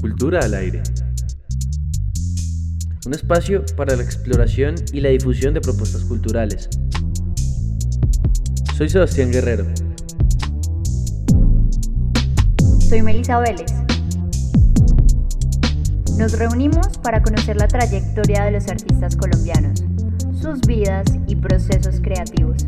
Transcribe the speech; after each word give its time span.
Cultura 0.00 0.38
al 0.40 0.54
aire. 0.54 0.80
Un 3.04 3.14
espacio 3.14 3.64
para 3.76 3.96
la 3.96 4.04
exploración 4.04 4.76
y 4.92 5.00
la 5.00 5.08
difusión 5.08 5.54
de 5.54 5.60
propuestas 5.60 6.04
culturales. 6.04 6.68
Soy 8.76 8.88
Sebastián 8.88 9.32
Guerrero. 9.32 9.66
Soy 12.78 13.02
Melisa 13.02 13.40
Vélez. 13.40 13.72
Nos 16.16 16.38
reunimos 16.38 16.96
para 16.98 17.20
conocer 17.20 17.56
la 17.56 17.66
trayectoria 17.66 18.44
de 18.44 18.52
los 18.52 18.68
artistas 18.68 19.16
colombianos, 19.16 19.84
sus 20.40 20.60
vidas 20.60 21.06
y 21.26 21.34
procesos 21.34 22.00
creativos. 22.00 22.64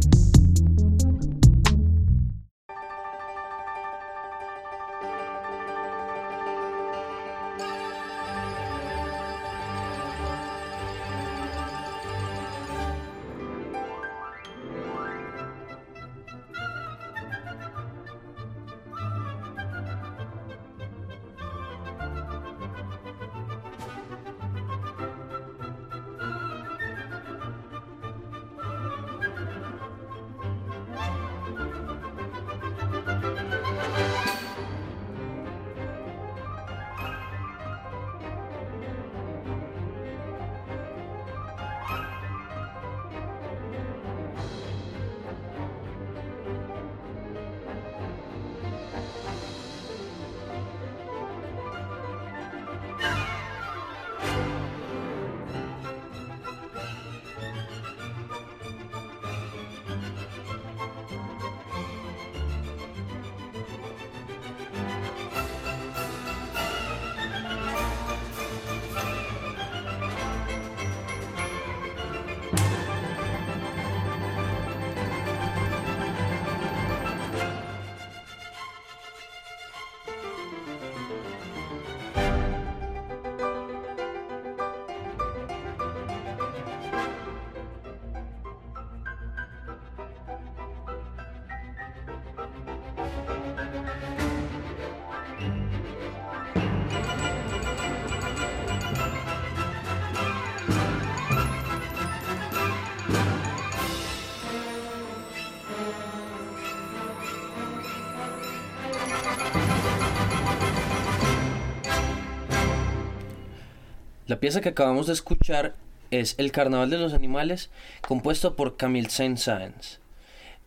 Pieza 114.41 114.63
que 114.63 114.71
acabamos 114.71 115.07
de 115.07 115.13
escuchar 115.13 115.75
es 116.11 116.35
El 116.39 116.51
Carnaval 116.51 116.89
de 116.89 116.97
los 116.97 117.13
Animales, 117.13 117.71
compuesto 118.01 118.57
por 118.57 118.77
Camille 118.77 119.11
Saint-Saëns. 119.11 120.01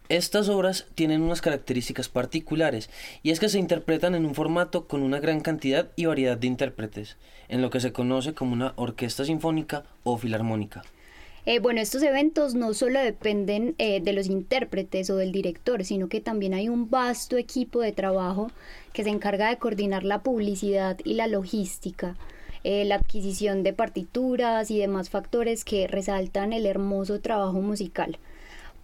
Estas 0.09 0.47
obras 0.47 0.85
tienen 0.93 1.23
unas 1.23 1.41
características 1.41 2.07
particulares, 2.07 2.89
y 3.23 3.31
es 3.31 3.39
que 3.39 3.49
se 3.49 3.57
interpretan 3.57 4.13
en 4.13 4.25
un 4.25 4.35
formato 4.35 4.87
con 4.87 5.01
una 5.01 5.19
gran 5.19 5.41
cantidad 5.41 5.89
y 5.95 6.05
variedad 6.05 6.37
de 6.37 6.47
intérpretes, 6.47 7.17
en 7.49 7.61
lo 7.61 7.71
que 7.71 7.79
se 7.79 7.91
conoce 7.91 8.33
como 8.33 8.53
una 8.53 8.73
orquesta 8.75 9.25
sinfónica 9.25 9.83
o 10.03 10.17
filarmónica. 10.17 10.83
Eh, 11.45 11.59
bueno, 11.59 11.81
estos 11.81 12.03
eventos 12.03 12.53
no 12.53 12.73
solo 12.73 12.99
dependen 13.01 13.75
eh, 13.79 14.01
de 14.01 14.13
los 14.13 14.27
intérpretes 14.27 15.09
o 15.09 15.17
del 15.17 15.31
director, 15.31 15.83
sino 15.83 16.07
que 16.09 16.21
también 16.21 16.53
hay 16.53 16.69
un 16.69 16.89
vasto 16.89 17.37
equipo 17.37 17.81
de 17.81 17.91
trabajo 17.91 18.51
que 18.93 19.03
se 19.03 19.09
encarga 19.09 19.49
de 19.49 19.57
coordinar 19.57 20.03
la 20.03 20.21
publicidad 20.21 20.99
y 21.03 21.15
la 21.15 21.27
logística 21.27 22.15
eh, 22.63 22.85
la 22.85 22.95
adquisición 22.95 23.63
de 23.63 23.73
partituras 23.73 24.71
y 24.71 24.79
demás 24.79 25.09
factores 25.09 25.65
que 25.65 25.87
resaltan 25.87 26.53
el 26.53 26.65
hermoso 26.65 27.19
trabajo 27.19 27.61
musical. 27.61 28.17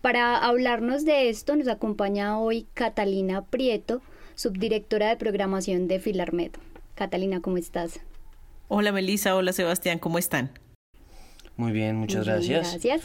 Para 0.02 0.38
hablarnos 0.38 1.06
de 1.06 1.30
esto 1.30 1.56
nos 1.56 1.68
acompaña 1.68 2.40
hoy 2.40 2.68
Catalina 2.74 3.46
Prieto, 3.46 4.02
subdirectora 4.36 5.10
de 5.10 5.16
programación 5.16 5.88
de 5.88 6.00
Filarmed. 6.00 6.52
Catalina, 6.96 7.40
¿cómo 7.40 7.58
estás? 7.58 8.02
Hola 8.68 8.92
Melissa, 8.92 9.36
hola 9.36 9.54
Sebastián, 9.54 10.00
¿cómo 10.00 10.18
están? 10.18 10.52
Muy 11.56 11.72
bien, 11.72 11.96
muchas 11.96 12.26
gracias. 12.26 12.72
Gracias. 12.72 13.02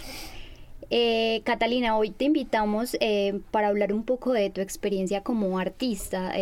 Eh, 0.90 1.40
Catalina, 1.44 1.96
hoy 1.96 2.10
te 2.10 2.24
invitamos 2.24 2.96
eh, 3.00 3.40
para 3.50 3.68
hablar 3.68 3.92
un 3.92 4.04
poco 4.04 4.32
de 4.32 4.50
tu 4.50 4.60
experiencia 4.60 5.22
como 5.22 5.58
artista. 5.58 6.32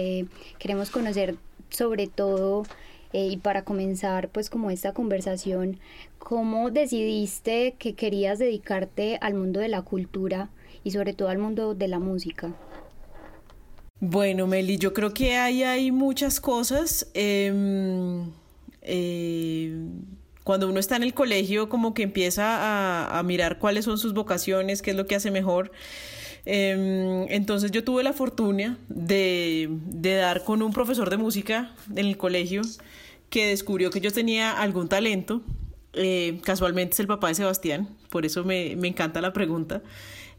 queremos 0.58 0.90
conocer 0.90 1.36
sobre 1.68 2.06
todo 2.06 2.64
eh, 3.12 3.28
y 3.30 3.36
para 3.36 3.64
comenzar 3.64 4.28
pues 4.28 4.50
como 4.50 4.70
esta 4.70 4.92
conversación, 4.92 5.78
¿cómo 6.18 6.70
decidiste 6.70 7.74
que 7.78 7.94
querías 7.94 8.38
dedicarte 8.38 9.18
al 9.20 9.34
mundo 9.34 9.60
de 9.60 9.68
la 9.68 9.82
cultura 9.82 10.50
y 10.84 10.92
sobre 10.92 11.12
todo 11.12 11.28
al 11.28 11.38
mundo 11.38 11.74
de 11.74 11.88
la 11.88 11.98
música? 11.98 12.54
Bueno, 14.00 14.48
Meli, 14.48 14.78
yo 14.78 14.92
creo 14.92 15.14
que 15.14 15.36
hay, 15.36 15.62
hay 15.62 15.92
muchas 15.92 16.40
cosas. 16.40 17.08
Em, 17.14 18.30
eh, 18.80 19.76
cuando 20.42 20.68
uno 20.68 20.80
está 20.80 20.96
en 20.96 21.04
el 21.04 21.14
colegio, 21.14 21.68
como 21.68 21.94
que 21.94 22.02
empieza 22.02 23.16
a, 23.16 23.22
mirar 23.22 23.58
cuáles 23.58 23.84
son 23.84 23.98
sus 23.98 24.12
vocaciones, 24.12 24.82
qué 24.82 24.90
es 24.90 24.96
lo 24.96 25.06
que 25.06 25.14
hace 25.14 25.30
mejor. 25.30 25.70
Em, 26.44 27.26
entonces 27.28 27.70
yo 27.70 27.84
tuve 27.84 28.02
la 28.02 28.12
fortuna 28.12 28.76
de, 28.88 29.68
dar 30.18 30.42
con 30.42 30.62
un 30.62 30.72
profesor 30.72 31.08
de 31.08 31.16
música 31.16 31.72
en 31.90 32.06
el 32.06 32.16
colegio 32.16 32.62
que 33.32 33.46
descubrió 33.46 33.90
que 33.90 34.00
yo 34.00 34.12
tenía 34.12 34.52
algún 34.52 34.88
talento. 34.88 35.40
Eh, 35.94 36.38
casualmente 36.44 36.92
es 36.92 37.00
el 37.00 37.06
papá 37.06 37.28
de 37.28 37.34
Sebastián, 37.34 37.88
por 38.10 38.24
eso 38.24 38.44
me, 38.44 38.72
encanta 38.72 39.20
la 39.22 39.32
pregunta. 39.32 39.82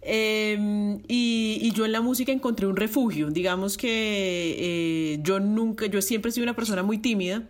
Em, 0.01 1.01
y, 1.07 1.71
yo 1.73 1.85
en 1.85 1.91
la 1.91 2.01
música 2.01 2.31
encontré 2.31 2.67
un 2.67 2.75
refugio. 2.75 3.31
Digamos 3.31 3.77
que 3.77 4.55
eh, 4.59 5.19
yo 5.23 5.39
nunca, 5.39 5.87
yo 5.87 6.01
siempre 6.01 6.29
he 6.29 6.31
sido 6.31 6.43
una 6.43 6.55
persona 6.55 6.83
muy 6.83 6.99
tímida 6.99 7.49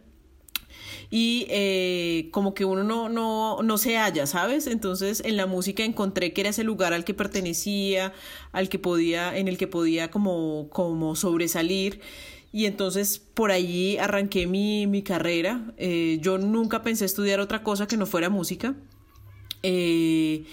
y 1.11 1.45
eh, 1.49 2.29
como 2.31 2.53
que 2.53 2.63
uno 2.63 2.83
no, 2.83 3.09
no, 3.09 3.61
no 3.63 3.77
se 3.77 3.97
halla, 3.97 4.25
¿sabes? 4.27 4.67
Entonces 4.67 5.21
en 5.25 5.35
la 5.35 5.45
música 5.45 5.83
encontré 5.83 6.31
que 6.31 6.41
era 6.41 6.51
ese 6.51 6.63
lugar 6.63 6.93
al 6.93 7.03
que 7.03 7.13
pertenecía, 7.13 8.13
al 8.53 8.69
que 8.69 8.79
podía, 8.79 9.37
en 9.37 9.47
el 9.49 9.57
que 9.57 9.67
podía 9.67 10.09
como, 10.09 10.69
como 10.69 11.15
sobresalir. 11.15 11.99
Y 12.53 12.67
entonces 12.67 13.17
por 13.17 13.51
allí 13.51 13.97
arranqué 13.97 14.45
mi, 14.45 14.85
mi 14.85 15.01
carrera. 15.01 15.73
Eh, 15.77 16.19
yo 16.21 16.37
nunca 16.37 16.83
pensé 16.83 17.03
estudiar 17.03 17.39
otra 17.39 17.63
cosa 17.63 17.87
que 17.87 17.97
no 17.97 18.05
fuera 18.05 18.29
música. 18.29 18.75
Eh, 19.63 20.45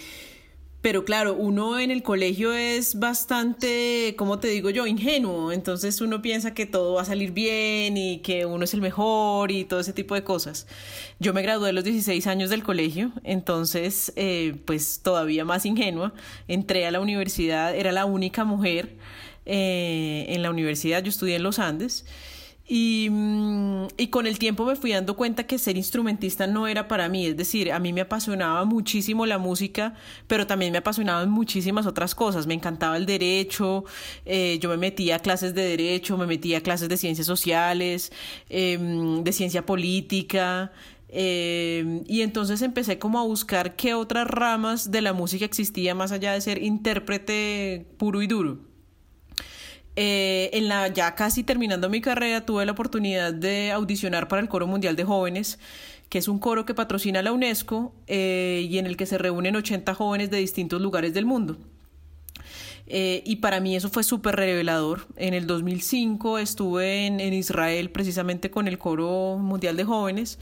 pero 0.81 1.05
claro, 1.05 1.35
uno 1.35 1.79
en 1.79 1.91
el 1.91 2.03
colegio 2.03 2.55
es 2.55 2.99
bastante, 2.99 4.15
como 4.17 4.39
te 4.39 4.49
digo 4.49 4.71
yo, 4.71 4.87
ingenuo. 4.87 5.53
Entonces 5.53 6.01
uno 6.01 6.23
piensa 6.23 6.55
que 6.55 6.65
todo 6.65 6.95
va 6.95 7.03
a 7.03 7.05
salir 7.05 7.33
bien 7.33 7.99
y 7.99 8.21
que 8.21 8.47
uno 8.47 8.65
es 8.65 8.73
el 8.73 8.81
mejor 8.81 9.51
y 9.51 9.65
todo 9.65 9.81
ese 9.81 9.93
tipo 9.93 10.15
de 10.15 10.25
cosas. 10.25 10.67
Yo 11.19 11.35
me 11.35 11.43
gradué 11.43 11.69
a 11.69 11.73
los 11.75 11.85
16 11.85 12.27
años 12.27 12.49
del 12.49 12.63
colegio, 12.63 13.13
entonces 13.25 14.11
eh, 14.17 14.57
pues 14.65 15.01
todavía 15.03 15.45
más 15.45 15.67
ingenua. 15.67 16.15
Entré 16.49 16.87
a 16.87 16.91
la 16.91 17.01
universidad, 17.01 17.77
era 17.77 17.93
la 17.93 18.07
única 18.07 18.45
mujer 18.45 18.97
eh, 19.47 20.27
en 20.29 20.43
la 20.43 20.51
universidad, 20.51 21.03
yo 21.03 21.11
estudié 21.11 21.37
en 21.37 21.43
los 21.43 21.59
Andes. 21.59 22.05
Y, 22.73 23.09
mm, 23.11 23.89
y, 23.97 24.07
con 24.11 24.29
el 24.29 24.39
tiempo 24.39 24.65
me 24.65 24.77
fui 24.77 24.93
dando 24.93 25.17
cuenta 25.17 25.45
que 25.45 25.59
ser 25.59 25.77
instrumentista 25.77 26.47
no 26.47 26.69
era 26.69 26.87
para 26.87 27.09
mí, 27.09 27.27
es 27.27 27.37
decir, 27.37 27.73
a 27.73 27.81
mí 27.81 27.93
me 27.93 28.01
apasionaba 28.01 28.65
muchísimo 28.65 29.27
la 29.27 29.39
música, 29.39 29.95
pero 30.29 30.47
también 30.47 30.71
me 30.71 30.79
apasionaban 30.79 31.29
muchísimas 31.31 31.85
otras 31.87 32.15
cosas, 32.15 32.47
me 32.47 32.55
encantaba 32.55 32.97
el 32.97 33.07
derecho, 33.07 33.85
eh, 34.25 34.61
yo 34.61 34.69
me 34.69 34.77
metía 34.77 35.17
a 35.17 35.19
clases 35.19 35.53
de 35.53 35.63
derecho, 35.63 36.17
me 36.17 36.27
metía 36.27 36.59
a 36.59 36.61
clases 36.61 36.89
de 36.89 36.97
ciencias 36.97 37.27
sociales, 37.27 38.13
em, 38.49 39.25
de 39.25 39.33
ciencia 39.33 39.67
política, 39.67 40.71
em, 41.09 42.05
y 42.07 42.23
entonces 42.23 42.63
empecé 42.63 43.01
como 43.01 43.19
a 43.19 43.25
buscar 43.25 43.75
qué 43.75 43.95
otras 43.95 44.29
ramas 44.29 44.93
de 44.93 45.01
la 45.01 45.13
música 45.13 45.45
existía 45.45 45.97
más 45.97 46.13
allá 46.13 46.35
de 46.35 46.41
ser 46.41 46.63
intérprete 46.63 47.85
puro 47.99 48.23
y 48.23 48.29
duro. 48.29 48.70
Eh, 49.97 50.51
en 50.53 50.69
la 50.69 50.89
ya 50.89 51.15
casi 51.15 51.43
terminando 51.43 51.91
mi 51.91 52.01
carrera 52.01 52.47
tuve 52.47 52.65
la 52.65 52.73
oportunidad 52.73 53.35
de 53.35 53.73
audicionar 53.73 54.29
para 54.29 54.41
el 54.41 54.49
Coro 54.49 54.67
Mundial 54.67 54.97
de 54.97 55.05
Jóvenes, 55.05 55.59
que 56.09 56.19
es 56.19 56.29
un 56.29 56.39
coro 56.39 56.65
que 56.65 56.75
patrocina 56.75 57.23
la 57.23 57.33
UNESCO 57.33 57.93
eh, 58.07 58.67
y 58.69 58.79
en 58.79 58.87
el 58.87 58.97
que 58.97 59.07
se 59.07 59.19
reúnen 59.19 59.57
80 59.57 59.95
jóvenes 59.95 60.31
de 60.31 60.39
distintos 60.39 60.81
lugares 60.81 61.13
del 61.13 61.27
mundo. 61.27 61.59
Eh, 62.87 63.23
y 63.25 63.37
para 63.37 63.61
mí 63.61 63.77
eso 63.77 63.89
fue 63.89 64.03
súper 64.03 64.37
revelador. 64.37 65.07
En 65.17 65.35
el 65.35 65.47
2005 65.47 66.39
estuve 66.39 67.07
en, 67.07 67.21
en 67.21 67.35
Israel 67.35 67.91
precisamente 67.91 68.51
con 68.51 68.69
el 68.69 68.79
Coro 68.79 69.39
Mundial 69.39 69.77
de 69.77 69.85
Jóvenes 69.85 70.39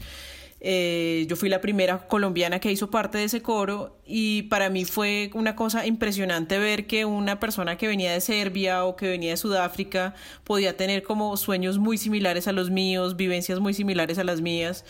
eh, 0.61 1.25
yo 1.29 1.37
fui 1.37 1.47
la 1.47 1.61
primera 1.61 2.07
colombiana 2.07 2.59
que 2.59 2.69
hizo 2.71 2.91
parte 2.91 3.17
de 3.17 3.23
ese 3.23 3.41
coro 3.41 3.97
y 4.05 4.43
para 4.43 4.69
mí 4.69 4.83
fue 4.83 5.31
una 5.33 5.55
cosa 5.55 5.85
impresionante 5.85 6.59
ver 6.59 6.85
que 6.85 7.05
una 7.05 7.39
persona 7.39 7.77
que 7.77 7.87
venía 7.87 8.11
de 8.11 8.19
Serbia 8.19 8.83
o 8.83 8.97
que 8.97 9.07
venía 9.07 9.31
de 9.31 9.37
Sudáfrica 9.37 10.15
podía 10.43 10.75
tener 10.75 11.03
como 11.03 11.37
sueños 11.37 11.77
muy 11.77 11.97
similares 11.97 12.47
a 12.47 12.51
los 12.51 12.71
míos, 12.71 13.15
vivencias 13.15 13.59
muy 13.59 13.73
similares 13.73 14.17
a 14.17 14.25
las 14.25 14.41
mías. 14.41 14.83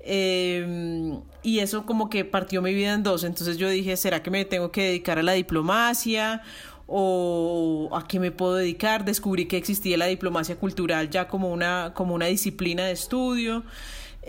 Eh, 0.00 1.18
y 1.42 1.58
eso 1.58 1.84
como 1.84 2.08
que 2.08 2.24
partió 2.24 2.62
mi 2.62 2.72
vida 2.72 2.94
en 2.94 3.02
dos. 3.02 3.24
Entonces 3.24 3.56
yo 3.58 3.68
dije, 3.68 3.96
¿será 3.96 4.22
que 4.22 4.30
me 4.30 4.44
tengo 4.44 4.70
que 4.70 4.82
dedicar 4.82 5.18
a 5.18 5.22
la 5.24 5.32
diplomacia? 5.32 6.42
¿O 6.86 7.90
a 7.92 8.06
qué 8.06 8.20
me 8.20 8.30
puedo 8.30 8.54
dedicar? 8.54 9.04
Descubrí 9.04 9.46
que 9.46 9.56
existía 9.56 9.98
la 9.98 10.06
diplomacia 10.06 10.56
cultural 10.56 11.10
ya 11.10 11.28
como 11.28 11.52
una, 11.52 11.92
como 11.94 12.14
una 12.14 12.26
disciplina 12.26 12.86
de 12.86 12.92
estudio. 12.92 13.64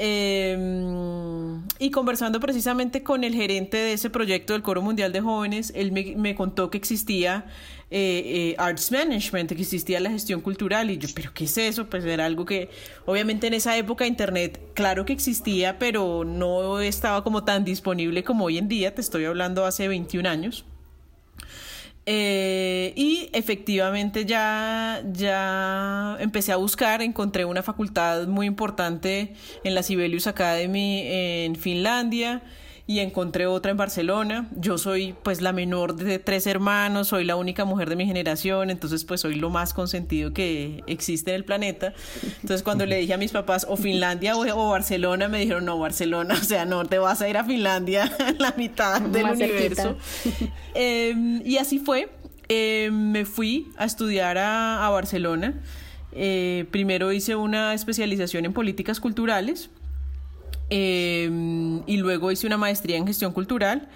Em, 0.01 1.61
y 1.77 1.91
conversando 1.91 2.39
precisamente 2.39 3.03
con 3.03 3.25
el 3.25 3.35
gerente 3.35 3.75
de 3.75 3.91
ese 3.91 4.09
proyecto 4.09 4.53
del 4.53 4.61
Coro 4.61 4.81
Mundial 4.81 5.11
de 5.11 5.19
Jóvenes, 5.19 5.73
él 5.75 5.91
me, 5.91 6.35
contó 6.35 6.69
que 6.69 6.77
existía 6.77 7.47
eh, 7.91 8.23
eh, 8.25 8.55
Arts 8.57 8.93
Management, 8.93 9.51
que 9.51 9.61
existía 9.61 9.99
la 9.99 10.09
gestión 10.09 10.39
cultural. 10.39 10.89
Y 10.89 10.99
yo, 10.99 11.09
¿pero 11.13 11.33
qué 11.33 11.43
es 11.43 11.57
eso? 11.57 11.89
Pues 11.89 12.05
era 12.05 12.25
algo 12.25 12.45
que, 12.45 12.69
obviamente, 13.05 13.47
en 13.47 13.55
esa 13.55 13.75
época 13.75 14.07
Internet, 14.07 14.61
claro 14.73 15.03
que 15.03 15.11
existía, 15.11 15.77
pero 15.79 16.23
no 16.23 16.79
estaba 16.79 17.21
como 17.21 17.43
tan 17.43 17.65
disponible 17.65 18.23
como 18.23 18.45
hoy 18.45 18.57
en 18.57 18.69
día. 18.69 18.95
Te 18.95 19.01
estoy 19.01 19.25
hablando 19.25 19.65
hace 19.65 19.89
21 19.89 20.29
años. 20.29 20.63
Eh, 22.11 22.91
y 22.95 23.29
efectivamente 23.33 24.25
ya, 24.25 25.03
ya 25.13 26.17
empecé 26.19 26.51
a 26.51 26.55
buscar, 26.55 27.03
encontré 27.03 27.45
una 27.45 27.61
facultad 27.61 28.25
muy 28.25 28.47
importante 28.47 29.35
en 29.63 29.75
la 29.75 29.83
Sibelius 29.83 30.25
Academy 30.25 31.03
en 31.05 31.55
Finlandia 31.55 32.41
y 32.89 33.01
encontré 33.01 33.45
otra 33.45 33.69
en 33.69 33.77
Barcelona. 33.77 34.49
Yo 34.55 34.79
soy 34.79 35.13
pues 35.21 35.41
la 35.41 35.53
menor 35.53 35.95
de 35.95 36.17
tres 36.17 36.47
hermanos, 36.47 37.09
soy 37.09 37.23
la 37.23 37.35
única 37.35 37.63
mujer 37.63 37.87
de 37.87 37.95
mi 37.95 38.07
generación, 38.07 38.71
entonces 38.71 39.05
pues 39.05 39.21
soy 39.21 39.35
lo 39.35 39.51
más 39.51 39.75
consentido 39.75 40.33
que 40.33 40.83
existe 40.87 41.29
en 41.29 41.35
el 41.35 41.45
planeta. 41.45 41.93
Entonces 42.41 42.63
cuando 42.63 42.87
le 42.87 42.97
dije 42.97 43.13
a 43.13 43.17
mis 43.17 43.31
papás 43.31 43.67
o 43.69 43.77
Finlandia 43.77 44.35
o, 44.35 44.69
Barcelona, 44.71 45.27
me 45.27 45.39
dijeron 45.39 45.65
no, 45.65 45.77
Barcelona, 45.77 46.33
o 46.33 46.43
sea, 46.43 46.65
no, 46.65 46.83
te 46.83 46.97
vas 46.97 47.21
a 47.21 47.29
ir 47.29 47.37
a 47.37 47.43
Finlandia, 47.43 48.11
la 48.39 48.55
mitad 48.57 48.99
del 48.99 49.25
universo. 49.25 49.95
Em, 50.73 51.43
y 51.45 51.57
así 51.57 51.77
fue, 51.77 52.09
em, 52.47 53.11
me 53.11 53.25
fui 53.25 53.71
a 53.77 53.85
estudiar 53.85 54.39
a, 54.39 54.89
Barcelona. 54.89 55.61
Eh, 56.11 56.65
primero 56.71 57.11
hice 57.11 57.35
una 57.35 57.75
especialización 57.75 58.45
en 58.45 58.53
políticas 58.53 58.99
culturales 58.99 59.69
Em, 60.69 61.81
y 61.87 61.97
luego 61.97 62.31
hice 62.31 62.47
una 62.47 62.57
maestría 62.57 62.97
en 62.97 63.07
gestión 63.07 63.33
cultural. 63.33 63.89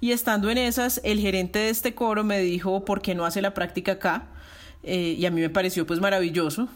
Y 0.00 0.12
estando 0.12 0.50
en 0.50 0.58
esas, 0.58 1.00
el 1.04 1.20
gerente 1.20 1.60
de 1.60 1.70
este 1.70 1.94
coro 1.94 2.24
me 2.24 2.40
dijo, 2.40 2.84
¿por 2.84 3.02
qué 3.02 3.14
no 3.14 3.24
hace 3.24 3.40
la 3.40 3.54
práctica 3.54 3.92
acá? 3.92 4.28
Eh, 4.82 5.16
y 5.18 5.26
a 5.26 5.30
mí 5.30 5.40
me 5.40 5.50
pareció 5.50 5.86
pues 5.86 6.00
maravilloso. 6.00 6.68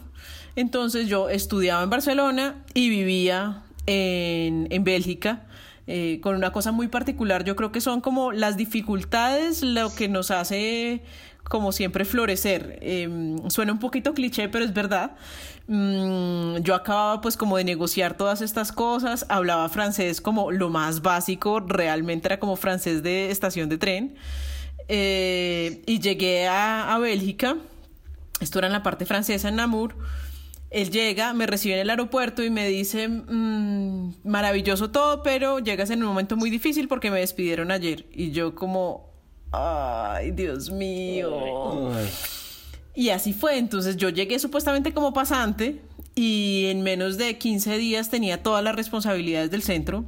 Entonces 0.55 1.07
yo 1.07 1.29
estudiaba 1.29 1.83
en 1.83 1.89
Barcelona 1.89 2.63
y 2.73 2.89
vivía 2.89 3.63
en, 3.85 4.67
en 4.71 4.83
Bélgica. 4.83 5.43
Eh, 5.89 6.19
con 6.21 6.35
una 6.35 6.51
cosa 6.51 6.73
muy 6.73 6.89
particular, 6.89 7.45
yo 7.45 7.55
creo 7.55 7.71
que 7.71 7.79
son 7.79 8.01
como 8.01 8.33
las 8.33 8.57
dificultades 8.57 9.63
lo 9.63 9.93
que 9.95 10.09
nos 10.09 10.31
hace 10.31 11.01
como 11.49 11.71
siempre 11.71 12.05
florecer. 12.05 12.79
Em, 12.81 13.49
suena 13.49 13.71
un 13.73 13.79
poquito 13.79 14.13
cliché, 14.13 14.49
pero 14.49 14.65
es 14.65 14.73
verdad. 14.73 15.11
Mm, 15.67 16.57
yo 16.59 16.75
acababa 16.75 17.19
pues 17.21 17.35
como 17.35 17.57
de 17.57 17.63
negociar 17.65 18.15
todas 18.15 18.41
estas 18.41 18.71
cosas, 18.71 19.25
hablaba 19.27 19.67
francés 19.67 20.21
como 20.21 20.51
lo 20.51 20.69
más 20.69 21.01
básico, 21.01 21.59
realmente 21.59 22.29
era 22.29 22.39
como 22.39 22.55
francés 22.55 23.03
de 23.03 23.31
estación 23.31 23.67
de 23.69 23.77
tren. 23.77 24.15
Eh, 24.87 25.83
y 25.85 25.99
llegué 25.99 26.47
a, 26.47 26.97
Bélgica, 26.99 27.57
esto 28.39 28.59
era 28.59 28.67
en 28.67 28.73
la 28.73 28.83
parte 28.83 29.05
francesa, 29.05 29.49
en 29.49 29.57
Namur. 29.57 29.95
Él 30.69 30.91
llega, 30.91 31.33
me 31.33 31.47
recibe 31.47 31.75
en 31.75 31.81
el 31.81 31.89
aeropuerto 31.89 32.43
y 32.43 32.49
me 32.49 32.67
dice, 32.67 33.07
mm, 33.07 34.15
maravilloso 34.25 34.91
todo, 34.91 35.23
pero 35.23 35.59
llegas 35.59 35.89
en 35.89 36.01
un 36.01 36.09
momento 36.09 36.35
muy 36.35 36.49
difícil 36.49 36.87
porque 36.87 37.11
me 37.11 37.19
despidieron 37.19 37.71
ayer. 37.71 38.05
Y 38.13 38.31
yo 38.31 38.55
como, 38.55 39.06
ay, 39.51 40.31
Dios 40.31 40.69
mío. 40.69 41.91
Y 42.95 43.09
así 43.09 43.33
fue, 43.33 43.57
entonces 43.57 43.95
yo 43.97 44.09
llegué 44.09 44.39
supuestamente 44.39 44.93
como 44.93 45.13
pasante 45.13 45.81
y 46.15 46.65
en 46.65 46.81
menos 46.81 47.17
de 47.17 47.37
15 47.37 47.77
días 47.77 48.09
tenía 48.09 48.41
todas 48.41 48.63
las 48.63 48.75
responsabilidades 48.75 49.51
del 49.51 49.61
centro, 49.61 50.05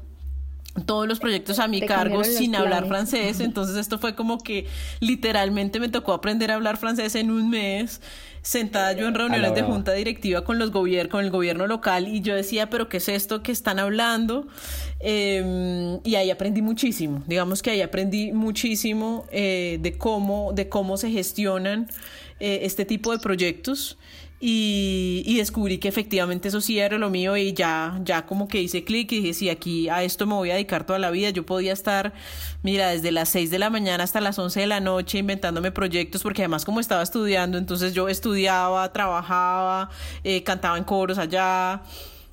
todos 0.86 1.08
los 1.08 1.20
proyectos 1.20 1.60
a 1.60 1.68
mi 1.68 1.82
cargo 1.82 2.24
sin 2.24 2.56
hablar 2.56 2.88
francés, 2.88 3.40
entonces 3.42 3.76
esto 3.76 4.00
fue 4.00 4.16
como 4.16 4.40
que 4.40 4.66
literalmente 5.02 5.80
me 5.80 5.90
tocó 5.90 6.14
aprender 6.14 6.52
a 6.52 6.56
hablar 6.56 6.78
francés 6.78 7.14
en 7.16 7.30
un 7.30 7.50
mes, 7.50 8.02
sentada 8.42 8.94
yo 8.94 9.08
en 9.08 9.16
reuniones 9.16 9.54
de 9.54 9.64
junta 9.64 9.94
directiva 9.94 10.44
con 10.44 10.60
los 10.60 10.72
gobiernos, 10.72 11.12
con 11.12 11.24
el 11.24 11.32
gobierno 11.32 11.68
local 11.68 12.08
y 12.08 12.22
yo 12.22 12.36
decía, 12.36 12.70
pero 12.70 12.90
¿qué 12.90 12.98
es 12.98 13.10
esto 13.10 13.44
que 13.44 13.52
están 13.52 13.80
hablando? 13.80 14.48
Em, 15.00 16.00
y 16.04 16.16
ahí 16.16 16.32
aprendí 16.32 16.62
muchísimo, 16.62 17.24
digamos 17.28 17.62
que 17.62 17.72
ahí 17.72 17.82
aprendí 17.82 18.32
muchísimo 18.32 19.26
eh, 19.32 19.78
de 19.82 19.98
cómo, 19.98 20.52
de 20.54 20.70
cómo 20.70 20.98
se 20.98 21.10
gestionan 21.12 21.88
eh, 22.40 22.60
este 22.64 22.86
tipo 22.86 23.12
de 23.12 23.20
proyectos 23.20 23.98
y, 24.42 25.36
descubrí 25.38 25.80
que 25.80 25.90
efectivamente 25.90 26.48
eso 26.48 26.62
sí 26.62 26.80
era 26.80 26.98
lo 26.98 27.10
mío 27.10 27.36
y 27.36 27.54
ya, 27.54 28.00
ya 28.04 28.26
como 28.26 28.48
que 28.48 28.62
hice 28.62 28.86
clic 28.86 29.12
y 29.12 29.18
dije, 29.18 29.34
sí, 29.34 29.50
aquí 29.50 29.90
a 29.90 30.04
esto 30.04 30.26
me 30.28 30.34
voy 30.34 30.50
a 30.52 30.54
dedicar 30.54 30.86
toda 30.86 30.98
la 30.98 31.12
vida. 31.12 31.30
Yo 31.32 31.46
podía 31.46 31.74
estar, 31.74 32.14
mira, 32.64 32.90
desde 32.90 33.12
las 33.12 33.30
6 33.30 33.52
de 33.52 33.60
la 33.60 33.70
mañana 33.70 34.04
hasta 34.04 34.22
las 34.22 34.40
11 34.40 34.62
de 34.62 34.68
la 34.68 34.80
noche 34.80 35.18
inventándome 35.18 35.72
proyectos 35.72 36.24
porque 36.24 36.44
además 36.44 36.64
como 36.64 36.80
estaba 36.80 37.02
estudiando, 37.04 37.58
entonces 37.58 37.94
yo 37.94 38.08
estudiaba, 38.08 38.92
trabajaba, 38.94 39.90
eh, 40.24 40.44
cantaba 40.44 40.78
en 40.78 40.86
coros 40.86 41.18
allá. 41.18 41.84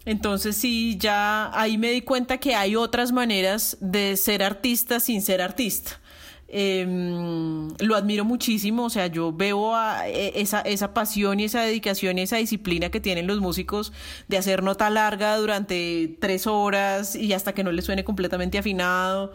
Entonces 0.05 0.57
sí, 0.57 0.97
ya 0.99 1.51
ahí 1.59 1.77
me 1.77 1.91
di 1.91 2.03
cuenta 2.03 2.39
que 2.39 2.55
hay 2.55 2.77
otras 2.77 3.11
maneras 3.11 3.77
de 3.81 4.17
ser 4.17 4.45
artista 4.45 5.01
sin 5.01 5.23
ser 5.23 5.43
artista. 5.43 6.01
Em, 6.49 7.69
lo 7.81 7.97
admiro 7.97 8.25
muchísimo, 8.25 8.85
o 8.85 8.91
sea, 8.91 9.09
yo 9.09 9.33
veo 9.33 9.75
e, 10.05 10.33
esa, 10.37 10.61
esa 10.61 10.95
pasión 10.95 11.41
y 11.41 11.45
esa 11.45 11.63
dedicación 11.63 12.19
y 12.19 12.23
esa 12.23 12.37
disciplina 12.37 12.89
que 12.89 13.01
tienen 13.01 13.27
los 13.27 13.41
músicos 13.41 13.93
de 14.29 14.39
hacer 14.39 14.63
nota 14.63 14.89
larga 14.89 15.37
durante 15.39 16.17
tres 16.21 16.47
horas 16.47 17.17
y 17.17 17.33
hasta 17.33 17.53
que 17.53 17.65
no 17.65 17.73
le 17.73 17.83
suene 17.83 18.05
completamente 18.05 18.59
afinado. 18.59 19.33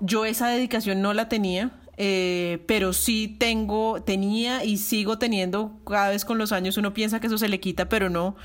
Yo 0.00 0.26
esa 0.26 0.48
dedicación 0.48 1.00
no 1.00 1.14
la 1.14 1.30
tenía, 1.30 1.70
eh, 1.96 2.62
pero 2.66 2.92
sí 2.92 3.36
tengo, 3.38 4.02
tenía 4.02 4.64
y 4.64 4.76
sigo 4.78 5.18
teniendo 5.18 5.80
cada 5.86 6.10
vez 6.10 6.24
con 6.24 6.38
los 6.38 6.52
años, 6.52 6.76
uno 6.76 6.92
piensa 6.92 7.20
que 7.20 7.28
eso 7.28 7.38
se 7.38 7.48
le 7.48 7.60
quita, 7.60 7.88
pero 7.88 8.10
no, 8.10 8.36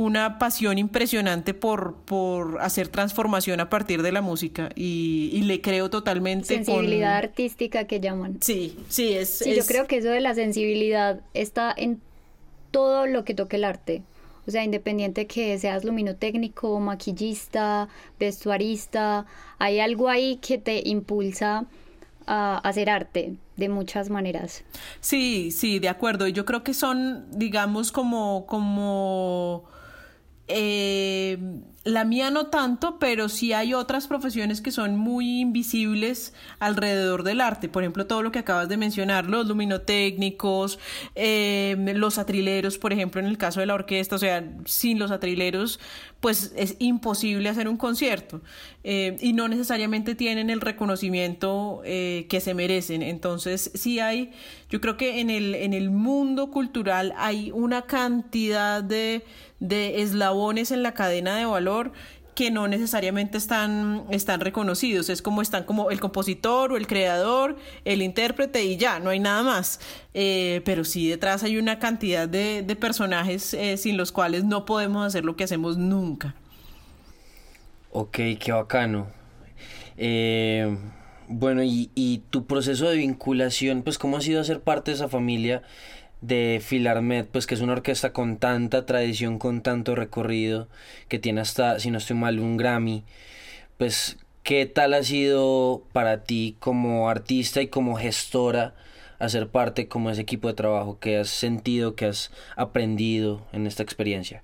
una 0.00 0.38
pasión 0.38 0.78
impresionante 0.78 1.52
por, 1.52 1.94
por 2.06 2.62
hacer 2.62 2.88
transformación 2.88 3.60
a 3.60 3.68
partir 3.68 4.00
de 4.00 4.12
la 4.12 4.22
música 4.22 4.70
y, 4.74 5.42
le 5.42 5.60
creo 5.60 5.90
totalmente. 5.90 6.46
Sensibilidad 6.46 7.16
artística 7.16 7.84
que 7.84 8.00
llaman. 8.00 8.38
Sí, 8.40 8.78
sí, 8.88 9.12
es, 9.12 9.28
sí, 9.28 9.54
yo 9.54 9.62
creo 9.66 9.86
que 9.86 9.98
eso 9.98 10.08
de 10.08 10.22
la 10.22 10.34
sensibilidad 10.34 11.20
está 11.34 11.74
en 11.76 12.00
todo 12.70 13.06
lo 13.06 13.26
que 13.26 13.34
toque 13.34 13.56
el 13.56 13.64
arte. 13.64 14.02
O 14.46 14.50
sea, 14.50 14.64
independiente 14.64 15.26
que 15.26 15.58
seas 15.58 15.84
luminotécnico, 15.84 16.80
maquillista, 16.80 17.90
vestuarista, 18.18 19.26
hay 19.58 19.80
algo 19.80 20.08
ahí 20.08 20.36
que 20.36 20.56
te 20.56 20.80
impulsa 20.88 21.66
a 22.26 22.56
hacer 22.56 22.88
arte 22.88 23.34
de 23.58 23.68
muchas 23.68 24.08
maneras. 24.08 24.64
Sí, 25.00 25.50
sí, 25.50 25.78
de 25.78 25.90
acuerdo. 25.90 26.26
Y 26.26 26.32
yo 26.32 26.46
creo 26.46 26.64
que 26.64 26.72
son, 26.72 27.26
digamos, 27.32 27.92
como, 27.92 28.46
como 28.46 29.68
eh, 30.50 31.38
la 31.84 32.04
mía 32.04 32.30
no 32.30 32.48
tanto, 32.48 32.98
pero 32.98 33.30
sí 33.30 33.54
hay 33.54 33.72
otras 33.72 34.06
profesiones 34.06 34.60
que 34.60 34.70
son 34.70 34.96
muy 34.96 35.40
invisibles 35.40 36.34
alrededor 36.58 37.22
del 37.22 37.40
arte. 37.40 37.70
Por 37.70 37.82
ejemplo, 37.82 38.06
todo 38.06 38.22
lo 38.22 38.30
que 38.30 38.38
acabas 38.38 38.68
de 38.68 38.76
mencionar, 38.76 39.24
los 39.24 39.46
luminotécnicos, 39.46 40.78
eh, 41.14 41.76
los 41.94 42.18
atrileros, 42.18 42.76
por 42.76 42.92
ejemplo, 42.92 43.20
en 43.20 43.26
el 43.26 43.38
caso 43.38 43.60
de 43.60 43.66
la 43.66 43.74
orquesta, 43.74 44.16
o 44.16 44.18
sea, 44.18 44.44
sin 44.66 44.98
los 44.98 45.10
atrileros, 45.10 45.80
pues 46.20 46.52
es 46.54 46.76
imposible 46.80 47.48
hacer 47.48 47.66
un 47.66 47.78
concierto 47.78 48.42
eh, 48.84 49.16
y 49.20 49.32
no 49.32 49.48
necesariamente 49.48 50.14
tienen 50.14 50.50
el 50.50 50.60
reconocimiento 50.60 51.80
eh, 51.86 52.26
que 52.28 52.40
se 52.40 52.52
merecen. 52.52 53.02
Entonces, 53.02 53.70
sí 53.72 54.00
hay, 54.00 54.32
yo 54.68 54.82
creo 54.82 54.98
que 54.98 55.20
en 55.20 55.30
el, 55.30 55.54
en 55.54 55.72
el 55.72 55.88
mundo 55.88 56.50
cultural 56.50 57.14
hay 57.16 57.50
una 57.52 57.82
cantidad 57.82 58.84
de 58.84 59.24
de 59.60 60.00
eslabones 60.00 60.70
en 60.70 60.82
la 60.82 60.94
cadena 60.94 61.36
de 61.36 61.44
valor 61.44 61.69
que 62.34 62.50
no 62.50 62.68
necesariamente 62.68 63.36
están, 63.36 64.04
están 64.10 64.40
reconocidos. 64.40 65.10
Es 65.10 65.20
como 65.20 65.42
están 65.42 65.64
como 65.64 65.90
el 65.90 66.00
compositor 66.00 66.72
o 66.72 66.76
el 66.76 66.86
creador, 66.86 67.56
el 67.84 68.02
intérprete 68.02 68.64
y 68.64 68.76
ya, 68.76 68.98
no 68.98 69.10
hay 69.10 69.18
nada 69.18 69.42
más. 69.42 69.80
Eh, 70.14 70.62
pero 70.64 70.84
sí 70.84 71.08
detrás 71.08 71.42
hay 71.42 71.58
una 71.58 71.78
cantidad 71.78 72.28
de, 72.28 72.64
personajes 72.80 73.52
eh, 73.54 73.76
sin 73.76 73.96
los 73.96 74.10
cuales 74.12 74.44
no 74.44 74.64
podemos 74.64 75.06
hacer 75.06 75.24
lo 75.24 75.36
que 75.36 75.44
hacemos 75.44 75.76
nunca. 75.76 76.34
Ok, 77.92 78.18
qué 78.38 78.52
bacano. 78.52 79.08
Eh, 79.96 80.78
bueno, 81.28 81.62
y, 81.62 82.22
tu 82.30 82.46
proceso 82.46 82.88
de 82.88 82.96
vinculación, 82.96 83.82
pues 83.82 83.98
cómo 83.98 84.16
ha 84.16 84.20
sido 84.20 84.40
hacer 84.40 84.60
parte 84.60 84.90
de 84.92 84.96
esa 84.96 85.08
familia 85.08 85.62
de 86.20 86.60
Filarmet, 86.64 87.26
pues 87.28 87.46
que 87.46 87.54
es 87.54 87.60
una 87.60 87.72
orquesta 87.72 88.12
con 88.12 88.36
tanta 88.36 88.86
tradición, 88.86 89.38
con 89.38 89.62
tanto 89.62 89.94
recorrido, 89.94 90.68
que 91.08 91.18
tiene 91.18 91.40
hasta, 91.40 91.78
si 91.80 91.90
no 91.90 91.98
estoy 91.98 92.16
mal, 92.16 92.38
un 92.38 92.56
Grammy, 92.56 93.04
pues 93.78 94.18
¿qué 94.42 94.66
tal 94.66 94.94
ha 94.94 95.02
sido 95.02 95.82
para 95.92 96.24
ti 96.24 96.56
como 96.58 97.08
artista 97.08 97.62
y 97.62 97.68
como 97.68 97.96
gestora 97.96 98.74
hacer 99.18 99.48
parte 99.48 99.88
como 99.88 100.10
ese 100.10 100.22
equipo 100.22 100.48
de 100.48 100.54
trabajo 100.54 100.98
que 100.98 101.18
has 101.18 101.28
sentido, 101.28 101.94
que 101.94 102.06
has 102.06 102.30
aprendido 102.56 103.46
en 103.52 103.66
esta 103.66 103.82
experiencia? 103.82 104.42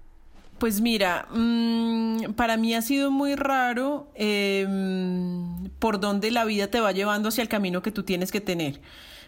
Pues 0.59 0.81
mira, 0.81 1.29
mm, 1.31 2.33
para 2.35 2.57
mí 2.57 2.75
ha 2.75 2.81
sido 2.81 3.11
muy 3.11 3.35
raro 3.35 4.09
em, 4.15 5.69
por 5.79 6.01
dónde 6.01 6.31
la 6.31 6.47
vida 6.47 6.69
te 6.69 6.81
va 6.81 6.93
llevando 6.93 7.29
hacia 7.29 7.43
el 7.43 7.49
camino 7.49 7.83
que 7.83 7.91
tú 7.91 8.05
tienes 8.05 8.33
que 8.33 8.41
tener 8.41 8.81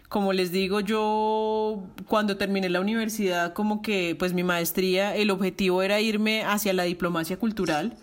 como 0.09 0.33
les 0.33 0.51
digo, 0.53 0.81
yo 0.81 1.85
cuando 2.07 2.37
terminé 2.37 2.69
la 2.71 2.81
universidad, 2.81 3.53
como 3.53 3.83
que 3.83 4.17
pues 4.19 4.33
mi 4.33 4.43
maestría, 4.43 5.15
el 5.15 5.31
objetivo 5.31 5.83
era 5.83 6.01
irme 6.01 6.43
hacia 6.45 6.73
la 6.73 6.85
diplomacia 6.85 7.39
cultural. 7.39 7.97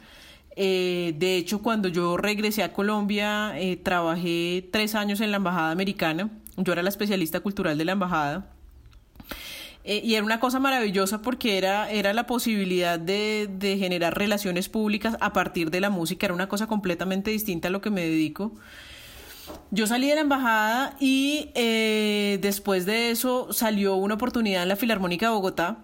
Eh, 0.56 1.16
de 1.18 1.36
hecho, 1.36 1.62
cuando 1.62 1.90
yo 1.90 2.16
regresé 2.18 2.64
a 2.64 2.74
Colombia, 2.74 3.54
eh, 3.60 3.76
trabajé 3.78 4.68
tres 4.72 4.94
años 4.96 5.20
en 5.20 5.32
la 5.32 5.38
Embajada 5.38 5.72
Americana. 5.72 6.30
Yo 6.58 6.74
era 6.74 6.84
la 6.84 6.90
especialista 6.90 7.40
cultural 7.40 7.78
de 7.78 7.86
la 7.86 7.94
Embajada. 7.94 8.52
Eh, 9.84 10.02
y 10.04 10.16
era 10.16 10.24
una 10.24 10.40
cosa 10.40 10.60
maravillosa 10.60 11.22
porque 11.22 11.58
era, 11.58 11.92
era 11.92 12.14
la 12.14 12.26
posibilidad 12.26 13.00
de, 13.00 13.48
de 13.52 13.78
generar 13.78 14.18
relaciones 14.18 14.70
públicas 14.70 15.18
a 15.20 15.34
partir 15.34 15.72
de 15.72 15.82
la 15.82 15.90
música. 15.90 16.28
Era 16.28 16.34
una 16.36 16.50
cosa 16.50 16.68
completamente 16.68 17.32
distinta 17.32 17.68
a 17.68 17.72
lo 17.72 17.82
que 17.82 17.90
me 17.90 18.02
dedico. 18.02 18.54
Yo 19.72 19.88
salí 19.88 20.08
de 20.08 20.16
la 20.16 20.22
embajada 20.22 20.96
y 21.00 21.50
eh, 21.56 22.40
después 22.42 22.86
de 22.86 23.12
eso 23.12 23.52
salió 23.52 23.96
una 23.96 24.16
oportunidad 24.16 24.64
en 24.64 24.70
la 24.70 24.76
Filarmónica 24.76 25.28
de 25.28 25.34
Bogotá. 25.34 25.78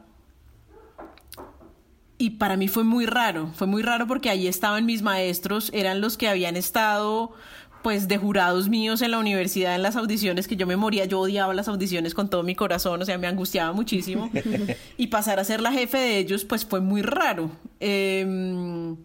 Y 2.18 2.32
para 2.32 2.56
mí 2.56 2.68
fue 2.68 2.84
muy 2.84 3.08
raro, 3.08 3.50
fue 3.56 3.66
muy 3.66 3.82
raro 3.82 4.06
porque 4.06 4.30
ahí 4.30 4.48
estaban 4.48 4.86
mis 4.86 5.02
maestros, 5.02 5.72
eran 5.74 6.02
los 6.02 6.18
que 6.18 6.28
habían 6.28 6.56
estado 6.56 7.34
pues 7.82 8.08
de 8.08 8.18
jurados 8.18 8.70
míos 8.70 9.02
en 9.02 9.12
la 9.12 9.18
universidad 9.18 9.76
en 9.76 9.82
las 9.82 9.96
audiciones 9.96 10.48
que 10.48 10.56
yo 10.56 10.68
me 10.68 10.76
moría, 10.76 11.06
yo 11.06 11.20
odiaba 11.20 11.54
las 11.54 11.68
audiciones 11.68 12.14
con 12.14 12.30
todo 12.30 12.44
mi 12.44 12.56
corazón, 12.56 13.02
o 13.02 13.06
sea, 13.06 13.18
me 13.18 13.28
angustiaba 13.28 13.74
muchísimo. 13.74 14.30
y 14.98 15.08
pasar 15.08 15.40
a 15.40 15.44
ser 15.44 15.62
la 15.62 15.72
jefe 15.72 15.98
de 15.98 16.18
ellos 16.20 16.46
pues 16.46 16.66
fue 16.66 16.80
muy 16.80 17.02
raro. 17.02 17.52
Em, 17.80 18.98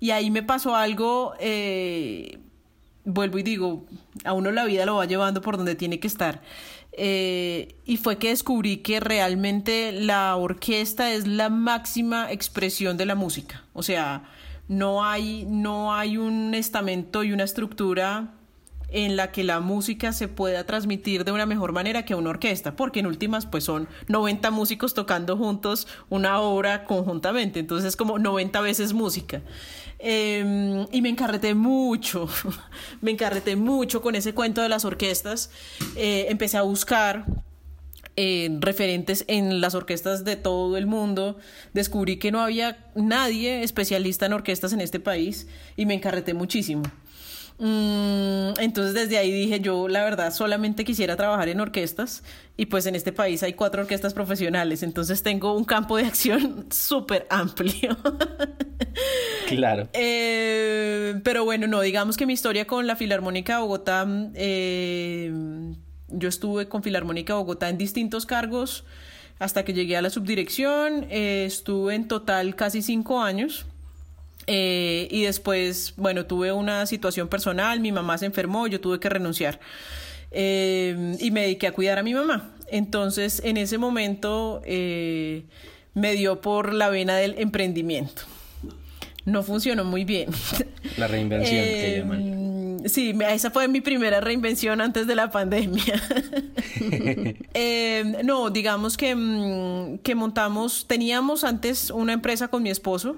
y 0.00 0.10
ahí 0.10 0.30
me 0.30 0.42
pasó 0.42 0.74
algo 0.74 1.34
eh, 1.38 2.38
vuelvo 3.04 3.38
y 3.38 3.42
digo, 3.42 3.86
a 4.24 4.32
uno 4.32 4.50
la 4.50 4.64
vida 4.64 4.86
lo 4.86 4.96
va 4.96 5.06
llevando 5.06 5.40
por 5.40 5.56
donde 5.56 5.74
tiene 5.74 6.00
que 6.00 6.06
estar. 6.06 6.42
Eh, 6.92 7.76
y 7.84 7.96
fue 7.96 8.18
que 8.18 8.28
descubrí 8.28 8.78
que 8.78 9.00
realmente 9.00 9.92
la 9.92 10.36
orquesta 10.36 11.12
es 11.12 11.26
la 11.26 11.48
máxima 11.48 12.30
expresión 12.30 12.96
de 12.96 13.06
la 13.06 13.14
música. 13.14 13.64
O 13.72 13.82
sea, 13.82 14.24
no 14.68 15.04
hay, 15.04 15.44
no 15.48 15.94
hay 15.94 16.16
un 16.16 16.54
estamento 16.54 17.24
y 17.24 17.32
una 17.32 17.44
estructura 17.44 18.34
en 18.94 19.16
la 19.16 19.32
que 19.32 19.42
la 19.42 19.58
música 19.58 20.12
se 20.12 20.28
pueda 20.28 20.64
transmitir 20.64 21.24
de 21.24 21.32
una 21.32 21.46
mejor 21.46 21.72
manera 21.72 22.04
que 22.04 22.14
una 22.14 22.30
orquesta, 22.30 22.76
porque 22.76 23.00
en 23.00 23.06
últimas 23.06 23.44
pues 23.44 23.64
son 23.64 23.88
90 24.06 24.52
músicos 24.52 24.94
tocando 24.94 25.36
juntos 25.36 25.88
una 26.10 26.40
obra 26.40 26.84
conjuntamente, 26.84 27.58
entonces 27.58 27.88
es 27.88 27.96
como 27.96 28.20
90 28.20 28.60
veces 28.60 28.92
música. 28.92 29.42
Em, 29.98 30.86
y 30.92 31.02
me 31.02 31.08
encarreté 31.08 31.54
mucho, 31.54 32.28
me 33.00 33.10
encarreté 33.10 33.56
mucho 33.56 34.00
con 34.00 34.14
ese 34.14 34.32
cuento 34.32 34.62
de 34.62 34.68
las 34.68 34.84
orquestas. 34.84 35.50
Eh, 35.96 36.26
empecé 36.28 36.56
a 36.56 36.62
buscar 36.62 37.26
eh, 38.16 38.48
referentes 38.60 39.24
en 39.26 39.60
las 39.60 39.74
orquestas 39.74 40.24
de 40.24 40.36
todo 40.36 40.76
el 40.76 40.86
mundo. 40.86 41.36
Descubrí 41.72 42.18
que 42.18 42.30
no 42.30 42.40
había 42.40 42.86
nadie 42.94 43.64
especialista 43.64 44.26
en 44.26 44.34
orquestas 44.34 44.72
en 44.72 44.80
este 44.80 45.00
país 45.00 45.48
y 45.74 45.84
me 45.84 45.94
encarreté 45.94 46.32
muchísimo. 46.32 46.84
Mm, 47.58 48.58
entonces 48.58 48.94
desde 48.94 49.16
ahí 49.16 49.30
dije 49.30 49.60
yo 49.60 49.86
la 49.86 50.02
verdad 50.02 50.34
solamente 50.34 50.84
quisiera 50.84 51.14
trabajar 51.14 51.48
en 51.48 51.60
orquestas 51.60 52.24
y 52.56 52.66
pues 52.66 52.84
en 52.86 52.96
este 52.96 53.12
país 53.12 53.44
hay 53.44 53.52
cuatro 53.52 53.82
orquestas 53.82 54.12
profesionales, 54.12 54.82
entonces 54.82 55.22
tengo 55.22 55.56
un 55.56 55.64
campo 55.64 55.96
de 55.96 56.04
acción 56.04 56.66
súper 56.72 57.26
amplio. 57.30 57.96
claro. 59.48 59.88
Eh, 59.94 61.20
pero 61.22 61.44
bueno, 61.44 61.66
no, 61.66 61.80
digamos 61.80 62.16
que 62.16 62.26
mi 62.26 62.32
historia 62.32 62.66
con 62.66 62.86
la 62.86 62.96
Filarmónica 62.96 63.56
de 63.56 63.60
Bogotá, 63.60 64.06
eh, 64.34 65.32
yo 66.08 66.28
estuve 66.28 66.68
con 66.68 66.82
Filarmónica 66.82 67.34
de 67.34 67.38
Bogotá 67.38 67.68
en 67.68 67.78
distintos 67.78 68.26
cargos 68.26 68.84
hasta 69.38 69.64
que 69.64 69.72
llegué 69.72 69.96
a 69.96 70.02
la 70.02 70.10
subdirección, 70.10 71.06
eh, 71.10 71.44
estuve 71.46 71.94
en 71.94 72.08
total 72.08 72.54
casi 72.54 72.82
cinco 72.82 73.20
años. 73.20 73.66
Eh, 74.46 75.08
y 75.10 75.22
después, 75.22 75.94
bueno, 75.96 76.26
tuve 76.26 76.52
una 76.52 76.86
situación 76.86 77.28
personal, 77.28 77.80
mi 77.80 77.92
mamá 77.92 78.18
se 78.18 78.26
enfermó, 78.26 78.66
yo 78.66 78.80
tuve 78.80 79.00
que 79.00 79.08
renunciar. 79.08 79.60
Eh, 80.30 81.16
y 81.20 81.30
me 81.30 81.42
dediqué 81.42 81.68
a 81.68 81.72
cuidar 81.72 81.98
a 81.98 82.02
mi 82.02 82.14
mamá. 82.14 82.50
Entonces, 82.68 83.40
en 83.44 83.56
ese 83.56 83.78
momento 83.78 84.62
eh, 84.64 85.44
me 85.94 86.12
dio 86.12 86.40
por 86.40 86.74
la 86.74 86.88
vena 86.88 87.16
del 87.16 87.36
emprendimiento. 87.38 88.22
No 89.24 89.42
funcionó 89.42 89.84
muy 89.84 90.04
bien. 90.04 90.30
La 90.96 91.08
reinvención 91.08 91.64
que 91.64 91.98
llaman. 91.98 92.53
Sí, 92.84 93.14
esa 93.28 93.50
fue 93.50 93.66
mi 93.68 93.80
primera 93.80 94.20
reinvención 94.20 94.80
antes 94.80 95.06
de 95.06 95.14
la 95.14 95.30
pandemia. 95.30 95.94
no, 98.24 98.50
digamos 98.50 98.96
que, 98.96 99.14
mm, 99.14 99.98
que 99.98 100.14
montamos, 100.14 100.86
teníamos 100.86 101.44
antes 101.44 101.90
una 101.90 102.12
empresa 102.12 102.48
con 102.48 102.62
mi 102.62 102.70
esposo 102.70 103.16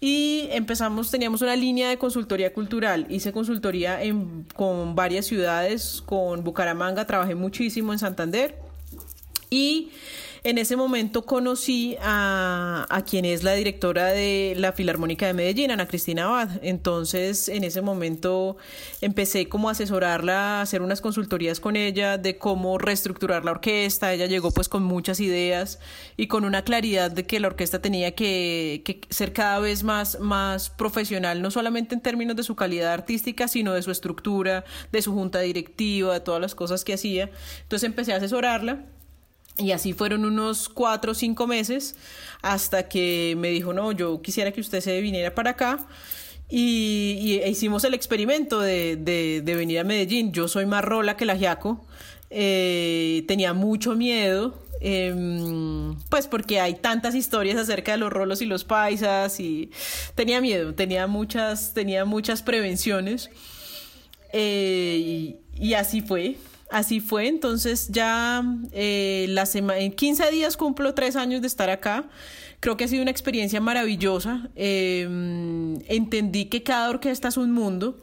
y 0.00 0.48
empezamos, 0.52 1.10
teníamos 1.10 1.42
una 1.42 1.56
línea 1.56 1.88
de 1.88 1.98
consultoría 1.98 2.52
cultural. 2.52 3.06
Hice 3.08 3.32
consultoría 3.32 4.02
en, 4.02 4.46
con 4.54 4.94
varias 4.94 5.26
ciudades, 5.26 6.02
con 6.04 6.44
Bucaramanga, 6.44 7.06
trabajé 7.06 7.34
muchísimo 7.34 7.92
en 7.92 7.98
Santander. 7.98 8.58
Y 9.50 9.90
en 10.44 10.58
ese 10.58 10.76
momento 10.76 11.24
conocí 11.24 11.96
a, 12.02 13.02
quien 13.08 13.24
es 13.24 13.42
la 13.42 13.54
directora 13.54 14.08
de 14.08 14.54
la 14.58 14.72
Filarmónica 14.72 15.26
de 15.26 15.32
Medellín, 15.32 15.70
Ana 15.70 15.88
Cristina 15.88 16.24
Abad. 16.24 16.50
Entonces, 16.62 17.48
en 17.48 17.64
ese 17.64 17.80
momento 17.80 18.58
empecé 19.00 19.48
como 19.48 19.70
a 19.70 19.72
asesorarla, 19.72 20.58
a 20.58 20.60
hacer 20.60 20.82
unas 20.82 21.00
consultorías 21.00 21.60
con 21.60 21.76
ella 21.76 22.18
de 22.18 22.36
cómo 22.36 22.76
reestructurar 22.76 23.42
la 23.46 23.52
orquesta. 23.52 24.12
Ella 24.12 24.26
llegó 24.26 24.50
pues 24.50 24.68
con 24.68 24.82
muchas 24.82 25.18
ideas 25.18 25.78
y 26.18 26.26
con 26.26 26.44
una 26.44 26.62
claridad 26.62 27.10
de 27.10 27.24
que 27.24 27.40
la 27.40 27.48
orquesta 27.48 27.80
tenía 27.80 28.14
que, 28.14 28.82
que 28.84 29.00
ser 29.08 29.32
cada 29.32 29.60
vez 29.60 29.82
más, 29.82 30.20
más 30.20 30.68
profesional, 30.68 31.40
no 31.40 31.50
solamente 31.50 31.94
en 31.94 32.02
términos 32.02 32.36
de 32.36 32.42
su 32.42 32.54
calidad 32.54 32.92
artística, 32.92 33.48
sino 33.48 33.72
de 33.72 33.80
su 33.80 33.90
estructura, 33.90 34.64
de 34.92 35.00
su 35.00 35.14
junta 35.14 35.40
directiva, 35.40 36.12
de 36.12 36.20
todas 36.20 36.42
las 36.42 36.54
cosas 36.54 36.84
que 36.84 36.92
hacía. 36.92 37.30
Entonces 37.62 37.86
empecé 37.86 38.12
a 38.12 38.16
asesorarla 38.16 38.84
y 39.56 39.72
así 39.72 39.92
fueron 39.92 40.24
unos 40.24 40.68
cuatro 40.68 41.12
o 41.12 41.14
cinco 41.14 41.46
meses 41.46 41.96
hasta 42.42 42.88
que 42.88 43.34
me 43.38 43.48
dijo, 43.50 43.72
no, 43.72 43.92
yo 43.92 44.20
quisiera 44.20 44.52
que 44.52 44.60
usted 44.60 44.80
se 44.80 45.00
viniera 45.00 45.34
para 45.34 45.50
acá. 45.50 45.86
Y, 46.50 47.40
hicimos 47.46 47.84
el 47.84 47.94
experimento 47.94 48.60
de, 48.60 48.96
de, 48.96 49.56
venir 49.56 49.78
a 49.80 49.84
Medellín. 49.84 50.32
Yo 50.32 50.46
soy 50.46 50.66
más 50.66 50.84
rola 50.84 51.16
que 51.16 51.24
la 51.24 51.36
Giaco. 51.36 51.84
eh, 52.30 53.24
tenía 53.28 53.54
mucho 53.54 53.94
miedo, 53.94 54.58
em, 54.80 55.96
pues 56.10 56.26
porque 56.26 56.60
hay 56.60 56.74
tantas 56.74 57.14
historias 57.14 57.56
acerca 57.58 57.92
de 57.92 57.98
los 57.98 58.12
rolos 58.12 58.42
y 58.42 58.46
los 58.46 58.64
paisas 58.64 59.38
y 59.40 59.70
tenía 60.14 60.40
miedo, 60.40 60.74
tenía 60.74 61.06
muchas, 61.06 61.74
tenía 61.74 62.04
muchas 62.04 62.42
prevenciones 62.42 63.30
eh, 64.36 65.36
y, 65.54 65.74
así 65.74 66.02
fue. 66.02 66.36
Así 66.74 66.98
fue, 66.98 67.28
entonces 67.28 67.86
ya 67.92 68.42
eh, 68.72 69.26
la 69.28 69.44
en 69.76 69.92
15 69.92 70.28
días 70.32 70.56
cumplo 70.56 70.92
tres 70.92 71.14
años 71.14 71.40
de 71.40 71.46
estar 71.46 71.70
acá. 71.70 72.08
Creo 72.58 72.76
que 72.76 72.82
ha 72.82 72.88
sido 72.88 73.02
una 73.02 73.12
experiencia 73.12 73.60
maravillosa. 73.60 74.48
Em, 74.56 75.78
entendí 75.86 76.46
que 76.46 76.64
cada 76.64 76.90
orquesta 76.90 77.28
es 77.28 77.36
un 77.36 77.52
mundo. 77.52 78.02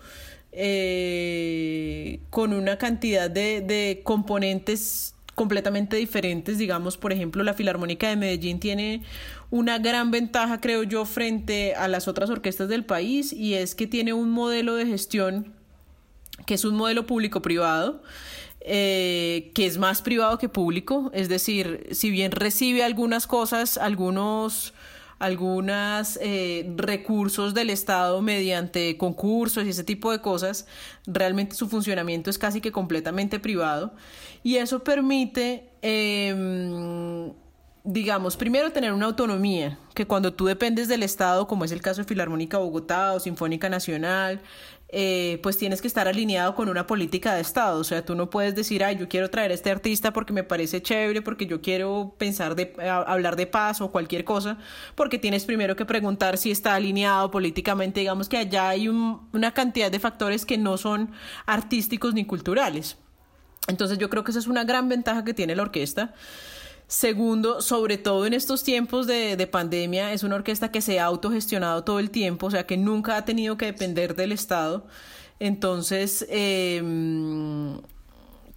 Eh, 0.53 2.21
con 2.29 2.53
una 2.53 2.77
cantidad 2.77 3.29
de, 3.29 3.99
componentes 4.05 5.15
completamente 5.35 5.97
diferentes. 5.97 6.57
Digamos, 6.57 6.95
por 6.95 7.11
ejemplo, 7.11 7.43
la 7.43 7.53
Filarmónica 7.53 8.07
de 8.07 8.15
Medellín 8.15 8.61
tiene 8.61 9.03
una 9.49 9.79
gran 9.79 10.11
ventaja, 10.11 10.61
creo 10.61 10.83
yo, 10.83 11.03
frente 11.03 11.75
a 11.75 11.89
las 11.89 12.07
otras 12.07 12.29
orquestas 12.29 12.69
del 12.69 12.85
país 12.85 13.33
y 13.33 13.55
es 13.55 13.75
que 13.75 13.85
tiene 13.85 14.13
un 14.13 14.29
modelo 14.29 14.75
de 14.75 14.85
gestión 14.85 15.53
que 16.45 16.53
es 16.53 16.63
un 16.63 16.75
modelo 16.75 17.05
público-privado. 17.05 18.01
Eh, 18.63 19.51
que 19.55 19.65
es 19.65 19.79
más 19.79 20.03
privado 20.03 20.37
que 20.37 20.47
público, 20.47 21.09
es 21.15 21.29
decir, 21.29 21.87
si 21.93 22.11
bien 22.11 22.31
recibe 22.31 22.83
algunas 22.83 23.25
cosas, 23.25 23.79
algunos 23.79 24.75
algunos 25.21 26.17
eh, 26.19 26.71
recursos 26.75 27.53
del 27.53 27.69
Estado 27.69 28.23
mediante 28.23 28.97
concursos 28.97 29.65
y 29.65 29.69
ese 29.69 29.83
tipo 29.83 30.11
de 30.11 30.19
cosas, 30.19 30.65
realmente 31.05 31.55
su 31.55 31.69
funcionamiento 31.69 32.31
es 32.31 32.39
casi 32.39 32.59
que 32.59 32.71
completamente 32.71 33.39
privado. 33.39 33.93
Y 34.41 34.55
eso 34.55 34.83
permite, 34.83 35.69
em, 35.83 37.31
digamos, 37.83 38.35
primero 38.35 38.71
tener 38.71 38.93
una 38.93 39.05
autonomía, 39.05 39.77
que 39.93 40.07
cuando 40.07 40.33
tú 40.33 40.45
dependes 40.45 40.87
del 40.87 41.03
Estado, 41.03 41.47
como 41.47 41.65
es 41.65 41.71
el 41.71 41.83
caso 41.83 42.01
de 42.01 42.07
Filarmónica 42.07 42.57
Bogotá 42.57 43.13
o 43.13 43.19
Sinfónica 43.19 43.69
Nacional, 43.69 44.41
eh, 44.93 45.39
pues 45.41 45.57
tienes 45.57 45.81
que 45.81 45.87
estar 45.87 46.09
alineado 46.09 46.53
con 46.53 46.67
una 46.67 46.85
política 46.85 47.33
de 47.33 47.41
Estado. 47.41 47.79
O 47.79 47.83
sea, 47.83 48.03
tú 48.03 48.13
no 48.13 48.29
puedes 48.29 48.55
decir, 48.55 48.83
ay, 48.83 48.97
yo 48.97 49.07
quiero 49.07 49.29
traer 49.29 49.51
a 49.51 49.53
este 49.53 49.71
artista 49.71 50.11
porque 50.11 50.33
me 50.33 50.43
parece 50.43 50.81
chévere, 50.81 51.21
porque 51.21 51.45
yo 51.45 51.61
quiero 51.61 52.13
pensar 52.17 52.55
de 52.55 52.73
hablar 52.89 53.37
de 53.37 53.47
paz 53.47 53.79
o 53.79 53.91
cualquier 53.91 54.25
cosa, 54.25 54.57
porque 54.95 55.17
tienes 55.17 55.45
primero 55.45 55.77
que 55.77 55.85
preguntar 55.85 56.37
si 56.37 56.51
está 56.51 56.75
alineado 56.75 57.31
políticamente. 57.31 58.01
Digamos 58.01 58.27
que 58.27 58.37
allá 58.37 58.67
hay 58.67 58.89
una 58.89 59.53
cantidad 59.53 59.89
de 59.89 59.99
factores 59.99 60.45
que 60.45 60.57
no 60.57 60.77
son 60.77 61.11
artísticos 61.45 62.13
ni 62.13 62.25
culturales. 62.25 62.97
Entonces 63.67 63.97
yo 63.97 64.09
creo 64.09 64.23
que 64.23 64.31
esa 64.31 64.39
es 64.39 64.47
una 64.47 64.65
gran 64.65 64.89
ventaja 64.89 65.23
que 65.23 65.33
tiene 65.33 65.55
la 65.55 65.63
orquesta. 65.63 66.13
Segundo, 66.91 67.61
sobre 67.61 67.97
todo 67.97 68.25
en 68.25 68.33
estos 68.33 68.65
tiempos 68.65 69.07
de, 69.07 69.47
pandemia, 69.49 70.11
es 70.11 70.23
una 70.23 70.35
orquesta 70.35 70.71
que 70.73 70.81
se 70.81 70.99
ha 70.99 71.05
autogestionado 71.05 71.85
todo 71.85 71.99
el 71.99 72.11
tiempo, 72.11 72.47
o 72.47 72.51
sea 72.51 72.65
que 72.65 72.75
nunca 72.75 73.15
ha 73.15 73.23
tenido 73.23 73.55
que 73.55 73.67
depender 73.67 74.13
del 74.13 74.33
Estado. 74.33 74.85
Entonces, 75.39 76.25
em, 76.29 77.79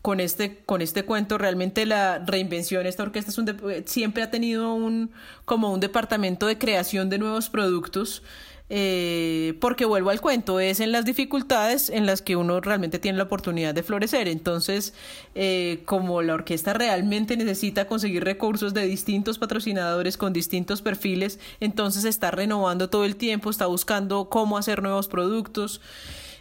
con 0.05 0.21
este, 0.21 0.59
con 0.67 0.83
este 0.83 1.07
cuento, 1.07 1.39
realmente 1.39 1.87
la 1.87 2.19
reinvención, 2.19 2.85
esta 2.85 3.05
orquesta 3.05 3.31
es 3.31 3.39
un 3.39 3.57
siempre 3.87 4.23
ha 4.23 4.31
tenido 4.31 4.75
un, 4.75 5.13
como 5.47 5.73
un 5.73 5.81
departamento 5.81 6.47
de 6.47 6.59
creación 6.59 7.09
de 7.09 7.17
nuevos 7.17 7.49
productos 7.49 8.23
eh, 8.69 9.55
porque 9.61 9.87
vuelvo 9.87 10.11
al 10.11 10.21
cuento, 10.21 10.61
es 10.61 10.81
en 10.81 10.93
las 10.93 11.07
dificultades 11.07 11.89
en 11.89 12.05
las 12.05 12.21
que 12.21 12.37
uno 12.37 12.61
realmente 12.61 12.99
tiene 12.99 13.17
la 13.17 13.25
oportunidad 13.25 13.75
de 13.75 13.83
florecer. 13.83 14.29
Entonces, 14.29 14.93
eh, 15.35 15.81
como 15.87 16.21
la 16.21 16.35
orquesta 16.35 16.75
realmente 16.75 17.39
necesita 17.39 17.87
conseguir 17.87 18.25
recursos 18.25 18.75
de 18.75 18.87
distintos 18.87 19.39
patrocinadores 19.39 20.19
con 20.19 20.35
distintos 20.35 20.83
perfiles, 20.83 21.39
entonces 21.61 22.05
está 22.05 22.31
renovando 22.31 22.91
todo 22.91 23.07
el 23.07 23.17
tiempo, 23.17 23.49
está 23.49 23.65
buscando 23.65 24.29
cómo 24.29 24.59
hacer 24.59 24.83
nuevos 24.83 25.09
productos. 25.09 25.81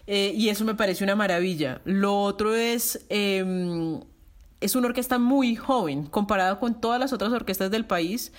Eh, 0.05 0.33
y 0.35 0.49
eso 0.49 0.65
me 0.65 0.75
parece 0.75 1.03
una 1.03 1.15
maravilla. 1.15 1.81
Lo 1.85 2.21
otro 2.21 2.55
es 2.55 3.05
em, 3.09 4.01
es 4.63 4.75
una 4.77 4.87
orquesta 4.87 5.19
muy 5.19 5.55
joven 5.55 6.05
comparado 6.05 6.57
con 6.59 6.79
todas 6.79 6.97
las 6.97 7.11
otras 7.11 7.33
orquestas 7.33 7.69
del 7.69 7.85
país. 7.85 8.31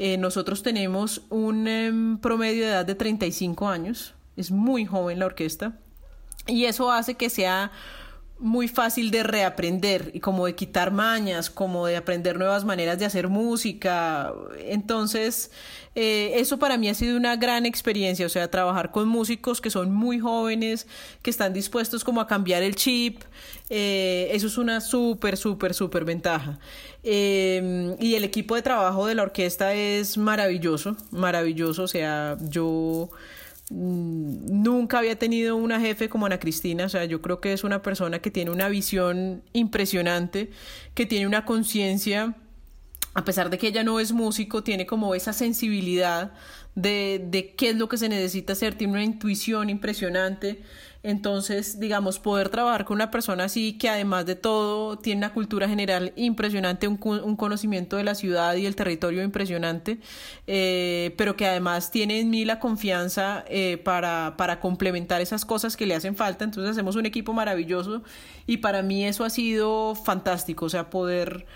Eh, 0.00 0.16
nosotros 0.16 0.64
tenemos 0.64 1.22
un 1.30 1.68
em, 1.68 2.18
promedio 2.18 2.64
de 2.64 2.70
edad 2.70 2.84
de 2.84 2.96
35 2.96 3.68
años, 3.68 4.14
es 4.36 4.50
muy 4.50 4.84
joven 4.84 5.20
la 5.20 5.26
orquesta, 5.26 5.78
y 6.46 6.64
eso 6.64 6.90
hace 6.90 7.14
que 7.14 7.30
sea 7.30 7.70
muy 8.40 8.68
fácil 8.68 9.10
de 9.10 9.22
reaprender 9.22 10.10
y 10.14 10.20
como 10.20 10.46
de 10.46 10.54
quitar 10.54 10.90
mañas, 10.90 11.50
como 11.50 11.86
de 11.86 11.96
aprender 11.96 12.38
nuevas 12.38 12.64
maneras 12.64 12.98
de 12.98 13.04
hacer 13.04 13.28
música. 13.28 14.32
Entonces, 14.58 15.50
eh, 15.94 16.32
eso 16.36 16.58
para 16.58 16.78
mí 16.78 16.88
ha 16.88 16.94
sido 16.94 17.16
una 17.16 17.36
gran 17.36 17.66
experiencia, 17.66 18.24
o 18.24 18.28
sea, 18.28 18.50
trabajar 18.50 18.90
con 18.90 19.08
músicos 19.08 19.60
que 19.60 19.70
son 19.70 19.92
muy 19.92 20.18
jóvenes, 20.18 20.86
que 21.22 21.30
están 21.30 21.52
dispuestos 21.52 22.02
como 22.02 22.20
a 22.20 22.26
cambiar 22.26 22.62
el 22.62 22.76
chip, 22.76 23.22
eh, 23.68 24.30
eso 24.32 24.46
es 24.46 24.56
una 24.56 24.80
súper, 24.80 25.36
súper, 25.36 25.74
súper 25.74 26.04
ventaja. 26.04 26.58
Em, 27.02 27.96
y 28.00 28.14
el 28.14 28.24
equipo 28.24 28.54
de 28.54 28.62
trabajo 28.62 29.06
de 29.06 29.14
la 29.14 29.22
orquesta 29.22 29.74
es 29.74 30.16
maravilloso, 30.16 30.96
maravilloso, 31.10 31.84
o 31.84 31.88
sea, 31.88 32.36
yo 32.40 33.10
nunca 33.70 34.98
había 34.98 35.16
tenido 35.18 35.56
una 35.56 35.80
jefe 35.80 36.08
como 36.08 36.26
Ana 36.26 36.40
Cristina, 36.40 36.86
o 36.86 36.88
sea, 36.88 37.04
yo 37.04 37.22
creo 37.22 37.40
que 37.40 37.52
es 37.52 37.62
una 37.62 37.82
persona 37.82 38.18
que 38.18 38.30
tiene 38.30 38.50
una 38.50 38.68
visión 38.68 39.42
impresionante, 39.52 40.50
que 40.94 41.06
tiene 41.06 41.26
una 41.26 41.44
conciencia, 41.44 42.34
a 43.14 43.24
pesar 43.24 43.48
de 43.48 43.58
que 43.58 43.68
ella 43.68 43.84
no 43.84 44.00
es 44.00 44.12
músico, 44.12 44.64
tiene 44.64 44.86
como 44.86 45.14
esa 45.14 45.32
sensibilidad 45.32 46.32
de, 46.74 47.24
de 47.24 47.54
qué 47.54 47.70
es 47.70 47.76
lo 47.76 47.88
que 47.88 47.96
se 47.96 48.08
necesita 48.08 48.54
hacer, 48.54 48.74
tiene 48.74 48.94
una 48.94 49.04
intuición 49.04 49.70
impresionante. 49.70 50.62
Entonces, 51.02 51.80
digamos, 51.80 52.18
poder 52.18 52.50
trabajar 52.50 52.84
con 52.84 52.96
una 52.96 53.10
persona 53.10 53.44
así 53.44 53.78
que 53.78 53.88
además 53.88 54.26
de 54.26 54.34
todo 54.34 54.98
tiene 54.98 55.20
una 55.20 55.32
cultura 55.32 55.66
general 55.66 56.12
impresionante, 56.14 56.88
un, 56.88 56.98
conocimiento 57.36 57.96
de 57.96 58.04
la 58.04 58.14
ciudad 58.14 58.54
y 58.56 58.66
el 58.66 58.76
territorio 58.76 59.22
impresionante, 59.22 59.98
eh, 60.46 61.14
pero 61.16 61.36
que 61.36 61.46
además 61.46 61.90
tiene 61.90 62.20
en 62.20 62.28
mí 62.28 62.44
la 62.44 62.58
confianza 62.58 63.44
eh, 63.48 63.80
para, 63.82 64.34
para 64.36 64.60
complementar 64.60 65.22
esas 65.22 65.46
cosas 65.46 65.74
que 65.74 65.86
le 65.86 65.94
hacen 65.94 66.16
falta. 66.16 66.44
Entonces 66.44 66.72
hacemos 66.72 66.96
un 66.96 67.06
equipo 67.06 67.32
maravilloso 67.32 68.02
y 68.46 68.58
para 68.58 68.82
mí 68.82 69.06
eso 69.06 69.24
ha 69.24 69.30
sido 69.30 69.94
fantástico, 69.94 70.66
o 70.66 70.68
sea, 70.68 70.90
poder 70.90 71.46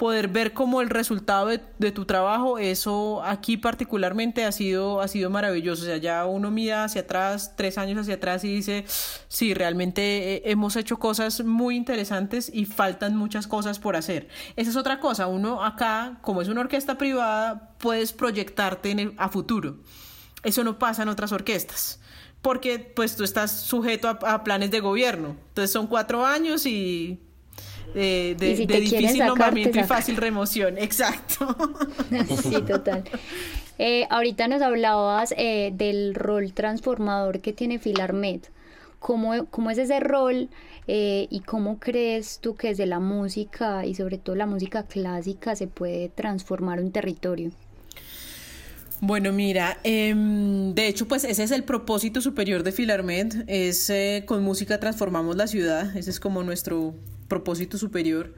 poder 0.00 0.28
ver 0.28 0.54
como 0.54 0.80
el 0.80 0.88
resultado 0.88 1.48
de, 1.48 1.92
tu 1.92 2.06
trabajo, 2.06 2.58
eso 2.58 3.22
aquí 3.22 3.58
particularmente 3.58 4.46
ha 4.46 4.50
sido, 4.50 5.02
ha 5.02 5.08
sido 5.08 5.28
maravilloso. 5.28 5.82
O 5.82 5.84
sea, 5.84 5.98
ya 5.98 6.24
uno 6.24 6.50
mira 6.50 6.84
hacia 6.84 7.02
atrás, 7.02 7.52
tres 7.54 7.76
años 7.76 7.98
hacia 7.98 8.14
atrás 8.14 8.42
y 8.44 8.48
dice, 8.48 8.86
sí, 9.28 9.52
realmente 9.52 10.36
eh, 10.36 10.42
hemos 10.46 10.76
hecho 10.76 10.98
cosas 10.98 11.44
muy 11.44 11.76
interesantes 11.76 12.50
y 12.50 12.64
faltan 12.64 13.14
muchas 13.14 13.46
cosas 13.46 13.78
por 13.78 13.94
hacer. 13.94 14.28
Esa 14.56 14.70
es 14.70 14.76
otra 14.76 15.00
cosa, 15.00 15.26
uno 15.26 15.62
acá, 15.62 16.16
como 16.22 16.40
es 16.40 16.48
una 16.48 16.62
orquesta 16.62 16.96
privada, 16.96 17.74
puedes 17.76 18.14
proyectarte 18.14 19.12
a 19.18 19.28
futuro. 19.28 19.80
Eso 20.42 20.64
no 20.64 20.78
pasa 20.78 21.02
en 21.02 21.10
otras 21.10 21.30
orquestas 21.32 22.00
porque 22.40 22.78
pues 22.78 23.16
tú 23.16 23.24
estás 23.24 23.50
sujeto 23.52 24.08
a 24.08 24.44
planes 24.44 24.70
de 24.70 24.80
gobierno. 24.80 25.36
Entonces 25.48 25.70
son 25.70 25.88
cuatro 25.88 26.24
años 26.24 26.64
y 26.64 27.20
de, 27.94 28.36
difícil 28.38 29.24
nombramiento 29.24 29.78
y 29.78 29.84
fácil 29.84 30.16
remoción, 30.16 30.78
exacto. 30.78 31.56
sí, 32.42 32.60
total. 32.62 33.04
Eh, 33.78 34.06
ahorita 34.10 34.46
nos 34.46 34.62
hablabas 34.62 35.34
eh, 35.36 35.72
del 35.74 36.14
rol 36.14 36.52
transformador 36.52 37.40
que 37.40 37.52
tiene 37.52 37.78
Filarmet. 37.78 38.50
¿Cómo, 38.98 39.46
cómo 39.46 39.70
es 39.70 39.78
ese 39.78 39.98
rol 40.00 40.50
eh, 40.86 41.26
y 41.30 41.40
cómo 41.40 41.78
crees 41.78 42.40
tú 42.40 42.54
que 42.54 42.68
desde 42.68 42.84
la 42.84 43.00
música 43.00 43.86
y 43.86 43.94
sobre 43.94 44.18
todo 44.18 44.36
la 44.36 44.44
música 44.44 44.82
clásica 44.82 45.56
se 45.56 45.66
puede 45.66 46.10
transformar 46.10 46.80
un 46.80 46.92
territorio? 46.92 47.52
Bueno, 49.02 49.32
mira, 49.32 49.78
em, 49.82 50.74
de 50.74 50.86
hecho, 50.86 51.08
pues 51.08 51.24
ese 51.24 51.42
es 51.42 51.50
el 51.52 51.64
propósito 51.64 52.20
superior 52.20 52.62
de 52.62 52.70
Filarmet, 52.70 53.44
es 53.46 53.90
con 54.26 54.42
música 54.42 54.78
transformamos 54.78 55.36
la 55.36 55.46
ciudad, 55.46 55.96
ese 55.96 56.10
es 56.10 56.20
como 56.20 56.42
nuestro 56.42 56.94
propósito 57.26 57.78
superior, 57.78 58.34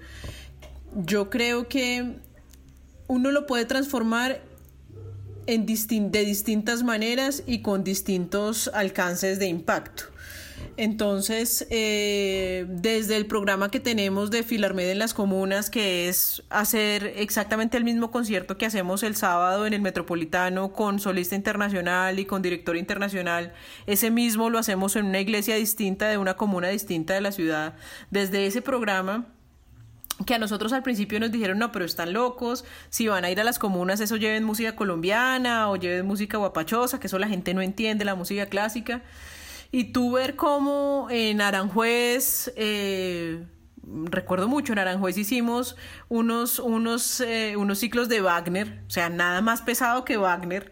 yo 0.95 1.31
creo 1.31 1.69
que 1.69 2.17
uno 3.09 3.31
lo 3.33 3.47
puede 3.47 3.65
transformar 3.65 4.41
en 5.47 5.67
de 5.67 6.25
distintas 6.25 6.83
maneras 6.83 7.43
y 7.47 7.63
con 7.63 7.83
distintos 7.83 8.71
alcances 8.73 9.39
de 9.39 9.47
impacto. 9.47 10.05
Entonces, 10.77 11.67
eh, 11.71 12.67
desde 12.69 13.17
el 13.17 13.27
programa 13.27 13.71
que 13.71 13.81
tenemos 13.81 14.31
de 14.31 14.43
Filarmed 14.43 14.91
en 14.91 14.99
las 14.99 15.15
comunas, 15.15 15.71
que 15.71 16.09
es 16.09 16.43
hacer 16.51 17.13
exactamente 17.17 17.77
el 17.77 17.85
mismo 17.85 18.11
concierto 18.11 18.57
que 18.57 18.67
hacemos 18.67 19.03
el 19.03 19.15
sábado 19.15 19.67
en 19.67 19.75
el 19.75 19.83
Metropolitano 19.83 20.73
con 20.73 20.99
solista 20.99 21.35
internacional 21.35 22.19
y 22.19 22.25
con 22.25 22.43
director 22.43 22.77
internacional, 22.77 23.53
ese 23.87 24.11
mismo 24.11 24.51
lo 24.51 24.59
hacemos 24.59 24.97
en 24.97 25.07
una 25.07 25.21
iglesia 25.21 25.57
distinta 25.57 26.09
de 26.09 26.19
una 26.19 26.37
comuna 26.37 26.69
distinta 26.69 27.15
de 27.15 27.21
la 27.21 27.33
ciudad. 27.33 27.75
Desde 28.11 28.47
ese 28.47 28.63
programa 28.63 29.27
que 30.25 30.35
a 30.35 30.39
nosotros 30.39 30.73
al 30.73 30.83
principio 30.83 31.19
nos 31.21 31.33
dijeron, 31.33 31.59
no, 31.59 31.73
pero 31.73 31.85
están 31.85 32.13
locos, 32.13 32.65
si 32.91 33.09
van 33.09 33.25
a 33.25 33.31
ir 33.31 33.41
a 33.41 33.45
las 33.45 33.59
comunas, 33.59 34.01
eso 34.01 34.17
lleven 34.17 34.45
música 34.45 34.77
colombiana 34.77 35.69
o 35.71 35.77
lleven 35.77 36.07
música 36.07 36.39
guapachosa, 36.39 37.01
que 37.01 37.07
eso 37.07 37.19
la 37.19 37.29
gente 37.29 37.55
no 37.55 37.63
entiende, 37.63 38.05
la 38.05 38.15
música 38.15 38.47
clásica. 38.47 39.03
Y 39.75 39.85
tú 39.85 40.13
ver 40.13 40.37
cómo 40.37 41.09
en 41.11 41.41
Aranjuez, 41.41 42.53
eh, 42.57 43.47
recuerdo 43.83 44.47
mucho, 44.47 44.75
en 44.75 44.79
Aranjuez 44.79 45.17
hicimos 45.17 45.77
unos, 46.11 46.59
unos, 46.59 47.23
eh, 47.23 47.57
unos 47.57 47.79
ciclos 47.79 48.11
de 48.11 48.21
Wagner, 48.21 48.83
o 48.87 48.91
sea, 48.91 49.09
nada 49.09 49.41
más 49.41 49.63
pesado 49.63 50.05
que 50.05 50.19
Wagner. 50.19 50.71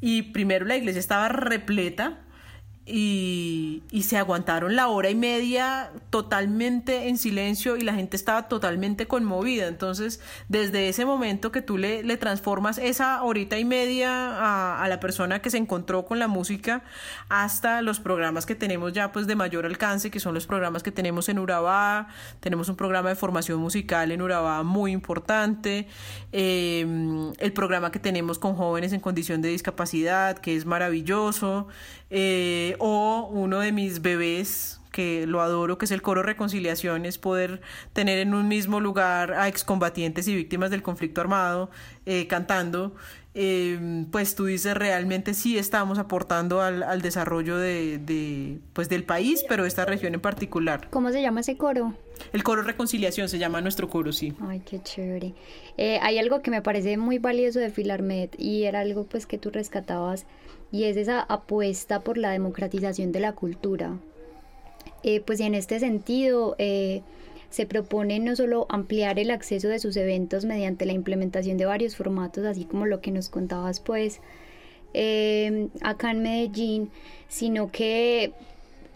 Y 0.00 0.22
primero 0.22 0.64
la 0.64 0.76
iglesia 0.76 1.00
estaba 1.00 1.28
repleta 1.28 2.20
y, 2.88 3.82
y, 3.90 4.02
se 4.04 4.16
aguantaron 4.16 4.76
la 4.76 4.86
hora 4.86 5.10
y 5.10 5.16
media 5.16 5.90
totalmente 6.10 7.08
en 7.08 7.18
silencio 7.18 7.76
y 7.76 7.80
la 7.80 7.94
gente 7.94 8.16
estaba 8.16 8.46
totalmente 8.46 9.08
conmovida. 9.08 9.66
Entonces, 9.66 10.20
desde 10.48 10.88
ese 10.88 11.04
momento 11.04 11.50
que 11.50 11.62
tú 11.62 11.78
le, 11.78 12.16
transformas 12.16 12.78
esa 12.78 13.24
horita 13.24 13.58
y 13.58 13.64
media 13.64 14.82
a, 14.82 14.88
la 14.88 15.00
persona 15.00 15.42
que 15.42 15.50
se 15.50 15.58
encontró 15.58 16.06
con 16.06 16.20
la 16.20 16.28
música 16.28 16.84
hasta 17.28 17.82
los 17.82 17.98
programas 17.98 18.46
que 18.46 18.54
tenemos 18.54 18.92
ya 18.92 19.10
pues 19.10 19.26
de 19.26 19.34
mayor 19.34 19.66
alcance, 19.66 20.12
que 20.12 20.20
son 20.20 20.32
los 20.32 20.46
programas 20.46 20.84
que 20.84 20.92
tenemos 20.92 21.28
en 21.28 21.40
Urabá, 21.40 22.06
tenemos 22.38 22.68
un 22.68 22.76
programa 22.76 23.08
de 23.08 23.16
formación 23.16 23.58
musical 23.58 24.12
en 24.12 24.22
Urabá 24.22 24.62
muy 24.62 24.92
importante, 24.92 25.88
eh, 26.30 26.86
el 27.38 27.52
programa 27.52 27.90
que 27.90 27.98
tenemos 27.98 28.38
con 28.38 28.54
jóvenes 28.54 28.92
en 28.92 29.00
condición 29.00 29.42
de 29.42 29.48
discapacidad, 29.48 30.38
que 30.38 30.54
es 30.54 30.66
maravilloso. 30.66 31.66
Eh, 32.10 32.76
o 32.78 33.28
uno 33.32 33.60
de 33.60 33.72
mis 33.72 34.00
bebés 34.02 34.80
que 34.92 35.26
lo 35.26 35.42
adoro, 35.42 35.76
que 35.76 35.84
es 35.84 35.90
el 35.90 36.00
coro 36.00 36.22
Reconciliación, 36.22 37.04
es 37.04 37.18
poder 37.18 37.60
tener 37.92 38.18
en 38.18 38.32
un 38.32 38.48
mismo 38.48 38.80
lugar 38.80 39.34
a 39.34 39.46
excombatientes 39.46 40.26
y 40.26 40.34
víctimas 40.34 40.70
del 40.70 40.82
conflicto 40.82 41.20
armado 41.20 41.70
eh, 42.06 42.26
cantando, 42.28 42.94
eh, 43.34 44.06
pues 44.10 44.34
tú 44.34 44.46
dices 44.46 44.74
realmente 44.74 45.34
sí 45.34 45.58
estamos 45.58 45.98
aportando 45.98 46.62
al, 46.62 46.82
al 46.82 47.02
desarrollo 47.02 47.58
de, 47.58 47.98
de, 47.98 48.60
pues 48.72 48.88
del 48.88 49.04
país, 49.04 49.44
pero 49.46 49.66
esta 49.66 49.84
región 49.84 50.14
en 50.14 50.22
particular. 50.22 50.88
¿Cómo 50.88 51.12
se 51.12 51.20
llama 51.20 51.40
ese 51.40 51.58
coro? 51.58 51.92
El 52.32 52.42
coro 52.42 52.62
Reconciliación 52.62 53.28
se 53.28 53.38
llama 53.38 53.60
nuestro 53.60 53.90
coro, 53.90 54.10
sí. 54.12 54.32
Ay, 54.40 54.60
qué 54.60 54.82
chévere. 54.82 55.34
Eh, 55.76 55.98
hay 56.00 56.18
algo 56.18 56.40
que 56.40 56.50
me 56.50 56.62
parece 56.62 56.96
muy 56.96 57.18
valioso 57.18 57.60
de 57.60 57.68
Filarmet 57.68 58.34
y 58.40 58.64
era 58.64 58.80
algo 58.80 59.04
pues 59.04 59.26
que 59.26 59.36
tú 59.36 59.50
rescatabas 59.50 60.24
y 60.72 60.84
es 60.84 60.96
esa 60.96 61.20
apuesta 61.20 62.00
por 62.00 62.18
la 62.18 62.30
democratización 62.30 63.12
de 63.12 63.20
la 63.20 63.32
cultura. 63.32 63.98
Eh, 65.02 65.20
pues 65.20 65.40
en 65.40 65.54
este 65.54 65.78
sentido 65.78 66.56
eh, 66.58 67.02
se 67.50 67.66
propone 67.66 68.18
no 68.18 68.34
solo 68.34 68.66
ampliar 68.68 69.18
el 69.18 69.30
acceso 69.30 69.68
de 69.68 69.78
sus 69.78 69.96
eventos 69.96 70.44
mediante 70.44 70.86
la 70.86 70.92
implementación 70.92 71.56
de 71.58 71.66
varios 71.66 71.96
formatos, 71.96 72.44
así 72.44 72.64
como 72.64 72.86
lo 72.86 73.00
que 73.00 73.10
nos 73.10 73.28
contabas 73.28 73.80
pues 73.80 74.20
eh, 74.94 75.68
acá 75.82 76.10
en 76.10 76.22
Medellín, 76.22 76.90
sino 77.28 77.70
que 77.70 78.32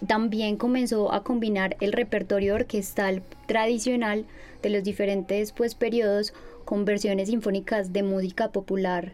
también 0.07 0.57
comenzó 0.57 1.13
a 1.13 1.23
combinar 1.23 1.77
el 1.81 1.93
repertorio 1.93 2.55
orquestal 2.55 3.23
tradicional 3.47 4.25
de 4.63 4.71
los 4.71 4.83
diferentes 4.83 5.53
pues 5.53 5.75
periodos 5.75 6.33
con 6.65 6.85
versiones 6.85 7.29
sinfónicas 7.29 7.93
de 7.93 8.03
música 8.03 8.51
popular 8.51 9.13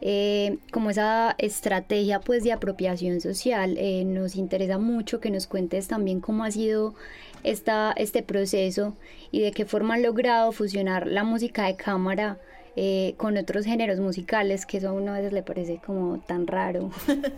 eh, 0.00 0.58
como 0.72 0.90
esa 0.90 1.34
estrategia 1.38 2.20
pues 2.20 2.44
de 2.44 2.52
apropiación 2.52 3.20
social. 3.20 3.76
Eh, 3.78 4.04
nos 4.04 4.36
interesa 4.36 4.78
mucho 4.78 5.20
que 5.20 5.30
nos 5.30 5.46
cuentes 5.46 5.88
también 5.88 6.20
cómo 6.20 6.44
ha 6.44 6.50
sido 6.50 6.94
esta, 7.42 7.92
este 7.96 8.22
proceso 8.22 8.96
y 9.30 9.40
de 9.40 9.52
qué 9.52 9.64
forma 9.64 9.94
han 9.94 10.02
logrado 10.02 10.52
fusionar 10.52 11.06
la 11.06 11.24
música 11.24 11.66
de 11.66 11.76
cámara 11.76 12.38
eh, 12.76 13.14
con 13.18 13.36
otros 13.36 13.64
géneros 13.64 14.00
musicales, 14.00 14.66
que 14.66 14.78
eso 14.78 14.88
a 14.88 14.92
uno 14.92 15.12
a 15.12 15.18
veces 15.18 15.32
le 15.32 15.42
parece 15.42 15.80
como 15.84 16.18
tan 16.20 16.46
raro. 16.46 16.90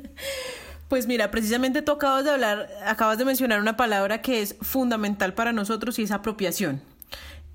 Pues 0.88 1.08
mira, 1.08 1.32
precisamente 1.32 1.82
tú 1.82 1.90
acabas 1.90 2.24
de 2.24 2.30
hablar, 2.30 2.68
acabas 2.84 3.18
de 3.18 3.24
mencionar 3.24 3.60
una 3.60 3.76
palabra 3.76 4.22
que 4.22 4.40
es 4.40 4.54
fundamental 4.60 5.34
para 5.34 5.52
nosotros 5.52 5.98
y 5.98 6.04
es 6.04 6.12
apropiación. 6.12 6.80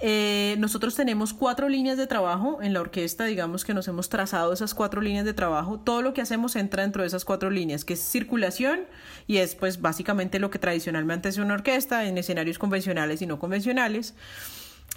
Eh, 0.03 0.55
nosotros 0.57 0.95
tenemos 0.95 1.31
cuatro 1.31 1.69
líneas 1.69 1.95
de 1.95 2.07
trabajo 2.07 2.59
en 2.61 2.73
la 2.73 2.81
orquesta, 2.81 3.25
digamos 3.25 3.63
que 3.63 3.75
nos 3.75 3.87
hemos 3.87 4.09
trazado 4.09 4.51
esas 4.51 4.73
cuatro 4.73 4.99
líneas 4.99 5.25
de 5.25 5.33
trabajo. 5.33 5.79
Todo 5.79 6.01
lo 6.01 6.13
que 6.13 6.21
hacemos 6.21 6.55
entra 6.55 6.81
dentro 6.81 7.03
de 7.03 7.07
esas 7.07 7.23
cuatro 7.23 7.51
líneas, 7.51 7.85
que 7.85 7.93
es 7.93 7.99
circulación 7.99 8.81
y 9.27 9.37
es 9.37 9.53
pues 9.53 9.79
básicamente 9.79 10.39
lo 10.39 10.49
que 10.49 10.57
tradicionalmente 10.57 11.29
es 11.29 11.37
una 11.37 11.53
orquesta 11.53 12.05
en 12.05 12.17
escenarios 12.17 12.57
convencionales 12.57 13.21
y 13.21 13.27
no 13.27 13.37
convencionales. 13.37 14.15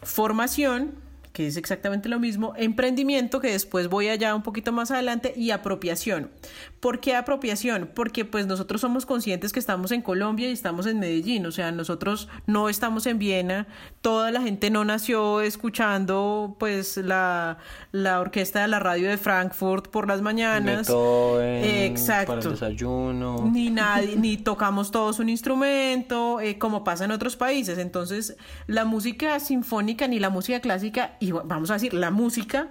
Formación, 0.03 0.93
que 1.35 1.49
es 1.49 1.57
exactamente 1.57 2.09
lo 2.09 2.21
mismo, 2.21 2.55
emprendimiento, 2.57 3.41
que 3.41 3.51
después 3.51 3.89
voy 3.89 4.07
allá 4.07 4.37
un 4.37 4.45
poquito 4.45 4.71
más 4.71 4.93
adelante, 4.93 5.35
y 5.37 5.51
apropiación. 5.51 6.31
¿Por 6.79 7.01
qué 7.01 7.17
apropiación? 7.17 7.91
Porque 7.93 8.25
pues 8.25 8.47
nosotros 8.47 8.81
somos 8.81 9.05
conscientes 9.05 9.53
que 9.53 9.59
estamos 9.59 9.91
en 9.91 10.01
Colombia 10.01 10.49
y 10.49 10.53
estamos 10.53 10.87
en 10.87 11.01
Medellín, 11.01 11.45
o 11.45 11.51
sea, 11.51 11.73
nosotros 11.73 12.29
no 12.47 12.69
estamos 12.69 13.07
en 13.07 13.19
Viena, 13.19 13.67
toda 14.01 14.31
la 14.31 14.43
gente 14.43 14.71
no 14.71 14.85
nació 14.85 15.41
escuchando 15.41 16.55
pues 16.61 16.99
la, 16.99 17.59
la 17.91 18.21
orquesta 18.21 18.63
de 18.63 18.69
la 18.69 18.79
radio 18.79 19.09
de 19.09 19.19
Frankfurt 19.19 19.89
por 19.89 20.07
las 20.07 20.23
mañanas. 20.23 20.87
Beethoven, 20.87 21.65
Exacto. 21.65 22.35
Para 22.35 22.43
el 22.43 22.51
desayuno. 22.53 23.51
Ni 23.53 23.71
nadie, 23.71 24.15
ni 24.15 24.37
tocamos 24.37 24.93
todos 24.93 25.19
un 25.19 25.29
instrumento, 25.29 26.41
eh, 26.41 26.59
como 26.59 26.85
pasa 26.85 27.07
en 27.07 27.11
otros 27.11 27.35
países. 27.35 27.79
Entonces, 27.79 28.37
la 28.69 28.85
música 28.85 29.41
sinfónica 29.41 30.07
ni 30.07 30.21
la 30.21 30.31
música 30.31 30.61
clásica 30.61 31.17
y 31.25 31.33
vamos 31.33 31.71
a 31.71 31.75
decir, 31.75 31.95
la 31.95 32.11
música 32.11 32.69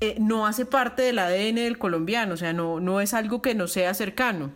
eh, 0.00 0.16
no 0.18 0.46
hace 0.46 0.66
parte 0.66 1.02
del 1.02 1.18
ADN 1.18 1.56
del 1.56 1.78
colombiano, 1.78 2.34
o 2.34 2.36
sea, 2.36 2.52
no, 2.52 2.78
no 2.78 3.00
es 3.00 3.14
algo 3.14 3.40
que 3.40 3.54
no 3.54 3.68
sea 3.68 3.94
cercano. 3.94 4.50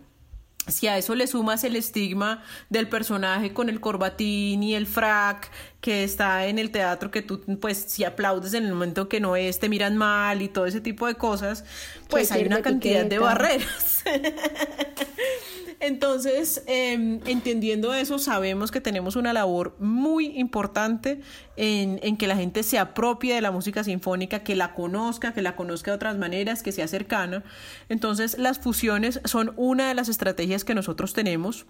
Si 0.67 0.87
a 0.87 0.97
eso 0.97 1.15
le 1.15 1.27
sumas 1.27 1.65
el 1.65 1.77
estigma 1.77 2.43
del 2.71 2.89
personaje 2.89 3.53
con 3.53 3.69
el 3.69 3.81
corbatín 3.81 4.63
y 4.63 4.75
el 4.75 4.87
frac 4.87 5.51
que 5.81 6.05
está 6.05 6.47
en 6.47 6.59
el 6.59 6.71
teatro, 6.71 7.11
que 7.11 7.23
tú, 7.23 7.43
pues, 7.61 7.79
si 7.79 8.05
aplaudes 8.05 8.55
en 8.55 8.65
el 8.65 8.73
momento 8.73 9.09
que 9.09 9.21
no 9.21 9.37
es, 9.37 9.59
te 9.59 9.69
miran 9.69 9.97
mal 9.97 10.43
y 10.43 10.49
todo 10.49 10.67
ese 10.67 10.81
tipo 10.81 11.07
de 11.07 11.15
cosas, 11.15 11.65
pues 12.09 12.31
hay 12.33 12.45
una 12.45 12.63
cantidad 12.63 13.05
de 13.05 13.19
barreras. 13.19 14.05
Entonces, 15.81 16.63
eh, 16.67 17.21
entendiendo 17.27 17.95
eso, 17.95 18.19
sabemos 18.19 18.71
que 18.71 18.81
tenemos 18.81 19.17
una 19.17 19.33
labor 19.33 19.77
muy 19.79 20.39
importante 20.39 21.21
en, 21.57 22.01
en, 22.03 22.17
que 22.17 22.27
la 22.27 22.37
gente 22.37 22.63
se 22.63 22.79
apropie 22.79 23.35
de 23.35 23.41
la 23.41 23.51
música 23.51 23.85
sinfónica, 23.85 24.45
que 24.45 24.57
la 24.57 24.75
conozca, 24.75 25.33
que 25.33 25.43
la 25.43 25.57
conozca 25.57 25.91
de 25.91 25.97
otras 25.97 26.17
maneras, 26.17 26.63
que 26.63 26.73
sea 26.73 26.89
cercana. 26.89 27.45
Entonces, 27.89 28.39
las 28.39 28.59
fusiones 28.59 29.21
son 29.25 29.53
una 29.57 29.89
de 29.89 29.95
las 29.95 30.09
estrategias 30.09 30.65
que 30.65 30.75
nosotros 30.75 31.13
tenemos. 31.13 31.67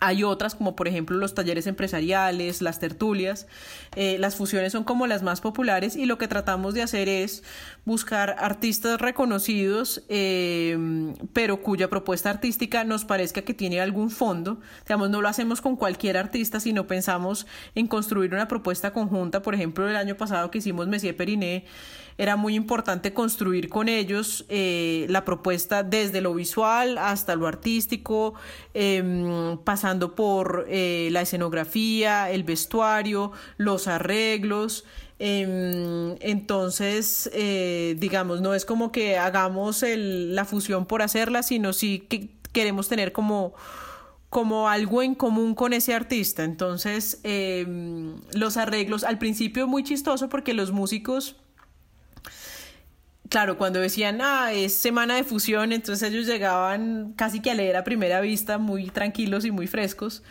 Hay 0.00 0.22
otras 0.22 0.54
como 0.54 0.76
por 0.76 0.86
ejemplo 0.86 1.16
los 1.16 1.34
talleres 1.34 1.66
empresariales, 1.66 2.62
las 2.62 2.78
tertulias. 2.78 3.46
Eh, 3.96 4.16
las 4.18 4.36
fusiones 4.36 4.72
son 4.72 4.84
como 4.84 5.06
las 5.06 5.22
más 5.22 5.40
populares 5.40 5.96
y 5.96 6.06
lo 6.06 6.18
que 6.18 6.28
tratamos 6.28 6.74
de 6.74 6.82
hacer 6.82 7.08
es 7.08 7.42
buscar 7.84 8.36
artistas 8.38 9.00
reconocidos, 9.00 10.04
eh, 10.08 10.78
pero 11.32 11.62
cuya 11.62 11.90
propuesta 11.90 12.30
artística 12.30 12.84
nos 12.84 13.04
parezca 13.04 13.42
que 13.42 13.54
tiene 13.54 13.80
algún 13.80 14.10
fondo. 14.10 14.60
Digamos, 14.84 15.10
no 15.10 15.20
lo 15.20 15.28
hacemos 15.28 15.60
con 15.60 15.76
cualquier 15.76 16.16
artista, 16.16 16.60
sino 16.60 16.86
pensamos 16.86 17.46
en 17.74 17.88
construir 17.88 18.34
una 18.34 18.46
propuesta 18.46 18.92
conjunta. 18.92 19.42
Por 19.42 19.54
ejemplo, 19.54 19.88
el 19.88 19.96
año 19.96 20.16
pasado 20.16 20.50
que 20.50 20.58
hicimos 20.58 20.86
Messier 20.86 21.16
Periné, 21.16 21.64
era 22.18 22.36
muy 22.36 22.56
importante 22.56 23.14
construir 23.14 23.68
con 23.68 23.88
ellos 23.88 24.44
eh, 24.48 25.06
la 25.08 25.24
propuesta 25.24 25.84
desde 25.84 26.20
lo 26.20 26.34
visual 26.34 26.98
hasta 26.98 27.36
lo 27.36 27.46
artístico, 27.46 28.34
eh, 28.74 29.56
pasando 29.64 30.16
por 30.16 30.66
eh, 30.68 31.08
la 31.12 31.22
escenografía, 31.22 32.30
el 32.30 32.42
vestuario, 32.42 33.30
los 33.56 33.86
arreglos. 33.86 34.84
Em, 35.20 36.16
entonces, 36.20 37.30
eh, 37.32 37.96
digamos, 37.98 38.40
no 38.40 38.54
es 38.54 38.64
como 38.64 38.92
que 38.92 39.16
hagamos 39.16 39.82
el, 39.82 40.34
la 40.34 40.44
fusión 40.44 40.86
por 40.86 41.02
hacerla, 41.02 41.42
sino 41.42 41.72
sí 41.72 42.06
que 42.08 42.30
queremos 42.52 42.88
tener 42.88 43.12
como 43.12 43.54
algo 44.68 45.02
en 45.02 45.14
común 45.14 45.54
con 45.54 45.72
ese 45.72 45.94
artista. 45.94 46.44
Entonces, 46.44 47.20
eh, 47.24 47.66
los 48.32 48.56
arreglos, 48.56 49.04
al 49.04 49.18
principio 49.18 49.66
muy 49.66 49.82
chistoso 49.82 50.28
porque 50.28 50.54
los 50.54 50.70
músicos 50.72 51.36
claro, 53.28 53.58
cuando 53.58 53.80
decían, 53.80 54.20
ah, 54.20 54.52
es 54.52 54.74
semana 54.74 55.16
de 55.16 55.24
fusión, 55.24 55.72
entonces 55.72 56.10
ellos 56.10 56.26
llegaban 56.26 57.12
casi 57.16 57.40
que 57.40 57.50
a 57.50 57.54
leer 57.54 57.76
a 57.76 57.84
primera 57.84 58.20
vista, 58.20 58.58
muy 58.58 58.90
tranquilos 58.90 59.44
y 59.44 59.50
muy 59.50 59.66
frescos. 59.66 60.22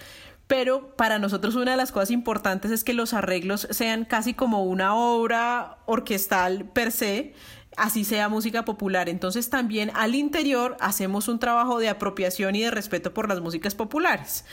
Pero 0.48 0.96
para 0.96 1.20
nosotros 1.20 1.56
una 1.56 1.72
de 1.72 1.78
las 1.78 1.92
cosas 1.92 2.12
importantes 2.12 2.72
es 2.72 2.84
que 2.84 2.94
los 2.94 3.14
arreglos 3.14 3.68
sean 3.72 4.06
casi 4.06 4.34
como 4.34 4.64
una 4.64 4.96
obra 4.96 5.78
orquestal 5.86 6.66
per 6.66 6.92
se, 6.94 7.34
así 7.76 8.06
sea 8.06 8.30
música 8.30 8.64
popular. 8.64 9.10
Entonces 9.10 9.50
también 9.50 9.92
al 9.94 10.16
interior 10.16 10.78
hacemos 10.80 11.28
un 11.28 11.40
trabajo 11.40 11.80
de 11.80 11.90
apropiación 11.90 12.56
y 12.56 12.62
de 12.62 12.72
respeto 12.72 13.14
por 13.14 13.28
las 13.28 13.42
músicas 13.42 13.76
populares. 13.76 14.46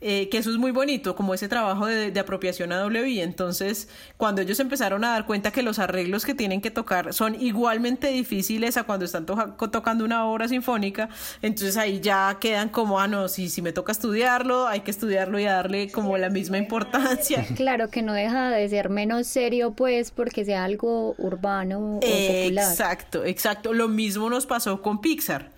Eh, 0.00 0.28
que 0.28 0.38
eso 0.38 0.50
es 0.50 0.56
muy 0.56 0.72
bonito, 0.72 1.16
como 1.16 1.32
ese 1.32 1.48
trabajo 1.48 1.86
de, 1.86 2.10
de 2.10 2.20
apropiación 2.20 2.72
a 2.72 2.86
WI. 2.86 3.20
Entonces, 3.20 3.88
cuando 4.16 4.42
ellos 4.42 4.60
empezaron 4.60 5.04
a 5.04 5.10
dar 5.10 5.26
cuenta 5.26 5.50
que 5.50 5.62
los 5.62 5.78
arreglos 5.78 6.26
que 6.26 6.34
tienen 6.34 6.60
que 6.60 6.70
tocar 6.70 7.14
son 7.14 7.40
igualmente 7.40 8.08
difíciles 8.08 8.76
a 8.76 8.84
cuando 8.84 9.04
están 9.04 9.24
tocando 9.26 10.04
una 10.04 10.26
obra 10.26 10.48
sinfónica, 10.48 11.08
entonces 11.40 11.76
ahí 11.76 12.00
ya 12.00 12.36
quedan 12.40 12.68
como, 12.68 13.00
ah, 13.00 13.08
no, 13.08 13.28
si, 13.28 13.48
si 13.48 13.62
me 13.62 13.72
toca 13.72 13.92
estudiarlo, 13.92 14.66
hay 14.66 14.80
que 14.80 14.90
estudiarlo 14.90 15.38
y 15.38 15.44
darle 15.44 15.90
como 15.90 16.18
la 16.18 16.28
misma 16.30 16.58
importancia. 16.58 17.46
Claro, 17.56 17.88
que 17.88 18.02
no 18.02 18.12
deja 18.12 18.50
de 18.50 18.68
ser 18.68 18.90
menos 18.90 19.26
serio, 19.26 19.72
pues, 19.72 20.10
porque 20.10 20.44
sea 20.44 20.64
algo 20.64 21.14
urbano 21.16 21.96
o 21.96 22.00
popular. 22.00 22.70
Exacto, 22.70 23.24
exacto. 23.24 23.72
Lo 23.72 23.88
mismo 23.88 24.28
nos 24.28 24.46
pasó 24.46 24.82
con 24.82 25.00
Pixar. 25.00 25.50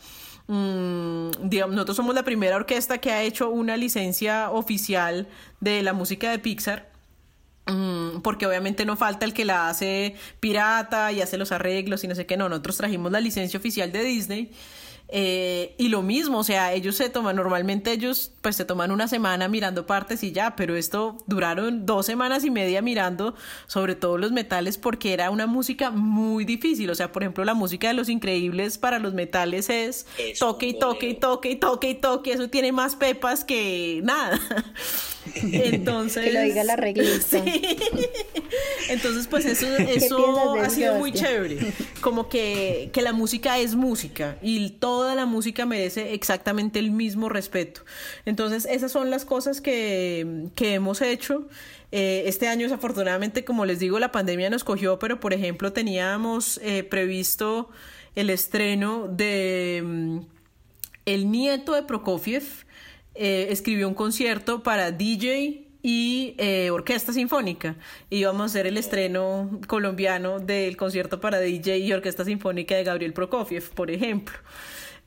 Mm, 0.48 1.30
digamos, 1.44 1.76
nosotros 1.76 1.96
somos 1.96 2.14
la 2.14 2.24
primera 2.24 2.56
orquesta 2.56 2.98
que 2.98 3.12
ha 3.12 3.22
hecho 3.22 3.50
una 3.50 3.76
licencia 3.76 4.50
oficial 4.50 5.28
de 5.60 5.82
la 5.82 5.92
música 5.92 6.30
de 6.30 6.38
Pixar. 6.38 6.88
Mm, 7.66 8.22
porque 8.22 8.46
obviamente 8.46 8.86
no 8.86 8.96
falta 8.96 9.26
el 9.26 9.34
que 9.34 9.44
la 9.44 9.68
hace 9.68 10.16
pirata 10.40 11.12
y 11.12 11.20
hace 11.20 11.36
los 11.36 11.52
arreglos 11.52 12.02
y 12.02 12.08
no 12.08 12.14
sé 12.14 12.24
qué, 12.24 12.38
no, 12.38 12.48
nosotros 12.48 12.78
trajimos 12.78 13.12
la 13.12 13.20
licencia 13.20 13.58
oficial 13.58 13.92
de 13.92 14.02
Disney 14.02 14.50
eh, 15.10 15.74
y 15.78 15.88
lo 15.88 16.02
mismo, 16.02 16.40
o 16.40 16.44
sea, 16.44 16.74
ellos 16.74 16.96
se 16.96 17.08
toman, 17.08 17.36
normalmente 17.36 17.92
ellos 17.92 18.30
pues 18.42 18.56
se 18.56 18.66
toman 18.66 18.90
una 18.90 19.08
semana 19.08 19.48
mirando 19.48 19.86
partes 19.86 20.22
y 20.22 20.32
ya, 20.32 20.54
pero 20.54 20.76
esto 20.76 21.16
duraron 21.26 21.86
dos 21.86 22.04
semanas 22.04 22.44
y 22.44 22.50
media 22.50 22.82
mirando 22.82 23.34
sobre 23.66 23.94
todo 23.94 24.18
los 24.18 24.32
metales 24.32 24.76
porque 24.76 25.14
era 25.14 25.30
una 25.30 25.46
música 25.46 25.90
muy 25.90 26.44
difícil, 26.44 26.90
o 26.90 26.94
sea, 26.94 27.10
por 27.10 27.22
ejemplo, 27.22 27.44
la 27.46 27.54
música 27.54 27.88
de 27.88 27.94
Los 27.94 28.10
Increíbles 28.10 28.76
para 28.76 28.98
los 28.98 29.14
metales 29.14 29.70
es 29.70 30.06
toque 30.38 30.68
y 30.68 30.78
toque 30.78 31.08
y 31.08 31.14
toque 31.14 31.50
y 31.52 31.56
toque 31.56 31.88
y 31.88 31.94
toque, 31.94 32.32
eso 32.32 32.50
tiene 32.50 32.72
más 32.72 32.94
pepas 32.94 33.44
que 33.44 34.02
nada. 34.04 34.38
Entonces, 35.34 36.24
que 36.24 36.32
lo 36.32 36.40
diga 36.42 36.64
la 36.64 36.76
reglista. 36.76 37.42
Entonces, 38.88 39.26
pues 39.26 39.44
eso, 39.44 39.66
eso 39.76 40.54
ha 40.60 40.70
sido 40.70 40.94
muy 40.94 41.12
chévere. 41.12 41.72
Como 42.00 42.28
que, 42.28 42.90
que 42.92 43.02
la 43.02 43.12
música 43.12 43.58
es 43.58 43.74
música 43.74 44.38
y 44.42 44.70
toda 44.98 45.14
la 45.14 45.26
música 45.26 45.64
merece 45.64 46.12
exactamente 46.12 46.80
el 46.80 46.90
mismo 46.90 47.28
respeto. 47.28 47.82
Entonces, 48.24 48.66
esas 48.68 48.90
son 48.90 49.10
las 49.10 49.24
cosas 49.24 49.60
que, 49.60 50.48
que 50.56 50.74
hemos 50.74 51.02
hecho. 51.02 51.46
Eh, 51.92 52.24
este 52.26 52.48
año, 52.48 52.64
desafortunadamente, 52.64 53.44
como 53.44 53.64
les 53.64 53.78
digo, 53.78 54.00
la 54.00 54.10
pandemia 54.10 54.50
nos 54.50 54.64
cogió, 54.64 54.98
pero 54.98 55.20
por 55.20 55.32
ejemplo, 55.32 55.72
teníamos 55.72 56.58
eh, 56.64 56.82
previsto 56.82 57.70
el 58.16 58.28
estreno 58.28 59.06
de 59.06 59.82
mm, 59.84 60.18
El 61.04 61.30
nieto 61.30 61.74
de 61.74 61.84
Prokofiev 61.84 62.42
eh, 63.14 63.46
escribió 63.50 63.86
un 63.86 63.94
concierto 63.94 64.64
para 64.64 64.90
DJ 64.90 65.68
y 65.82 66.34
eh, 66.38 66.70
orquesta 66.70 67.12
sinfónica. 67.12 67.76
Y 68.10 68.24
vamos 68.24 68.42
a 68.42 68.44
hacer 68.46 68.66
el 68.66 68.76
estreno 68.76 69.60
colombiano 69.66 70.40
del 70.40 70.76
concierto 70.76 71.20
para 71.20 71.38
DJ 71.38 71.78
y 71.78 71.92
orquesta 71.92 72.24
sinfónica 72.24 72.74
de 72.76 72.84
Gabriel 72.84 73.12
Prokofiev, 73.12 73.70
por 73.70 73.90
ejemplo. 73.90 74.36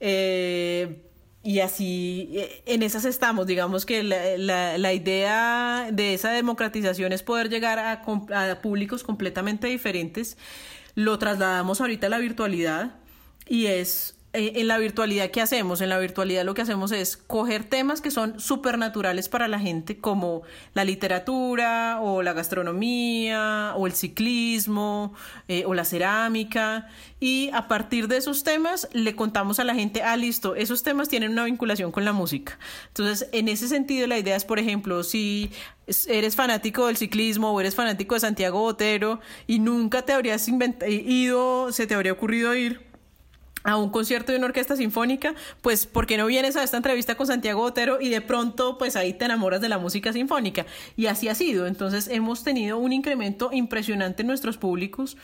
Eh, 0.02 1.04
y 1.44 1.60
así, 1.60 2.30
en 2.66 2.84
esas 2.84 3.06
estamos. 3.06 3.48
Digamos 3.48 3.86
que 3.86 4.04
la, 4.04 4.78
la, 4.78 4.94
idea 4.94 5.90
de 5.92 6.14
esa 6.14 6.32
democratización 6.32 7.14
es 7.14 7.24
poder 7.24 7.50
llegar 7.50 7.80
a, 7.80 8.04
a 8.52 8.62
públicos 8.62 9.04
completamente 9.04 9.68
diferentes. 9.68 10.38
Lo 10.96 11.18
trasladamos 11.18 11.80
ahorita 11.80 12.08
a 12.08 12.10
la 12.10 12.18
virtualidad 12.18 12.96
y 13.48 13.68
es 13.68 14.16
eh, 14.34 14.54
en 14.56 14.67
la 14.70 14.78
virtualidad, 14.78 15.30
¿qué 15.30 15.41
hacemos? 15.41 15.82
En 15.82 15.89
la 15.89 16.00
virtualidad 16.00 16.46
lo 16.46 16.54
que 16.54 16.62
hacemos 16.62 16.94
es 16.94 17.17
coger 17.17 17.65
temas 17.65 18.00
que 18.00 18.12
son 18.12 18.39
supernaturales 18.39 19.28
para 19.28 19.50
la 19.50 19.60
gente, 19.60 19.98
como 19.98 20.44
la 20.74 20.86
literatura 20.86 22.00
o 22.02 22.22
la 22.22 22.32
gastronomía 22.32 23.74
o 23.76 23.88
el 23.88 23.94
ciclismo 23.94 25.13
eh, 25.50 25.63
o 25.65 25.74
la 25.74 25.84
cerámica, 25.84 26.88
y 27.20 27.50
a 27.54 27.67
partir 27.67 28.08
de 28.08 28.17
esos 28.17 28.46
temas 28.46 28.88
le 28.94 29.17
contamos 29.17 29.60
a 29.60 29.65
la 29.65 29.76
gente, 29.76 30.02
ah, 30.02 30.15
listo, 30.15 30.56
esos 30.56 30.82
temas 30.82 31.10
tienen 31.10 31.32
una 31.32 31.44
vinculación 31.44 31.91
con 31.91 32.06
la 32.06 32.13
música. 32.13 32.58
Entonces, 32.88 33.28
en 33.34 33.50
ese 33.50 33.67
sentido, 33.67 34.08
la 34.08 34.17
idea 34.17 34.38
es, 34.38 34.46
por 34.46 34.60
ejemplo, 34.60 35.04
si 35.04 35.52
eres 36.08 36.38
fanático 36.38 36.88
del 36.88 36.96
ciclismo 36.96 37.52
o 37.52 37.60
eres 37.60 37.76
fanático 37.76 38.15
de 38.15 38.22
Santiago 38.22 38.62
Botero 38.62 39.20
y 39.46 39.60
nunca 39.60 40.04
te 40.04 40.13
habrías 40.13 40.48
ido, 40.88 41.74
se 41.74 41.86
te 41.86 41.96
habría 41.96 42.13
ocurrido 42.13 42.56
ir 42.56 42.91
a 43.63 43.78
un 43.78 43.89
concierto 43.89 44.32
de 44.32 44.38
una 44.38 44.47
orquesta 44.47 44.76
sinfónica, 44.76 45.36
pues 45.62 45.86
porque 45.86 46.17
no 46.17 46.26
vienes 46.26 46.56
a 46.56 46.63
esta 46.63 46.78
entrevista 46.78 47.15
con 47.15 47.28
Santiago 47.28 47.62
Otero 47.62 48.02
y 48.02 48.10
de 48.10 48.21
pronto 48.21 48.78
pues 48.78 48.95
ahí 48.95 49.13
te 49.13 49.26
enamoras 49.26 49.62
de 49.62 49.69
la 49.69 49.78
música 49.78 50.13
sinfónica 50.13 50.65
y 50.97 51.08
así 51.08 51.28
ha 51.28 51.36
sido. 51.36 51.67
Entonces 51.67 52.08
hemos 52.08 52.43
tenido 52.43 52.78
un 52.78 52.93
incremento 52.93 53.50
impresionante 53.52 54.24
en 54.24 54.28
nuestros 54.28 54.58
públicos 54.58 55.17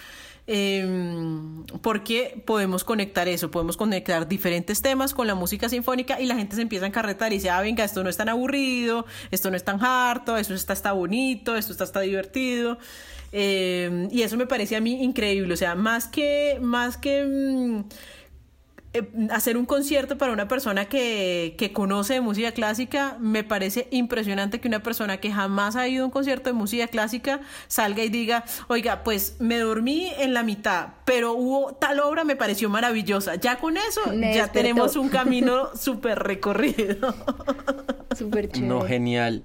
em, 0.46 1.66
porque 1.82 2.42
podemos 2.46 2.84
conectar 2.84 3.28
eso, 3.28 3.52
podemos 3.52 3.76
conectar 3.76 4.28
diferentes 4.28 4.82
temas 4.82 5.14
con 5.14 5.28
la 5.28 5.36
música 5.36 5.68
sinfónica 5.70 6.22
y 6.22 6.26
la 6.26 6.36
gente 6.36 6.56
se 6.56 6.62
empieza 6.62 6.86
a 6.86 6.88
encarretar 6.88 7.32
y 7.34 7.38
dice, 7.38 7.50
ah, 7.50 7.62
venga, 7.62 7.84
esto 7.84 8.04
no 8.04 8.10
es 8.10 8.18
tan 8.18 8.30
aburrido, 8.30 9.06
esto 9.32 9.50
no 9.50 9.58
es 9.58 9.64
tan 9.64 9.84
harto, 9.84 10.38
esto 10.38 10.54
está, 10.54 10.74
está 10.74 10.92
bonito, 10.94 11.56
esto 11.56 11.72
está, 11.72 11.84
está 11.84 12.00
divertido. 12.02 12.78
Em, 13.32 14.08
y 14.12 14.22
eso 14.22 14.38
me 14.38 14.48
parece 14.48 14.76
a 14.76 14.82
mí 14.82 15.04
increíble, 15.04 15.54
o 15.54 15.58
sea, 15.58 15.76
más 15.76 16.08
que, 16.08 16.60
más 16.62 16.98
que... 16.98 17.24
Mm, 17.26 17.84
hacer 19.32 19.58
un 19.58 19.66
concierto 19.66 20.18
para 20.18 20.32
una 20.32 20.48
persona 20.48 20.86
que, 20.86 21.56
que, 21.58 21.74
conoce 21.74 22.16
de 22.16 22.22
música 22.22 22.52
clásica, 22.52 23.18
me 23.20 23.44
parece 23.44 23.88
impresionante 23.92 24.60
que 24.60 24.68
una 24.68 24.84
persona 24.84 25.18
que 25.18 25.32
jamás 25.32 25.76
ha 25.76 25.88
ido 25.88 26.04
a 26.04 26.06
un 26.06 26.12
concierto 26.12 26.50
de 26.50 26.54
música 26.54 26.88
clásica 26.88 27.42
salga 27.68 28.04
y 28.04 28.10
diga, 28.10 28.46
oiga, 28.68 29.04
pues 29.04 29.36
me 29.40 29.60
dormí 29.60 30.12
en 30.18 30.34
la 30.34 30.44
mitad, 30.44 30.90
pero 31.06 31.34
hubo 31.34 31.74
tal 31.74 32.00
obra, 32.00 32.24
me 32.24 32.36
pareció 32.36 32.70
maravillosa. 32.70 33.36
Ya 33.36 33.58
con 33.58 33.78
eso, 33.78 34.02
ya 34.14 34.52
tenemos 34.52 34.96
un 34.96 35.10
camino 35.18 35.70
súper 35.76 36.20
recorrido. 36.20 37.14
Súper 38.18 38.50
chévere. 38.50 38.68
No, 38.68 38.82
genial. 38.82 39.44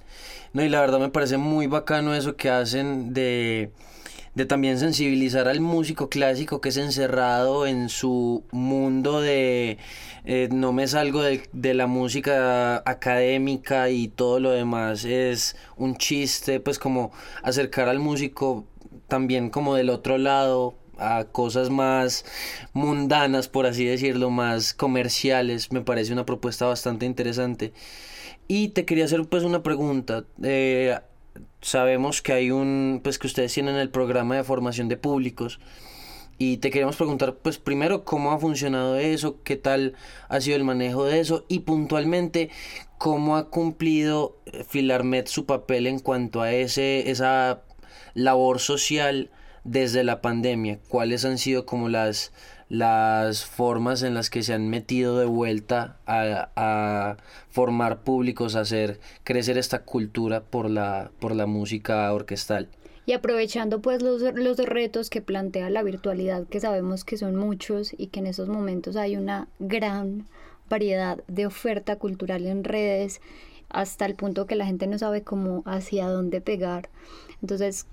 No, 0.53 0.63
y 0.63 0.69
la 0.69 0.81
verdad 0.81 0.99
me 0.99 1.09
parece 1.09 1.37
muy 1.37 1.67
bacano 1.67 2.15
eso 2.15 2.37
que 2.37 2.49
hacen 2.49 3.13
de 3.13 3.71
de 4.35 4.47
también 4.47 4.79
sensibilizar 4.79 5.49
al 5.49 5.61
músico 5.61 6.09
clásico 6.09 6.61
que 6.61 6.71
es 6.71 6.77
encerrado 6.77 7.67
en 7.67 7.89
su 7.89 8.45
mundo 8.51 9.21
de 9.21 9.79
eh, 10.25 10.49
no 10.51 10.73
me 10.73 10.87
salgo 10.87 11.23
de, 11.23 11.43
de, 11.53 11.75
la 11.75 11.87
música 11.87 12.77
académica 12.89 13.91
y 13.91 14.09
todo 14.09 14.41
lo 14.41 14.51
demás 14.53 15.05
es 15.05 15.57
un 15.77 15.97
chiste, 15.97 16.61
pues 16.61 16.79
como 16.79 17.13
acercar 17.43 17.89
al 17.89 17.99
músico 17.99 18.65
también 19.09 19.51
como 19.51 19.75
del 19.75 19.91
otro 19.91 20.17
lado 20.19 20.75
a 20.99 21.25
cosas 21.25 21.71
más 21.71 22.25
mundanas, 22.73 23.49
por 23.49 23.67
así 23.67 23.85
decirlo, 23.85 24.31
más 24.31 24.73
comerciales, 24.75 25.73
me 25.73 25.83
parece 25.83 26.13
una 26.13 26.27
propuesta 26.27 26.67
bastante 26.67 27.07
interesante. 27.07 27.73
Y 28.49 28.69
te 28.69 28.85
quería 28.85 29.05
hacer 29.05 29.25
pues 29.29 29.45
una 29.45 29.63
pregunta. 29.63 30.25
Eh, 30.43 30.99
sabemos 31.63 32.21
que 32.21 32.33
hay 32.33 32.51
un, 32.51 33.01
pues 33.03 33.19
que 33.19 33.27
ustedes 33.27 33.55
tienen 33.55 33.77
el 33.77 33.89
programa 33.89 34.37
de 34.37 34.45
formación 34.45 34.89
de 34.89 34.97
públicos 34.97 35.61
y 36.39 36.57
te 36.57 36.71
queremos 36.71 36.97
preguntar, 36.97 37.37
pues 37.37 37.59
primero, 37.59 38.05
cómo 38.05 38.33
ha 38.33 38.39
funcionado 38.39 38.97
eso, 38.97 39.43
qué 39.45 39.57
tal 39.57 39.95
ha 40.29 40.41
sido 40.41 40.57
el 40.57 40.65
manejo 40.65 41.05
de 41.05 41.21
eso 41.21 41.45
y 41.49 41.61
puntualmente, 41.61 42.51
cómo 42.99 43.37
ha 43.37 43.49
cumplido 43.49 44.37
eh, 44.47 44.65
Filarmet 44.69 45.29
su 45.29 45.47
papel 45.47 45.87
en 45.87 46.01
cuanto 46.01 46.43
a 46.43 46.53
ese, 46.53 47.11
esa 47.11 47.63
labor 48.15 48.59
social 48.59 49.31
desde 49.65 50.03
la 50.03 50.21
pandemia, 50.21 50.81
cuáles 50.89 51.25
han 51.25 51.39
sido 51.39 51.65
como 51.65 51.89
las 51.89 52.33
las 52.73 53.45
formas 53.45 54.03
en 54.03 54.15
las 54.15 54.31
que 54.31 54.43
se 54.43 54.55
han 54.55 54.71
metido 54.71 55.19
de 55.19 55.27
vuelta 55.27 55.99
a, 56.07 57.19
formar 57.51 58.01
públicos, 58.01 58.57
a 58.57 58.61
hacer 58.61 58.99
crecer 59.25 59.59
esta 59.59 59.81
cultura 59.81 60.41
por 60.41 60.71
la, 60.71 61.11
por 61.21 61.37
la 61.37 61.45
música 61.45 62.11
orquestal. 62.11 62.71
Y 63.05 63.13
aprovechando 63.13 63.83
pues 63.83 64.01
los, 64.01 64.23
los 64.23 64.57
retos 64.57 65.11
que 65.11 65.21
plantea 65.21 65.69
la 65.69 65.83
virtualidad, 65.83 66.47
que 66.47 66.61
sabemos 66.61 67.05
que 67.05 67.19
son 67.19 67.37
muchos 67.37 67.93
y 67.99 68.07
que 68.07 68.21
en 68.21 68.27
estos 68.27 68.49
momentos 68.49 68.97
hay 68.97 69.19
una 69.19 69.49
gran 69.59 70.27
variedad 70.71 71.23
de 71.29 71.45
oferta 71.45 71.97
cultural 71.97 72.47
en 72.47 72.65
redes, 72.65 73.21
hasta 73.69 74.07
el 74.07 74.15
punto 74.15 74.47
que 74.47 74.57
la 74.57 74.65
gente 74.65 74.87
no 74.87 74.99
sabe 74.99 75.21
cómo 75.21 75.63
hacia 75.67 76.09
dónde 76.09 76.41
pegar. 76.41 76.89
Entonces, 77.43 77.85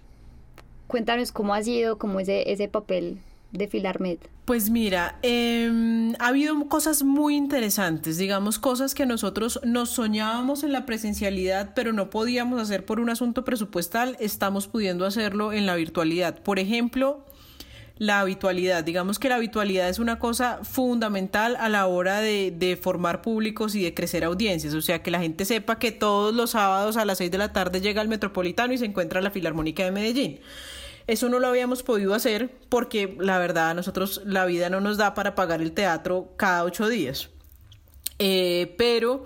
cuéntanos 0.87 1.33
cómo 1.33 1.53
ha 1.53 1.63
sido, 1.63 1.97
cómo 1.97 2.21
ese, 2.21 2.49
ese 2.49 2.69
papel 2.69 3.19
de 3.51 3.67
Filarmet? 3.67 4.29
Pues 4.45 4.69
mira, 4.69 5.19
em, 5.21 6.13
ha 6.19 6.27
habido 6.27 6.67
cosas 6.67 7.03
muy 7.03 7.35
interesantes, 7.35 8.17
digamos 8.17 8.57
cosas 8.57 8.95
que 8.95 9.05
nosotros 9.05 9.59
nos 9.63 9.91
soñábamos 9.91 10.63
en 10.63 10.71
la 10.71 10.85
presencialidad, 10.85 11.73
pero 11.75 11.93
no 11.93 12.09
podíamos 12.09 12.59
hacer 12.59 12.85
por 12.85 12.99
un 12.99 13.09
asunto 13.09 13.45
presupuestal, 13.45 14.17
estamos 14.19 14.67
pudiendo 14.67 15.05
hacerlo 15.05 15.53
en 15.53 15.65
la 15.65 15.75
virtualidad. 15.75 16.39
Por 16.41 16.57
ejemplo, 16.57 17.25
la 17.99 18.21
habitualidad. 18.21 18.83
Digamos 18.83 19.19
que 19.19 19.29
la 19.29 19.35
habitualidad 19.35 19.89
es 19.89 19.99
una 19.99 20.17
cosa 20.17 20.59
fundamental 20.63 21.55
a 21.57 21.69
la 21.69 21.85
hora 21.85 22.21
de, 22.21 22.51
de, 22.57 22.77
formar 22.77 23.21
públicos 23.21 23.75
y 23.75 23.83
de 23.83 23.93
crecer 23.93 24.23
audiencias. 24.23 24.73
O 24.73 24.81
sea, 24.81 25.03
que 25.03 25.11
la 25.11 25.19
gente 25.19 25.45
sepa 25.45 25.77
que 25.77 25.91
todos 25.91 26.33
los 26.33 26.51
sábados 26.51 26.97
a 26.97 27.05
las 27.05 27.19
6 27.19 27.29
de 27.29 27.37
la 27.37 27.53
tarde 27.53 27.81
llega 27.81 28.01
al 28.01 28.07
Metropolitano 28.07 28.73
y 28.73 28.77
se 28.77 28.85
encuentra 28.85 29.21
la 29.21 29.31
Filarmónica 29.31 29.83
de 29.83 29.91
Medellín. 29.91 30.39
Eso 31.09 31.27
no 31.27 31.39
lo 31.39 31.47
habíamos 31.47 31.81
podido 31.81 32.13
hacer 32.13 32.51
porque 32.69 33.17
la 33.19 33.39
verdad 33.39 33.71
a 33.71 33.73
nosotros 33.73 34.21
la 34.25 34.45
vida 34.45 34.69
no 34.69 34.79
nos 34.79 34.97
da 34.97 35.15
para 35.15 35.33
pagar 35.33 35.59
el 35.59 35.71
teatro 35.71 36.35
cada 36.37 36.63
ocho 36.63 36.87
días. 36.87 37.29
Eh, 38.19 38.75
pero 38.77 39.23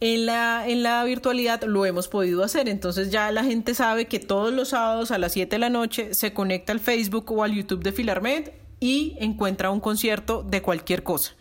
en 0.00 0.24
la, 0.24 0.66
en 0.66 0.82
la 0.82 1.04
virtualidad 1.04 1.62
lo 1.64 1.84
hemos 1.84 2.08
podido 2.08 2.42
hacer. 2.42 2.70
Entonces 2.70 3.10
ya 3.10 3.30
la 3.32 3.44
gente 3.44 3.74
sabe 3.74 4.06
que 4.06 4.18
todos 4.18 4.50
los 4.50 4.70
sábados 4.70 5.10
a 5.10 5.18
las 5.18 5.32
7 5.32 5.56
de 5.56 5.60
la 5.60 5.68
noche 5.68 6.14
se 6.14 6.32
conecta 6.32 6.72
al 6.72 6.80
Facebook 6.80 7.30
o 7.30 7.44
al 7.44 7.52
YouTube 7.52 7.82
de 7.82 7.92
Filarmed 7.92 8.52
y 8.80 9.18
encuentra 9.20 9.68
un 9.68 9.80
concierto 9.80 10.42
de 10.42 10.62
cualquier 10.62 11.02
cosa. 11.02 11.34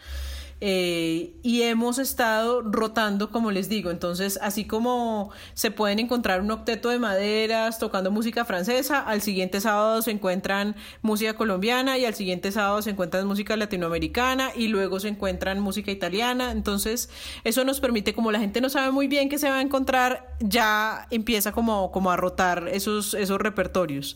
Eh, 0.61 1.33
y 1.43 1.63
hemos 1.63 1.99
estado 1.99 2.61
rotando, 2.61 3.29
como 3.29 3.51
les 3.51 3.67
digo. 3.67 3.91
Entonces, 3.91 4.39
así 4.41 4.65
como 4.65 5.31
se 5.53 5.69
pueden 5.69 5.99
encontrar 5.99 6.41
un 6.41 6.49
octeto 6.49 6.89
de 6.89 6.97
maderas 6.97 7.77
tocando 7.77 8.09
música 8.09 8.45
francesa, 8.45 8.99
al 8.99 9.21
siguiente 9.21 9.59
sábado 9.59 10.01
se 10.01 10.11
encuentran 10.11 10.75
música 11.01 11.33
colombiana 11.33 11.97
y 11.97 12.05
al 12.05 12.15
siguiente 12.15 12.51
sábado 12.51 12.81
se 12.81 12.91
encuentran 12.91 13.27
música 13.27 13.57
latinoamericana 13.57 14.51
y 14.55 14.69
luego 14.69 14.99
se 14.99 15.09
encuentran 15.09 15.59
música 15.59 15.91
italiana. 15.91 16.51
Entonces, 16.51 17.09
eso 17.43 17.65
nos 17.65 17.81
permite, 17.81 18.13
como 18.13 18.31
la 18.31 18.39
gente 18.39 18.61
no 18.61 18.69
sabe 18.69 18.91
muy 18.91 19.07
bien 19.07 19.27
qué 19.29 19.37
se 19.37 19.49
va 19.49 19.57
a 19.57 19.61
encontrar, 19.61 20.35
ya 20.39 21.07
empieza 21.11 21.51
como, 21.51 21.91
como 21.91 22.11
a 22.11 22.17
rotar 22.17 22.69
esos, 22.69 23.13
esos 23.13 23.39
repertorios. 23.39 24.15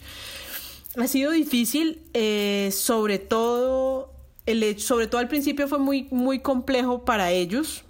Ha 0.97 1.07
sido 1.07 1.31
difícil, 1.31 2.01
eh, 2.13 2.69
sobre 2.71 3.19
todo 3.19 4.18
sobre 4.77 5.07
todo 5.07 5.19
al 5.19 5.27
principio 5.27 5.67
fue 5.67 5.79
muy, 5.79 6.07
muy 6.11 6.39
complejo 6.39 7.05
para 7.05 7.31
ellos, 7.31 7.83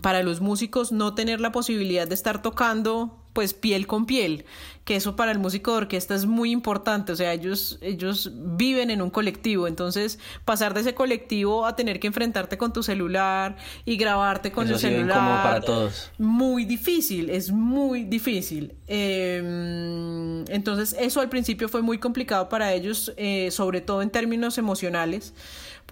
para 0.00 0.22
los 0.22 0.40
músicos, 0.40 0.92
no 0.92 1.14
tener 1.14 1.40
la 1.40 1.52
posibilidad 1.52 2.06
de 2.06 2.14
estar 2.14 2.42
tocando 2.42 3.22
pues 3.32 3.54
piel 3.54 3.86
con 3.86 4.04
piel, 4.06 4.44
que 4.84 4.96
eso 4.96 5.16
para 5.16 5.32
el 5.32 5.38
músico 5.38 5.72
de 5.72 5.76
orquesta 5.78 6.14
es 6.14 6.26
muy 6.26 6.50
importante, 6.50 7.12
o 7.12 7.16
sea, 7.16 7.32
ellos, 7.32 7.78
ellos 7.80 8.30
viven 8.34 8.90
en 8.90 9.00
un 9.00 9.10
colectivo, 9.10 9.66
entonces 9.66 10.18
pasar 10.44 10.74
de 10.74 10.80
ese 10.80 10.94
colectivo 10.94 11.64
a 11.64 11.74
tener 11.74 11.98
que 11.98 12.08
enfrentarte 12.08 12.58
con 12.58 12.72
tu 12.72 12.82
celular 12.82 13.56
y 13.84 13.96
grabarte 13.96 14.52
con 14.52 14.68
el 14.68 14.78
celular. 14.78 15.18
Como 15.18 15.42
para 15.42 15.60
todos. 15.60 16.10
Muy 16.18 16.64
difícil, 16.64 17.30
es 17.30 17.50
muy 17.50 18.04
difícil. 18.04 18.74
Em, 18.86 20.44
entonces 20.48 20.94
eso 20.98 21.20
al 21.20 21.28
principio 21.28 21.68
fue 21.68 21.80
muy 21.80 21.98
complicado 21.98 22.48
para 22.48 22.72
ellos, 22.74 23.12
eh, 23.16 23.50
sobre 23.50 23.80
todo 23.80 24.02
en 24.02 24.10
términos 24.10 24.58
emocionales 24.58 25.32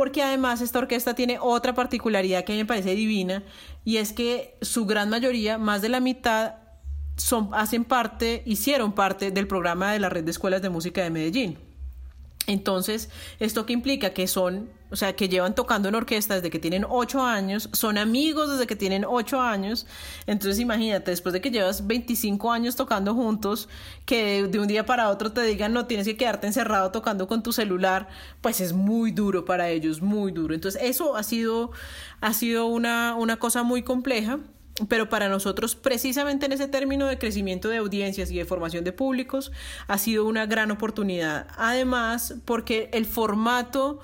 porque 0.00 0.22
además 0.22 0.62
esta 0.62 0.78
orquesta 0.78 1.12
tiene 1.12 1.36
otra 1.38 1.74
particularidad 1.74 2.42
que 2.44 2.54
a 2.54 2.56
me 2.56 2.64
parece 2.64 2.94
divina 2.94 3.42
y 3.84 3.98
es 3.98 4.14
que 4.14 4.56
su 4.62 4.86
gran 4.86 5.10
mayoría, 5.10 5.58
más 5.58 5.82
de 5.82 5.90
la 5.90 6.00
mitad, 6.00 6.54
son, 7.18 7.50
hacen 7.52 7.84
parte, 7.84 8.42
hicieron 8.46 8.94
parte 8.94 9.30
del 9.30 9.46
programa 9.46 9.92
de 9.92 9.98
la 9.98 10.08
Red 10.08 10.24
de 10.24 10.30
Escuelas 10.30 10.62
de 10.62 10.70
Música 10.70 11.02
de 11.02 11.10
Medellín. 11.10 11.58
Entonces, 12.46 13.11
¿esto 13.38 13.66
qué 13.66 13.72
implica? 13.72 14.11
Que 14.11 14.26
son, 14.26 14.70
o 14.90 14.96
sea, 14.96 15.14
que 15.14 15.29
llevan 15.29 15.55
tocando 15.55 15.88
en 15.88 15.94
orquesta 15.94 16.35
desde 16.35 16.50
que 16.50 16.59
tienen 16.59 16.85
ocho 16.88 17.22
años, 17.22 17.68
son 17.72 17.98
amigos 17.98 18.50
desde 18.50 18.66
que 18.66 18.76
tienen 18.76 19.05
ocho 19.05 19.40
años. 19.40 19.87
Entonces, 20.26 20.59
imagínate, 20.59 21.11
después 21.11 21.33
de 21.33 21.40
que 21.40 21.50
llevas 21.50 21.87
25 21.87 22.50
años 22.50 22.76
tocando 22.76 23.14
juntos, 23.14 23.68
que 24.05 24.44
de 24.48 24.59
un 24.59 24.66
día 24.66 24.87
para 24.87 25.11
otro 25.11 25.33
te 25.33 25.42
digan, 25.42 25.72
no, 25.72 25.87
tienes 25.87 26.07
que 26.07 26.16
quedarte 26.16 26.46
encerrado 26.46 26.90
tocando 26.90 27.29
con 27.29 27.42
tu 27.42 27.53
celular, 27.53 28.09
pues 28.40 28.61
es 28.61 28.72
muy 28.72 29.12
duro 29.12 29.44
para 29.44 29.68
ellos, 29.68 30.03
muy 30.03 30.33
duro. 30.33 30.55
Entonces, 30.55 30.81
eso 30.83 31.16
ha 31.16 31.22
sido, 31.22 31.70
ha 32.20 32.33
sido 32.33 32.66
una, 32.66 33.14
una 33.16 33.38
cosa 33.38 33.62
muy 33.62 33.83
compleja 33.83 34.40
pero 34.88 35.09
para 35.09 35.29
nosotros 35.29 35.75
precisamente 35.77 36.47
en 36.47 36.53
ese 36.53 36.69
término 36.69 37.07
de 37.07 37.19
crecimiento 37.19 37.69
de 37.69 37.79
audiencias 37.79 38.31
y 38.31 38.38
de 38.38 38.45
formación 38.45 38.85
de 38.85 38.93
públicos 38.93 39.53
ha 39.87 39.99
sido 39.99 40.25
una 40.27 40.47
gran 40.47 40.71
oportunidad. 40.71 41.47
Además, 41.57 42.35
porque 42.45 42.90
el 42.93 43.07
formato 43.07 44.01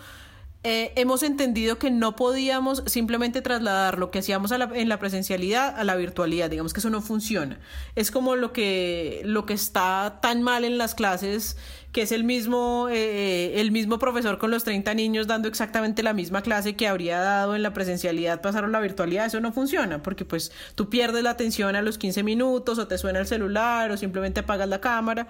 eh, 0.69 0.93
hemos 0.97 1.23
entendido 1.23 1.79
que 1.79 1.93
no 1.93 2.17
podíamos 2.17 2.83
simplemente 2.87 3.41
trasladar 3.41 3.99
lo 3.99 4.11
que 4.11 4.19
hacíamos 4.19 4.51
en 4.51 4.89
la 4.89 4.99
presencialidad 4.99 5.79
a 5.79 5.85
la 5.85 5.95
virtualidad. 5.95 6.51
Digamos 6.51 6.73
que 6.73 6.81
eso 6.81 6.91
no 6.91 7.03
funciona. 7.03 7.61
Es 7.95 8.11
como 8.11 8.35
lo 8.35 8.53
que, 8.53 9.23
lo 9.25 9.47
que 9.47 9.55
está 9.55 10.19
tan 10.21 10.43
mal 10.43 10.65
en 10.65 10.77
las 10.77 10.97
clases, 10.97 11.57
que 11.93 12.03
es 12.03 12.11
el 12.11 12.25
mismo, 12.25 12.89
eh, 12.91 13.61
el 13.61 13.71
mismo 13.71 14.01
profesor 14.01 14.39
con 14.39 14.51
los 14.51 14.65
30 14.65 14.93
niños 14.95 15.29
dando 15.29 15.47
exactamente 15.47 16.03
la 16.03 16.15
misma 16.15 16.43
clase 16.43 16.75
que 16.75 16.89
habría 16.89 17.21
dado 17.21 17.55
en 17.55 17.63
la 17.63 17.73
presencialidad, 17.73 18.41
pasaron 18.41 18.71
a 18.71 18.73
la 18.73 18.81
virtualidad. 18.81 19.27
Eso 19.27 19.39
no 19.39 19.53
funciona, 19.53 20.03
porque 20.03 20.25
pues 20.25 20.51
tú 20.75 20.91
pierdes 20.91 21.23
la 21.23 21.31
atención 21.31 21.77
a 21.77 21.83
los 21.83 21.97
15 21.97 22.25
minutos 22.25 22.81
o 22.81 22.89
te 22.89 22.99
suena 22.99 23.21
el 23.21 23.29
celular 23.29 23.93
o 23.93 23.97
simplemente 23.97 24.41
apagas 24.41 24.69
la 24.69 24.81
cámara. 24.81 25.29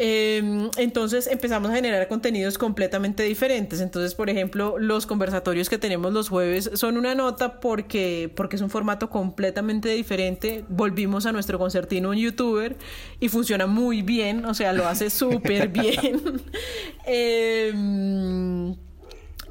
Em, 0.00 0.70
entonces 0.76 1.26
empezamos 1.26 1.72
a 1.72 1.74
generar 1.74 2.06
contenidos 2.06 2.56
completamente 2.56 3.24
diferentes. 3.24 3.80
Entonces, 3.80 4.14
por 4.14 4.30
ejemplo, 4.30 4.78
los 4.78 5.06
conversatorios 5.06 5.68
que 5.68 5.76
tenemos 5.76 6.12
los 6.12 6.28
jueves 6.28 6.70
son 6.74 6.96
una 6.96 7.16
nota 7.16 7.58
porque, 7.58 8.32
porque 8.36 8.54
es 8.54 8.62
un 8.62 8.70
formato 8.70 9.10
completamente 9.10 9.88
diferente. 9.88 10.64
Volvimos 10.68 11.26
a 11.26 11.32
nuestro 11.32 11.58
concertino 11.58 12.10
un 12.10 12.16
youtuber 12.16 12.76
y 13.18 13.28
funciona 13.28 13.66
muy 13.66 14.02
bien, 14.02 14.44
o 14.44 14.54
sea, 14.54 14.72
lo 14.72 14.86
hace 14.86 15.10
súper 15.10 15.66
bien. 15.72 16.22
Em, 17.04 18.76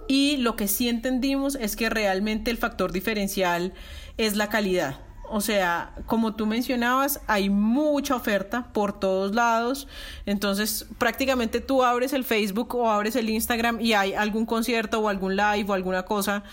y 0.08 0.38
lo 0.38 0.56
que 0.56 0.70
sí 0.70 0.88
entendimos 0.88 1.56
es 1.56 1.76
que 1.76 1.90
realmente 1.90 2.52
el 2.52 2.58
factor 2.58 2.94
diferencial 2.94 3.74
es 4.18 4.38
la 4.38 4.48
calidad. 4.48 5.07
O 5.30 5.42
sea, 5.42 5.94
como 6.06 6.36
tú 6.36 6.46
mencionabas, 6.46 7.22
hay 7.28 7.50
mucha 7.50 8.16
oferta 8.16 8.68
por 8.74 9.00
todos 9.00 9.36
lados. 9.36 9.88
Entonces, 10.26 10.86
prácticamente 10.98 11.62
tú 11.62 11.84
abres 11.84 12.14
el 12.14 12.24
Facebook 12.24 12.76
o 12.76 12.90
abres 12.90 13.16
el 13.16 13.30
Instagram 13.30 13.80
y 13.82 13.94
hay 13.94 14.14
algún 14.14 14.46
concierto 14.46 15.00
o 15.00 15.10
algún 15.10 15.36
live 15.36 15.66
o 15.68 15.74
alguna 15.74 16.04
cosa. 16.04 16.44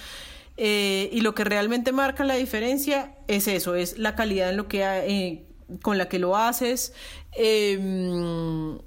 Eh, 0.57 1.09
y 1.13 1.21
lo 1.21 1.35
que 1.35 1.45
realmente 1.45 1.93
marca 1.93 2.25
la 2.25 2.35
diferencia 2.35 3.15
es 3.27 3.49
eso, 3.49 3.75
es 3.75 3.99
la 3.99 4.15
calidad 4.15 4.51
en 4.51 4.57
lo 4.57 4.69
que, 4.69 4.83
eh, 4.83 5.45
con 5.83 5.99
la 5.99 6.09
que 6.09 6.19
lo 6.19 6.37
haces. 6.37 6.93
Eh, 7.37 8.79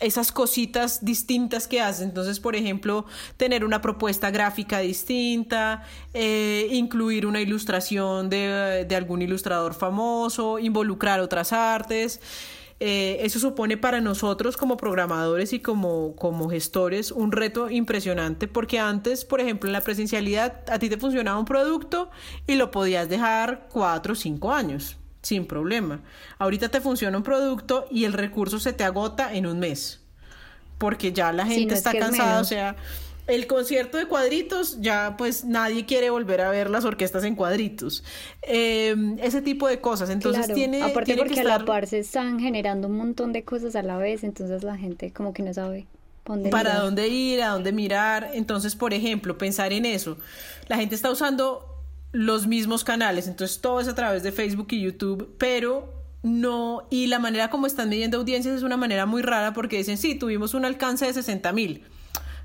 esas 0.00 0.32
cositas 0.32 1.04
distintas 1.04 1.66
que 1.68 1.80
hace. 1.80 2.04
Entonces, 2.04 2.40
por 2.40 2.56
ejemplo, 2.56 3.06
tener 3.36 3.64
una 3.64 3.80
propuesta 3.80 4.30
gráfica 4.30 4.80
distinta, 4.80 5.82
eh, 6.14 6.68
incluir 6.72 7.26
una 7.26 7.40
ilustración 7.40 8.28
de, 8.30 8.84
de, 8.88 8.96
algún 8.96 9.22
ilustrador 9.22 9.74
famoso, 9.74 10.58
involucrar 10.58 11.20
otras 11.20 11.52
artes. 11.52 12.20
Eh, 12.80 13.18
eso 13.24 13.40
supone 13.40 13.76
para 13.76 14.00
nosotros 14.00 14.56
como 14.56 14.76
programadores 14.76 15.52
y 15.52 15.58
como, 15.58 16.14
como 16.14 16.48
gestores 16.48 17.10
un 17.10 17.32
reto 17.32 17.68
impresionante 17.70 18.46
porque 18.46 18.78
antes, 18.78 19.24
por 19.24 19.40
ejemplo, 19.40 19.68
en 19.68 19.72
la 19.72 19.80
presencialidad 19.80 20.62
a 20.70 20.78
ti 20.78 20.88
te 20.88 20.96
funcionaba 20.96 21.40
un 21.40 21.44
producto 21.44 22.08
y 22.46 22.54
lo 22.54 22.70
podías 22.70 23.08
dejar 23.08 23.66
cuatro 23.72 24.12
o 24.12 24.16
cinco 24.16 24.52
años 24.52 24.97
sin 25.28 25.46
problema. 25.46 26.00
Ahorita 26.38 26.70
te 26.70 26.80
funciona 26.80 27.16
un 27.16 27.22
producto 27.22 27.86
y 27.90 28.04
el 28.04 28.14
recurso 28.14 28.58
se 28.58 28.72
te 28.72 28.82
agota 28.82 29.32
en 29.34 29.46
un 29.46 29.58
mes. 29.58 30.00
Porque 30.78 31.12
ya 31.12 31.32
la 31.32 31.44
gente 31.44 31.74
está 31.74 31.92
cansada, 31.92 32.40
o 32.40 32.44
sea, 32.44 32.76
el 33.26 33.46
concierto 33.46 33.98
de 33.98 34.06
cuadritos, 34.06 34.80
ya 34.80 35.16
pues 35.18 35.44
nadie 35.44 35.84
quiere 35.84 36.08
volver 36.08 36.40
a 36.40 36.50
ver 36.50 36.70
las 36.70 36.84
orquestas 36.84 37.24
en 37.24 37.34
cuadritos. 37.34 38.02
Em, 38.42 39.18
ese 39.18 39.42
tipo 39.42 39.68
de 39.68 39.80
cosas. 39.80 40.08
Entonces 40.08 40.52
tiene. 40.54 40.82
Aparte 40.82 41.14
porque 41.16 41.40
a 41.40 41.44
la 41.44 41.64
par 41.64 41.86
se 41.86 41.98
están 41.98 42.40
generando 42.40 42.88
un 42.88 42.96
montón 42.96 43.32
de 43.32 43.44
cosas 43.44 43.76
a 43.76 43.82
la 43.82 43.98
vez, 43.98 44.24
entonces 44.24 44.62
la 44.62 44.78
gente 44.78 45.12
como 45.12 45.34
que 45.34 45.42
no 45.42 45.52
sabe. 45.52 45.86
Dónde 46.24 46.50
para 46.50 46.80
dónde 46.80 47.08
ir, 47.08 47.42
a 47.42 47.50
dónde 47.50 47.72
mirar. 47.72 48.30
Entonces, 48.34 48.76
por 48.76 48.94
ejemplo, 48.94 49.36
pensar 49.36 49.72
en 49.72 49.84
eso. 49.84 50.16
La 50.68 50.76
gente 50.76 50.94
está 50.94 51.10
usando 51.10 51.77
los 52.12 52.46
mismos 52.46 52.84
canales, 52.84 53.28
entonces 53.28 53.60
todo 53.60 53.80
es 53.80 53.88
a 53.88 53.94
través 53.94 54.22
de 54.22 54.32
Facebook 54.32 54.68
y 54.70 54.80
YouTube, 54.80 55.34
pero 55.38 55.92
no, 56.22 56.86
y 56.90 57.06
la 57.06 57.18
manera 57.18 57.50
como 57.50 57.66
están 57.66 57.88
midiendo 57.88 58.18
audiencias 58.18 58.56
es 58.56 58.62
una 58.62 58.76
manera 58.76 59.06
muy 59.06 59.22
rara 59.22 59.52
porque 59.52 59.78
dicen, 59.78 59.98
sí, 59.98 60.14
tuvimos 60.14 60.54
un 60.54 60.64
alcance 60.64 61.06
de 61.06 61.12
60 61.12 61.52
mil. 61.52 61.84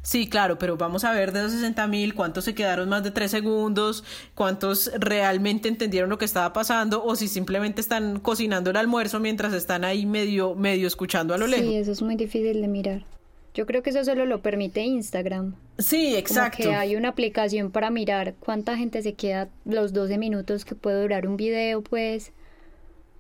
Sí, 0.04 0.28
claro, 0.28 0.60
pero 0.60 0.76
vamos 0.76 1.06
a 1.06 1.14
ver 1.14 1.32
de 1.32 1.40
esos 1.40 1.54
60 1.54 1.88
mil 1.88 2.14
cuántos 2.14 2.44
se 2.44 2.54
quedaron 2.54 2.90
más 2.90 3.06
de 3.06 3.12
tres 3.12 3.32
segundos, 3.32 4.04
cuántos 4.36 4.92
realmente 5.00 5.70
entendieron 5.70 6.10
lo 6.10 6.18
que 6.18 6.26
estaba 6.26 6.52
pasando 6.52 7.04
o 7.06 7.16
si 7.16 7.30
simplemente 7.30 7.80
están 7.80 8.20
cocinando 8.20 8.70
el 8.70 8.76
almuerzo 8.76 9.22
mientras 9.22 9.54
están 9.54 9.86
ahí 9.86 10.06
medio, 10.06 10.56
medio 10.56 10.88
escuchando 10.88 11.34
a 11.34 11.38
lo 11.38 11.48
lejos. 11.48 11.66
Sí, 11.66 11.76
eso 11.76 11.94
es 11.94 12.02
muy 12.02 12.18
difícil 12.18 12.62
de 12.62 12.68
mirar. 12.68 13.06
Yo 13.54 13.66
creo 13.66 13.84
que 13.84 13.92
eso 13.92 14.04
solo 14.04 14.26
lo 14.26 14.42
permite 14.42 14.82
Instagram. 14.82 15.56
Sí, 15.78 16.16
exacto. 16.16 16.64
Como 16.64 16.72
que 16.72 16.76
hay 16.76 16.96
una 16.96 17.10
aplicación 17.10 17.72
para 17.72 17.90
mirar 17.92 18.34
cuánta 18.40 18.76
gente 18.78 19.02
se 19.02 19.14
queda 19.14 19.50
los 19.66 19.94
12 19.94 20.18
minutos 20.18 20.66
que 20.66 20.76
puede 20.76 21.02
durar 21.02 21.28
un 21.28 21.38
video, 21.38 21.82
pues. 21.82 22.32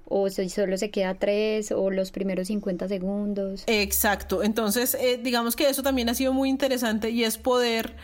o 0.05 0.29
si 0.29 0.49
solo 0.49 0.77
se 0.77 0.89
queda 0.89 1.15
tres 1.15 1.71
o 1.71 1.89
los 1.89 2.11
primeros 2.11 2.47
50 2.47 2.87
segundos. 2.87 3.63
Exacto, 3.67 4.43
entonces 4.43 4.95
eh, 4.95 5.19
digamos 5.21 5.55
que 5.55 5.69
eso 5.69 5.83
también 5.83 6.09
ha 6.09 6.13
sido 6.13 6.33
muy 6.33 6.49
interesante 6.49 7.09
y 7.09 7.23
es 7.23 7.37
poder 7.37 7.95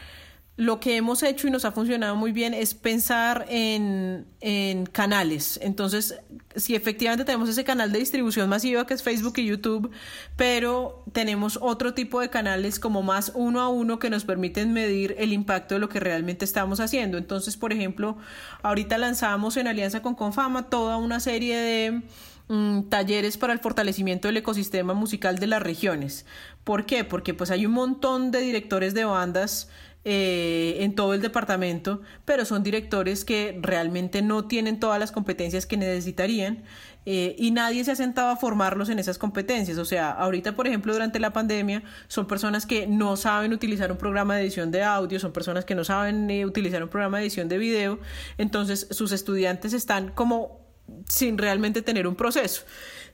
lo 0.59 0.81
que 0.81 0.97
hemos 0.97 1.23
hecho 1.23 1.47
y 1.47 1.51
nos 1.51 1.63
ha 1.63 1.71
funcionado 1.71 2.17
muy 2.17 2.33
bien 2.33 2.53
es 2.53 2.73
pensar 2.73 3.45
en, 3.47 4.27
en, 4.41 4.85
canales. 4.87 5.57
Entonces, 5.63 6.19
si 6.53 6.75
efectivamente 6.75 7.23
tenemos 7.23 7.47
ese 7.47 7.63
canal 7.63 7.93
de 7.93 7.99
distribución 7.99 8.49
masiva 8.49 8.85
que 8.85 8.93
es 8.93 9.01
Facebook 9.01 9.35
y 9.37 9.45
YouTube, 9.45 9.89
pero 10.35 11.05
tenemos 11.13 11.57
otro 11.61 11.93
tipo 11.93 12.19
de 12.19 12.29
canales 12.29 12.77
como 12.77 13.01
más 13.01 13.31
uno 13.35 13.61
a 13.61 13.69
uno 13.69 13.99
que 13.99 14.09
nos 14.09 14.25
permiten 14.25 14.73
medir 14.73 15.15
el 15.17 15.31
impacto 15.31 15.75
de 15.75 15.79
lo 15.79 15.87
que 15.87 16.01
realmente 16.01 16.43
estamos 16.43 16.81
haciendo. 16.81 17.17
Entonces, 17.17 17.55
por 17.55 17.71
ejemplo, 17.71 18.17
ahorita 18.61 18.97
lanzamos 18.97 19.55
en 19.55 19.65
alianza 19.65 20.01
con 20.01 20.13
Confama 20.13 20.69
toda 20.69 20.97
una 20.97 21.21
serie 21.21 21.55
de 21.55 22.01
mm, 22.49 22.89
talleres 22.89 23.37
para 23.37 23.53
el 23.53 23.59
fortalecimiento 23.59 24.27
del 24.27 24.35
ecosistema 24.35 24.93
musical 24.93 25.39
de 25.39 25.47
las 25.47 25.63
regiones. 25.63 26.25
¿Por 26.65 26.85
qué? 26.85 27.05
Porque 27.05 27.33
pues 27.33 27.49
hay 27.49 27.65
un 27.65 27.71
montón 27.71 28.31
de 28.31 28.41
directores 28.41 28.93
de 28.93 29.05
bandas 29.05 29.69
eh, 30.05 30.77
en 30.79 30.95
todo 30.95 31.13
el 31.13 31.21
departamento, 31.21 32.01
pero 32.23 32.45
son 32.45 32.63
directores 32.63 33.25
que 33.25 33.59
realmente 33.61 34.21
no 34.21 34.45
tienen 34.45 34.79
todas 34.79 34.97
las 34.97 35.11
competencias 35.11 35.65
que 35.65 35.75
necesitarían 35.75 36.63
eh, 37.05 37.35
y 37.37 37.51
nadie 37.51 37.83
se 37.83 37.91
ha 37.91 37.95
sentado 37.95 38.29
a 38.29 38.37
formarlos 38.37 38.89
en 38.89 38.99
esas 38.99 39.17
competencias. 39.17 39.77
O 39.77 39.83
sea, 39.83 40.11
ahorita, 40.11 40.55
por 40.55 40.67
ejemplo, 40.67 40.93
durante 40.93 41.19
la 41.19 41.33
pandemia, 41.33 41.83
son 42.07 42.27
personas 42.27 42.65
que 42.65 42.87
no 42.87 43.17
saben 43.17 43.51
utilizar 43.51 43.91
un 43.91 43.97
programa 43.97 44.35
de 44.35 44.43
edición 44.43 44.71
de 44.71 44.83
audio, 44.83 45.19
son 45.19 45.33
personas 45.33 45.65
que 45.65 45.75
no 45.75 45.83
saben 45.83 46.29
eh, 46.29 46.45
utilizar 46.45 46.81
un 46.81 46.89
programa 46.89 47.17
de 47.17 47.23
edición 47.23 47.49
de 47.49 47.57
video, 47.57 47.99
entonces 48.37 48.87
sus 48.91 49.11
estudiantes 49.11 49.73
están 49.73 50.11
como 50.11 50.61
sin 51.07 51.37
realmente 51.37 51.81
tener 51.81 52.07
un 52.07 52.15
proceso. 52.15 52.63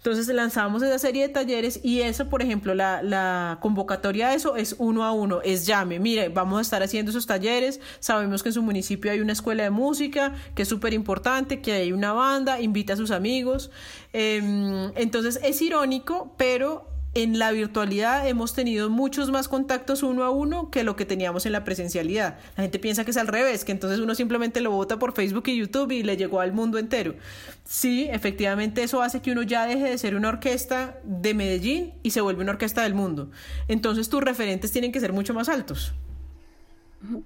Entonces 0.05 0.27
lanzamos 0.27 0.83
esa 0.83 0.99
serie 0.99 1.23
de 1.23 1.29
talleres 1.29 1.79
y 1.81 2.01
eso, 2.01 2.29
por 2.29 2.43
ejemplo, 2.43 2.75
la, 2.75 3.01
la, 3.01 3.57
convocatoria 3.59 4.29
de 4.29 4.35
eso 4.35 4.55
es 4.55 4.75
uno 4.77 5.03
a 5.03 5.11
uno, 5.11 5.41
es 5.41 5.65
llame, 5.65 5.97
mire, 5.97 6.29
vamos 6.29 6.59
a 6.59 6.61
estar 6.61 6.83
haciendo 6.83 7.09
esos 7.09 7.25
talleres, 7.25 7.79
sabemos 7.99 8.43
que 8.43 8.49
en 8.49 8.53
su 8.53 8.61
municipio 8.61 9.11
hay 9.11 9.19
una 9.19 9.33
escuela 9.33 9.63
de 9.63 9.71
música, 9.71 10.35
que 10.53 10.61
es 10.61 10.67
súper 10.67 10.93
importante, 10.93 11.59
que 11.59 11.71
hay 11.71 11.91
una 11.91 12.13
banda, 12.13 12.61
invita 12.61 12.93
a 12.93 12.97
sus 12.97 13.09
amigos. 13.09 13.71
Em, 14.13 14.91
entonces 14.95 15.39
es 15.41 15.59
irónico, 15.63 16.35
pero 16.37 16.94
en 17.15 17.39
la 17.39 17.51
virtualidad 17.51 18.27
hemos 18.27 18.53
tenido 18.53 18.89
muchos 18.89 19.31
más 19.31 19.47
contactos 19.47 20.03
uno 20.03 20.25
a 20.25 20.29
uno 20.29 20.69
que 20.69 20.83
lo 20.83 20.97
que 20.97 21.05
teníamos 21.05 21.45
en 21.45 21.53
la 21.53 21.63
presencialidad. 21.63 22.37
La 22.57 22.63
gente 22.63 22.77
piensa 22.77 23.05
que 23.05 23.11
es 23.11 23.17
al 23.17 23.27
revés, 23.27 23.63
que 23.63 23.71
entonces 23.71 23.99
uno 23.99 24.13
simplemente 24.15 24.59
lo 24.59 24.71
vota 24.71 24.99
por 24.99 25.13
Facebook 25.13 25.45
y 25.47 25.55
YouTube 25.55 25.91
y 25.91 26.03
le 26.03 26.17
llegó 26.17 26.41
al 26.41 26.51
mundo 26.51 26.77
entero. 26.77 27.15
Sí, 27.63 28.07
efectivamente 28.11 28.83
eso 28.83 29.01
hace 29.01 29.21
que 29.21 29.31
uno 29.31 29.43
ya 29.43 29.65
deje 29.65 29.85
de 29.85 29.97
ser 29.97 30.15
una 30.15 30.27
orquesta 30.27 30.99
de 31.05 31.33
Medellín 31.33 31.93
y 32.03 32.11
se 32.11 32.19
vuelve 32.19 32.43
una 32.43 32.51
orquesta 32.51 32.83
del 32.83 32.93
mundo. 32.93 33.31
Entonces 33.69 34.09
tus 34.09 34.21
referentes 34.21 34.73
tienen 34.73 34.91
que 34.91 34.99
ser 34.99 35.13
mucho 35.13 35.33
más 35.33 35.47
altos. 35.47 35.93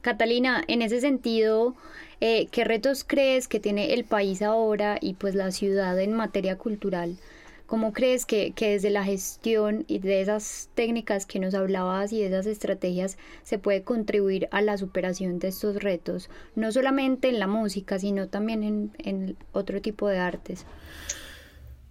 Catalina, 0.02 0.64
en 0.68 0.84
ese 0.84 1.02
sentido, 1.02 1.76
eh, 2.22 2.48
¿qué 2.52 2.64
retos 2.64 3.04
crees 3.04 3.48
que 3.48 3.60
tiene 3.60 3.96
el 3.96 4.04
país 4.04 4.44
ahora 4.44 5.00
y 5.02 5.16
pues 5.16 5.34
la 5.34 5.50
ciudad 5.50 6.00
en 6.00 6.14
materia 6.14 6.58
cultural? 6.60 7.18
¿Cómo 7.70 7.94
crees 7.94 8.26
que, 8.26 8.52
desde 8.58 8.90
la 8.90 9.04
gestión 9.04 9.86
y 9.88 10.00
de 10.00 10.22
esas 10.22 10.72
técnicas 10.74 11.28
que 11.28 11.38
nos 11.38 11.54
hablabas 11.54 12.12
y 12.12 12.20
de 12.20 12.26
esas 12.26 12.48
estrategias 12.48 13.20
se 13.44 13.60
puede 13.60 13.84
contribuir 13.84 14.48
a 14.50 14.64
la 14.64 14.76
superación 14.76 15.38
de 15.38 15.50
estos 15.50 15.76
retos? 15.76 16.32
No 16.56 16.72
solamente 16.72 17.30
en 17.30 17.38
la 17.38 17.46
música, 17.46 18.00
sino 18.00 18.28
también 18.28 18.64
en, 18.64 18.92
en 18.98 19.38
otro 19.52 19.84
tipo 19.84 20.08
de 20.08 20.18
artes. 20.18 20.66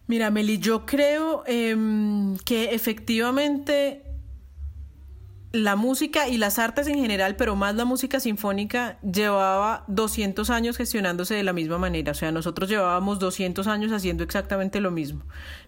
Mira, 0.09 0.33
Meli, 0.33 0.59
yo 0.59 0.85
creo 0.85 1.45
em, 1.47 2.37
que 2.39 2.75
efectivamente 2.75 4.03
la 5.53 5.77
música 5.77 6.29
y 6.29 6.37
las 6.37 6.59
artes 6.59 6.87
en 6.89 6.97
general, 6.97 7.37
pero 7.37 7.57
más 7.57 7.75
la 7.75 7.87
música 7.87 8.21
sinfónica, 8.21 8.99
llevaba 9.01 9.85
200 9.89 10.51
años 10.51 10.77
gestionándose 10.77 11.35
de 11.35 11.43
la 11.43 11.55
misma 11.55 11.79
manera. 11.79 12.13
O 12.13 12.15
sea, 12.15 12.33
nosotros 12.33 12.69
llevábamos 12.69 13.19
200 13.19 13.67
años 13.67 13.93
haciendo 13.93 14.25
exactamente 14.25 14.81
lo 14.81 14.91
mismo. 14.91 15.23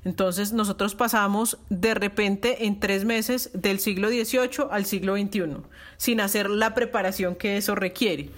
Entonces, 0.05 0.53
nosotros 0.53 0.95
pasamos 0.95 1.59
de 1.71 1.95
repente 1.95 2.67
en 2.67 2.79
tres 2.79 3.05
meses 3.07 3.51
del 3.55 3.81
siglo 3.81 4.09
XVIII 4.09 4.69
al 4.71 4.85
siglo 4.85 5.17
XXI, 5.17 5.63
sin 5.97 6.21
hacer 6.21 6.51
la 6.51 6.75
preparación 6.75 7.35
que 7.35 7.57
eso 7.57 7.75
requiere 7.75 8.31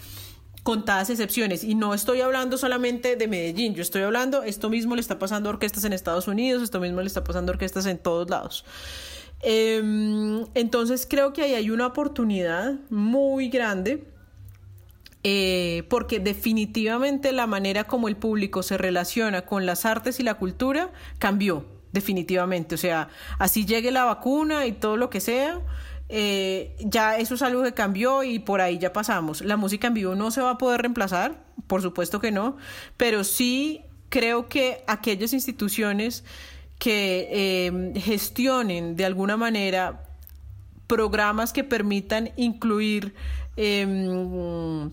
contadas 0.63 1.11
excepciones. 1.11 1.65
Y 1.65 1.75
no 1.75 1.93
estoy 1.95 2.21
hablando 2.21 2.57
solamente 2.57 3.17
de 3.17 3.27
Medellín, 3.27 3.75
yo 3.75 3.83
estoy 3.83 4.03
hablando, 4.03 4.43
esto 4.45 4.71
mismo 4.71 4.95
le 4.95 5.01
está 5.01 5.19
pasando 5.19 5.49
a 5.49 5.53
orquestas 5.55 5.85
en 5.85 5.93
Estados 5.93 6.29
Unidos, 6.29 6.63
esto 6.63 6.79
mismo 6.79 7.01
le 7.01 7.09
está 7.09 7.25
pasando 7.25 7.51
a 7.51 7.55
orquestas 7.55 7.87
en 7.87 7.99
todos 7.99 8.31
lados. 8.31 8.65
Em, 9.43 10.47
entonces 10.55 11.07
creo 11.09 11.33
que 11.33 11.43
ahí 11.43 11.55
hay 11.55 11.71
una 11.71 11.87
oportunidad 11.87 12.75
muy 12.91 13.49
grande. 13.49 14.05
Eh, 15.25 15.85
porque 15.89 16.19
definitivamente 16.19 17.31
la 17.31 17.47
manera 17.47 17.85
como 17.85 18.09
el 18.09 18.17
público 18.17 18.65
se 18.65 18.77
relaciona 18.77 19.43
con 19.43 19.67
las 19.67 19.85
artes 19.87 20.19
y 20.19 20.25
la 20.25 20.35
cultura 20.35 20.91
cambió, 21.21 21.65
definitivamente. 21.93 22.75
O 22.75 22.79
sea, 22.79 23.09
así 23.39 23.65
llegue 23.65 23.93
la 23.93 24.03
vacuna 24.03 24.67
y 24.67 24.73
todo 24.73 24.97
lo 24.97 25.11
que 25.11 25.21
sea, 25.21 25.61
eh, 26.09 26.77
ya 26.81 27.17
eso 27.17 27.37
es 27.37 27.43
algo 27.43 27.63
que 27.63 27.73
cambió 27.73 28.23
y 28.23 28.39
por 28.39 28.61
ahí 28.61 28.79
ya 28.79 28.93
pasamos. 28.93 29.41
La 29.41 29.57
música 29.57 29.87
en 29.87 29.95
vivo 29.95 30.15
no 30.15 30.31
se 30.31 30.43
va 30.43 30.51
a 30.51 30.59
poder 30.59 30.83
reemplazar, 30.83 31.43
por 31.67 31.83
supuesto 31.83 32.21
que 32.21 32.31
no, 32.33 32.57
pero 32.97 33.25
sí 33.25 33.83
creo 34.09 34.49
que 34.49 34.85
aquellas 34.87 35.33
instituciones 35.33 36.25
que 36.83 37.67
em, 37.67 37.95
gestionen 37.95 38.97
de 38.97 39.05
alguna 39.05 39.37
manera 39.37 40.03
programas 40.89 41.53
que 41.53 41.63
permitan 41.63 42.31
incluir 42.37 43.15
em, 43.57 44.91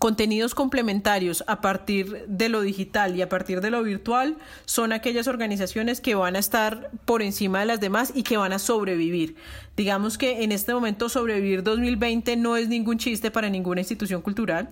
contenidos 0.00 0.56
complementarios 0.56 1.44
a 1.46 1.60
partir 1.60 2.26
de 2.26 2.48
lo 2.48 2.62
digital 2.62 3.14
y 3.14 3.22
a 3.22 3.28
partir 3.28 3.60
de 3.60 3.70
lo 3.70 3.84
virtual 3.84 4.38
son 4.64 4.90
aquellas 4.92 5.28
organizaciones 5.28 6.00
que 6.00 6.16
van 6.16 6.34
a 6.34 6.40
estar 6.40 6.90
por 7.04 7.22
encima 7.22 7.60
de 7.60 7.66
las 7.66 7.78
demás 7.78 8.10
y 8.12 8.24
que 8.24 8.36
van 8.36 8.52
a 8.52 8.58
sobrevivir. 8.58 9.36
Digamos 9.76 10.18
que 10.18 10.42
en 10.42 10.50
este 10.50 10.74
momento 10.74 11.08
sobrevivir 11.08 11.62
2020 11.62 12.36
no 12.36 12.56
es 12.56 12.68
ningún 12.68 12.98
chiste 12.98 13.30
para 13.30 13.48
ninguna 13.48 13.82
institución 13.82 14.20
cultural. 14.20 14.70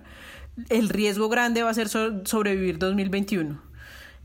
El 0.67 0.89
riesgo 0.89 1.29
grande 1.29 1.63
va 1.63 1.69
a 1.69 1.73
ser 1.73 1.87
sobrevivir 1.87 2.79
2021. 2.79 3.66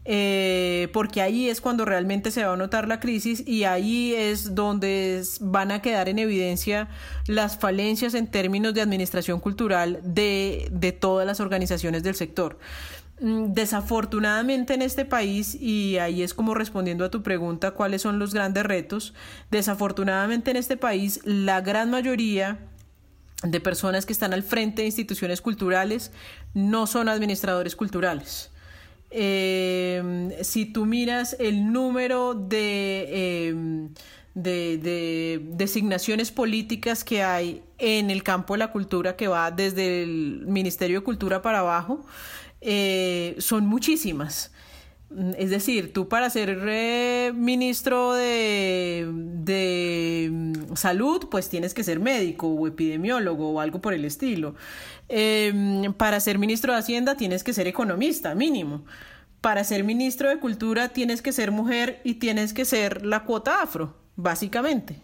Eh, 0.04 0.88
porque 0.92 1.22
ahí 1.22 1.48
es 1.48 1.60
cuando 1.60 1.84
realmente 1.84 2.32
se 2.32 2.44
va 2.44 2.54
a 2.54 2.56
notar 2.56 2.88
la 2.88 2.98
crisis 2.98 3.46
y 3.46 3.64
ahí 3.64 4.12
es 4.14 4.56
donde 4.56 5.22
van 5.40 5.70
a 5.70 5.80
quedar 5.80 6.08
en 6.08 6.18
evidencia 6.18 6.88
las 7.28 7.56
falencias 7.56 8.14
en 8.14 8.26
términos 8.26 8.74
de 8.74 8.80
administración 8.80 9.38
cultural 9.38 10.00
de, 10.02 10.68
de 10.72 10.90
todas 10.90 11.24
las 11.24 11.38
organizaciones 11.38 12.02
del 12.02 12.16
sector. 12.16 12.58
Mm, 13.20 13.52
desafortunadamente 13.52 14.74
en 14.74 14.82
este 14.82 15.04
país, 15.04 15.54
y 15.54 15.98
ahí 15.98 16.22
es 16.22 16.34
como 16.34 16.54
respondiendo 16.54 17.04
a 17.04 17.10
tu 17.10 17.22
pregunta, 17.22 17.70
cuáles 17.70 18.02
son 18.02 18.18
los 18.18 18.34
grandes 18.34 18.64
retos, 18.64 19.14
desafortunadamente 19.52 20.50
en 20.50 20.56
este 20.56 20.76
país 20.76 21.20
la 21.24 21.60
gran 21.60 21.90
mayoría 21.90 22.58
de 23.44 23.60
personas 23.60 24.06
que 24.06 24.12
están 24.12 24.32
al 24.32 24.42
frente 24.42 24.82
de 24.82 24.86
instituciones 24.86 25.40
culturales 25.40 26.10
no 26.54 26.86
son 26.88 27.08
administradores 27.08 27.76
culturales 27.76 28.51
eh, 29.12 30.38
si 30.42 30.66
tú 30.66 30.86
miras 30.86 31.36
el 31.38 31.72
número 31.72 32.34
de, 32.34 33.48
em, 33.48 33.88
de, 34.34 35.40
designaciones 35.52 36.30
políticas 36.30 37.04
que 37.04 37.22
hay 37.22 37.62
en 37.78 38.10
el 38.10 38.22
campo 38.22 38.54
de 38.54 38.58
la 38.58 38.72
cultura 38.72 39.16
que 39.16 39.28
va 39.28 39.50
desde 39.50 40.02
el 40.02 40.44
Ministerio 40.46 41.00
de 41.00 41.04
Cultura 41.04 41.42
para 41.42 41.60
abajo, 41.60 42.04
eh, 42.60 43.36
son 43.38 43.66
muchísimas. 43.66 44.52
Es 45.36 45.50
decir, 45.50 45.92
tú 45.92 46.08
para 46.08 46.30
ser 46.30 46.58
eh, 46.66 47.32
ministro 47.34 48.14
de, 48.14 49.06
de, 49.12 50.28
mm, 50.32 50.74
salud, 50.74 51.28
pues 51.30 51.48
tienes 51.48 51.74
que 51.74 51.84
ser 51.84 52.00
médico 52.00 52.48
o 52.48 52.66
epidemiólogo 52.66 53.50
o 53.52 53.60
algo 53.60 53.80
por 53.80 53.94
el 53.94 54.04
estilo. 54.04 54.54
Em, 55.08 55.92
para 55.94 56.20
ser 56.20 56.38
ministro 56.38 56.72
de 56.72 56.78
Hacienda 56.78 57.16
tienes 57.16 57.44
que 57.44 57.52
ser 57.52 57.66
economista, 57.66 58.34
mínimo. 58.34 58.84
Para 59.40 59.64
ser 59.64 59.84
ministro 59.84 60.28
de 60.28 60.38
Cultura 60.38 60.88
tienes 60.90 61.20
que 61.20 61.32
ser 61.32 61.50
mujer 61.50 62.00
y 62.04 62.14
tienes 62.14 62.52
que 62.52 62.64
ser 62.64 63.04
la 63.04 63.24
cuota 63.24 63.62
afro, 63.62 63.96
básicamente. 64.16 65.00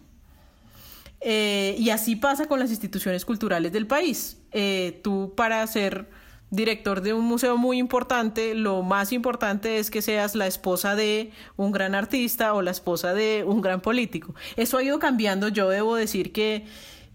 Eh, 1.21 1.75
y 1.77 1.89
así 1.89 2.15
pasa 2.15 2.45
con 2.45 2.59
las 2.59 2.69
instituciones 2.69 3.25
culturales 3.25 3.71
del 3.71 3.87
país. 3.87 4.37
Eh, 4.51 4.99
tú 5.03 5.33
para 5.35 5.65
ser 5.67 6.07
director 6.51 7.01
de 7.01 7.13
un 7.13 7.25
museo 7.25 7.57
muy 7.57 7.77
importante, 7.77 8.55
lo 8.55 8.81
más 8.81 9.11
importante 9.11 9.77
es 9.77 9.91
que 9.91 10.01
seas 10.01 10.35
la 10.35 10.47
esposa 10.47 10.95
de 10.95 11.31
un 11.57 11.71
gran 11.71 11.95
artista 11.95 12.53
o 12.53 12.61
la 12.61 12.71
esposa 12.71 13.13
de 13.13 13.43
un 13.45 13.61
gran 13.61 13.81
político. 13.81 14.33
Eso 14.55 14.77
ha 14.77 14.83
ido 14.83 14.99
cambiando, 14.99 15.47
yo 15.49 15.69
debo 15.69 15.95
decir 15.95 16.31
que, 16.31 16.65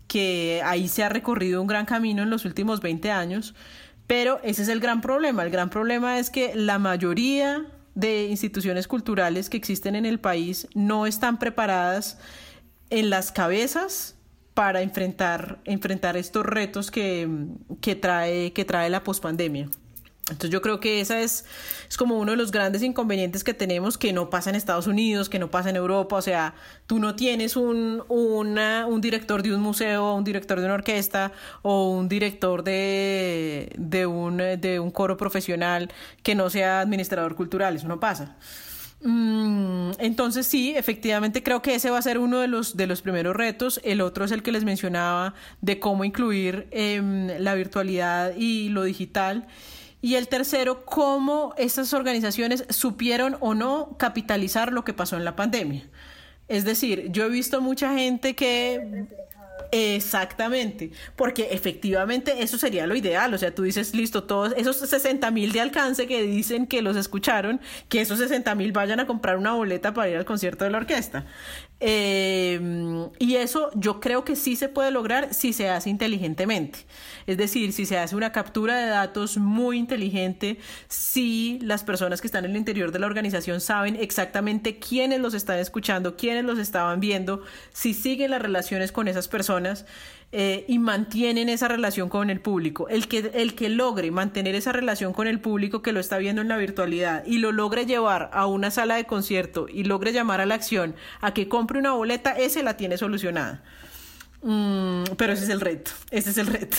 que 0.06 0.62
ahí 0.64 0.88
se 0.88 1.02
ha 1.02 1.08
recorrido 1.08 1.60
un 1.60 1.66
gran 1.66 1.86
camino 1.86 2.22
en 2.22 2.30
los 2.30 2.44
últimos 2.44 2.80
20 2.80 3.10
años, 3.10 3.54
pero 4.06 4.40
ese 4.44 4.62
es 4.62 4.68
el 4.68 4.80
gran 4.80 5.00
problema. 5.00 5.42
El 5.42 5.50
gran 5.50 5.70
problema 5.70 6.18
es 6.18 6.30
que 6.30 6.54
la 6.54 6.78
mayoría 6.78 7.66
de 7.94 8.26
instituciones 8.26 8.88
culturales 8.88 9.48
que 9.48 9.56
existen 9.56 9.94
en 9.94 10.04
el 10.06 10.20
país 10.20 10.68
no 10.74 11.06
están 11.06 11.38
preparadas 11.38 12.18
en 12.90 13.10
las 13.10 13.32
cabezas 13.32 14.13
para 14.54 14.82
enfrentar, 14.82 15.58
enfrentar 15.64 16.16
estos 16.16 16.46
retos 16.46 16.90
que, 16.90 17.28
que, 17.80 17.96
trae, 17.96 18.52
que 18.52 18.64
trae 18.64 18.88
la 18.88 19.02
pospandemia. 19.02 19.68
Entonces 20.30 20.48
yo 20.48 20.62
creo 20.62 20.80
que 20.80 21.02
esa 21.02 21.20
es, 21.20 21.44
es 21.86 21.98
como 21.98 22.18
uno 22.18 22.30
de 22.30 22.38
los 22.38 22.50
grandes 22.50 22.82
inconvenientes 22.82 23.44
que 23.44 23.52
tenemos 23.52 23.98
que 23.98 24.14
no 24.14 24.30
pasa 24.30 24.48
en 24.48 24.56
Estados 24.56 24.86
Unidos, 24.86 25.28
que 25.28 25.38
no 25.38 25.50
pasa 25.50 25.68
en 25.68 25.76
Europa. 25.76 26.16
O 26.16 26.22
sea, 26.22 26.54
tú 26.86 26.98
no 26.98 27.14
tienes 27.14 27.56
un, 27.56 28.02
un 28.08 29.00
director 29.02 29.42
de 29.42 29.54
un 29.54 29.60
museo, 29.60 30.14
un 30.14 30.24
director 30.24 30.60
de 30.60 30.64
una 30.64 30.74
orquesta 30.74 31.32
o 31.60 31.90
un 31.90 32.08
director 32.08 32.64
de, 32.64 33.70
de, 33.76 34.06
un, 34.06 34.38
de 34.38 34.80
un 34.80 34.90
coro 34.90 35.18
profesional 35.18 35.92
que 36.22 36.34
no 36.34 36.48
sea 36.48 36.80
administrador 36.80 37.34
cultural. 37.34 37.76
Eso 37.76 37.88
no 37.88 38.00
pasa. 38.00 38.36
Mm, 39.06 39.90
entonces 39.98 40.46
sí, 40.46 40.74
efectivamente 40.74 41.42
creo 41.42 41.60
que 41.60 41.74
ese 41.74 41.90
va 41.90 41.98
a 41.98 42.02
ser 42.02 42.18
uno 42.18 42.40
de 42.40 42.48
los, 42.48 42.74
de 42.74 42.86
los 42.86 43.02
primeros 43.02 43.36
retos. 43.36 43.78
El 43.84 44.00
otro 44.00 44.24
es 44.24 44.32
el 44.32 44.42
que 44.42 44.50
les 44.50 44.64
mencionaba 44.64 45.34
de 45.60 45.78
cómo 45.78 46.04
incluir 46.04 46.66
em, 46.70 47.28
la 47.38 47.54
virtualidad 47.54 48.34
y 48.34 48.70
lo 48.70 48.82
digital. 48.84 49.46
Y 50.00 50.14
el 50.14 50.28
tercero, 50.28 50.86
cómo 50.86 51.54
estas 51.58 51.92
organizaciones 51.92 52.64
supieron 52.70 53.36
o 53.40 53.54
no 53.54 53.96
capitalizar 53.98 54.72
lo 54.72 54.84
que 54.84 54.94
pasó 54.94 55.16
en 55.16 55.24
la 55.24 55.36
pandemia. 55.36 55.86
Es 56.48 56.64
decir, 56.64 57.10
yo 57.10 57.24
he 57.24 57.28
visto 57.28 57.60
mucha 57.60 57.94
gente 57.94 58.34
que 58.34 59.06
Exactamente, 59.76 60.92
porque 61.16 61.48
efectivamente 61.50 62.44
eso 62.44 62.58
sería 62.58 62.86
lo 62.86 62.94
ideal, 62.94 63.34
o 63.34 63.38
sea, 63.38 63.52
tú 63.52 63.64
dices, 63.64 63.92
listo, 63.92 64.22
todos 64.22 64.52
esos 64.56 64.76
60 64.76 65.28
mil 65.32 65.50
de 65.52 65.60
alcance 65.60 66.06
que 66.06 66.22
dicen 66.22 66.68
que 66.68 66.80
los 66.80 66.96
escucharon, 66.96 67.60
que 67.88 68.00
esos 68.00 68.20
60 68.20 68.54
mil 68.54 68.70
vayan 68.70 69.00
a 69.00 69.06
comprar 69.06 69.36
una 69.36 69.52
boleta 69.52 69.92
para 69.92 70.08
ir 70.08 70.16
al 70.16 70.24
concierto 70.24 70.64
de 70.64 70.70
la 70.70 70.78
orquesta. 70.78 71.26
Em, 71.80 73.10
y 73.18 73.34
eso 73.34 73.70
yo 73.74 74.00
creo 74.00 74.24
que 74.24 74.36
sí 74.36 74.56
se 74.56 74.68
puede 74.68 74.90
lograr 74.90 75.34
si 75.34 75.52
se 75.52 75.68
hace 75.68 75.90
inteligentemente. 75.90 76.80
Es 77.26 77.36
decir, 77.36 77.72
si 77.72 77.84
se 77.84 77.98
hace 77.98 78.16
una 78.16 78.32
captura 78.32 78.76
de 78.76 78.86
datos 78.86 79.36
muy 79.36 79.78
inteligente, 79.78 80.58
si 80.88 81.58
las 81.62 81.84
personas 81.84 82.20
que 82.20 82.28
están 82.28 82.44
en 82.44 82.52
el 82.52 82.56
interior 82.56 82.92
de 82.92 83.00
la 83.00 83.06
organización 83.06 83.60
saben 83.60 83.96
exactamente 83.96 84.78
quiénes 84.78 85.20
los 85.20 85.34
están 85.34 85.58
escuchando, 85.58 86.16
quiénes 86.16 86.44
los 86.44 86.58
estaban 86.58 87.00
viendo, 87.00 87.42
si 87.72 87.92
siguen 87.92 88.30
las 88.30 88.40
relaciones 88.40 88.92
con 88.92 89.08
esas 89.08 89.28
personas 89.28 89.84
eh, 90.36 90.64
y 90.66 90.80
mantienen 90.80 91.48
esa 91.48 91.68
relación 91.68 92.08
con 92.08 92.28
el 92.28 92.40
público. 92.40 92.88
El 92.88 93.06
que, 93.06 93.30
el 93.34 93.54
que 93.54 93.68
logre 93.68 94.10
mantener 94.10 94.56
esa 94.56 94.72
relación 94.72 95.12
con 95.12 95.28
el 95.28 95.38
público 95.38 95.80
que 95.80 95.92
lo 95.92 96.00
está 96.00 96.18
viendo 96.18 96.42
en 96.42 96.48
la 96.48 96.56
virtualidad 96.56 97.24
y 97.24 97.38
lo 97.38 97.52
logre 97.52 97.86
llevar 97.86 98.30
a 98.32 98.46
una 98.46 98.72
sala 98.72 98.96
de 98.96 99.04
concierto 99.04 99.68
y 99.72 99.84
logre 99.84 100.12
llamar 100.12 100.40
a 100.40 100.46
la 100.46 100.56
acción 100.56 100.96
a 101.20 101.32
que 101.34 101.48
compre 101.48 101.78
una 101.78 101.92
boleta, 101.92 102.32
ese 102.32 102.64
la 102.64 102.76
tiene 102.76 102.98
solucionada. 102.98 103.62
Mm, 104.42 105.04
pero 105.16 105.34
ese 105.34 105.44
es 105.44 105.50
el 105.50 105.60
reto, 105.60 105.92
ese 106.10 106.30
es 106.30 106.38
el 106.38 106.48
reto. 106.48 106.78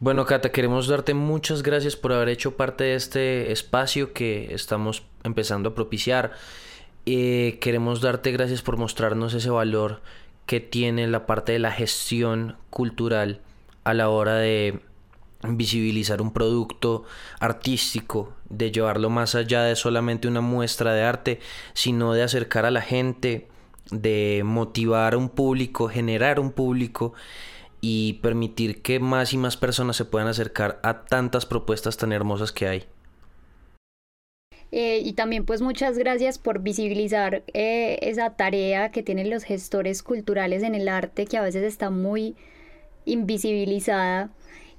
Bueno, 0.00 0.26
Cata, 0.26 0.50
queremos 0.50 0.88
darte 0.88 1.14
muchas 1.14 1.62
gracias 1.62 1.94
por 1.94 2.12
haber 2.12 2.30
hecho 2.30 2.56
parte 2.56 2.82
de 2.82 2.94
este 2.96 3.52
espacio 3.52 4.12
que 4.12 4.52
estamos 4.52 5.04
empezando 5.22 5.68
a 5.68 5.74
propiciar. 5.76 6.32
Eh, 7.06 7.58
queremos 7.60 8.00
darte 8.00 8.32
gracias 8.32 8.60
por 8.60 8.76
mostrarnos 8.76 9.34
ese 9.34 9.50
valor 9.50 10.02
que 10.48 10.60
tiene 10.60 11.06
la 11.08 11.26
parte 11.26 11.52
de 11.52 11.58
la 11.58 11.70
gestión 11.70 12.56
cultural 12.70 13.42
a 13.84 13.92
la 13.92 14.08
hora 14.08 14.36
de 14.36 14.80
visibilizar 15.42 16.22
un 16.22 16.32
producto 16.32 17.04
artístico, 17.38 18.32
de 18.48 18.72
llevarlo 18.72 19.10
más 19.10 19.34
allá 19.34 19.62
de 19.64 19.76
solamente 19.76 20.26
una 20.26 20.40
muestra 20.40 20.94
de 20.94 21.02
arte, 21.02 21.40
sino 21.74 22.14
de 22.14 22.22
acercar 22.22 22.64
a 22.64 22.70
la 22.70 22.80
gente, 22.80 23.46
de 23.90 24.40
motivar 24.42 25.12
a 25.12 25.18
un 25.18 25.28
público, 25.28 25.90
generar 25.90 26.40
un 26.40 26.52
público 26.52 27.12
y 27.82 28.14
permitir 28.14 28.80
que 28.80 29.00
más 29.00 29.34
y 29.34 29.36
más 29.36 29.58
personas 29.58 29.96
se 29.96 30.06
puedan 30.06 30.28
acercar 30.28 30.80
a 30.82 31.04
tantas 31.04 31.44
propuestas 31.44 31.98
tan 31.98 32.10
hermosas 32.10 32.52
que 32.52 32.68
hay. 32.68 32.86
Eh, 34.70 35.00
y 35.02 35.14
también 35.14 35.46
pues 35.46 35.62
muchas 35.62 35.96
gracias 35.96 36.38
por 36.38 36.60
visibilizar 36.60 37.42
eh, 37.54 37.98
esa 38.02 38.36
tarea 38.36 38.90
que 38.90 39.02
tienen 39.02 39.30
los 39.30 39.44
gestores 39.44 40.02
culturales 40.02 40.62
en 40.62 40.74
el 40.74 40.90
arte 40.90 41.24
que 41.24 41.38
a 41.38 41.42
veces 41.42 41.62
está 41.62 41.88
muy 41.88 42.36
invisibilizada 43.06 44.30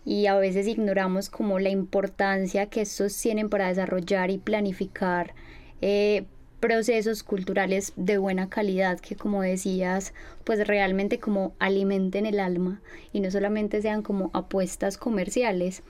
y 0.05 0.27
a 0.27 0.35
veces 0.35 0.67
ignoramos 0.67 1.31
como 1.31 1.57
la 1.57 1.69
importancia 1.69 2.67
que 2.67 2.81
estos 2.81 3.19
tienen 3.19 3.49
para 3.49 3.67
desarrollar 3.67 4.29
y 4.29 4.37
planificar 4.37 5.33
eh, 5.81 6.25
procesos 6.59 7.23
culturales 7.23 7.93
de 7.95 8.19
buena 8.19 8.47
calidad 8.49 8.99
que 8.99 9.15
como 9.15 9.41
decías 9.41 10.13
pues 10.43 10.67
realmente 10.67 11.19
como 11.19 11.53
alimenten 11.57 12.27
el 12.27 12.39
alma 12.39 12.81
y 13.11 13.21
no 13.21 13.31
solamente 13.31 13.81
sean 13.81 14.03
como 14.03 14.29
apuestas 14.33 14.97
comerciales. 14.97 15.81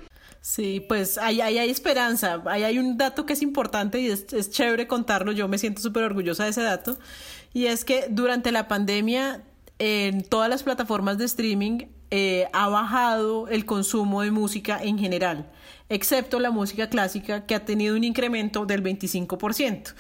Sí, 0.42 0.86
pues 0.88 1.18
ahí, 1.18 1.42
hay 1.42 1.70
esperanza. 1.70 2.42
Ahí 2.46 2.64
hay 2.64 2.80
un 2.80 2.98
dato 2.98 3.26
que 3.26 3.34
es 3.34 3.42
importante 3.42 4.00
y 4.00 4.08
es, 4.08 4.32
es 4.34 4.50
chévere 4.50 4.88
contarlo. 4.88 5.32
Yo 5.32 5.48
me 5.48 5.58
siento 5.58 5.82
súper 5.82 6.04
orgullosa 6.04 6.46
de 6.46 6.52
ese 6.52 6.62
dato. 6.62 6.98
Y 7.54 7.66
es 7.66 7.84
que 7.86 8.08
durante 8.10 8.52
la 8.52 8.68
pandemia, 8.68 9.44
en 9.80 10.24
todas 10.24 10.50
las 10.50 10.64
plataformas 10.64 11.18
de 11.18 11.26
streaming, 11.26 11.88
eh, 12.12 12.48
ha 12.54 12.68
bajado 12.70 13.48
el 13.50 13.66
consumo 13.66 14.24
de 14.24 14.32
música 14.32 14.82
en 14.82 14.98
general, 14.98 15.52
excepto 15.90 16.40
la 16.40 16.52
música 16.52 16.88
clásica 16.88 17.46
que 17.46 17.56
ha 17.56 17.66
tenido 17.66 17.96
un 17.96 18.04
incremento 18.04 18.66
del 18.66 18.84
25%. 18.84 19.94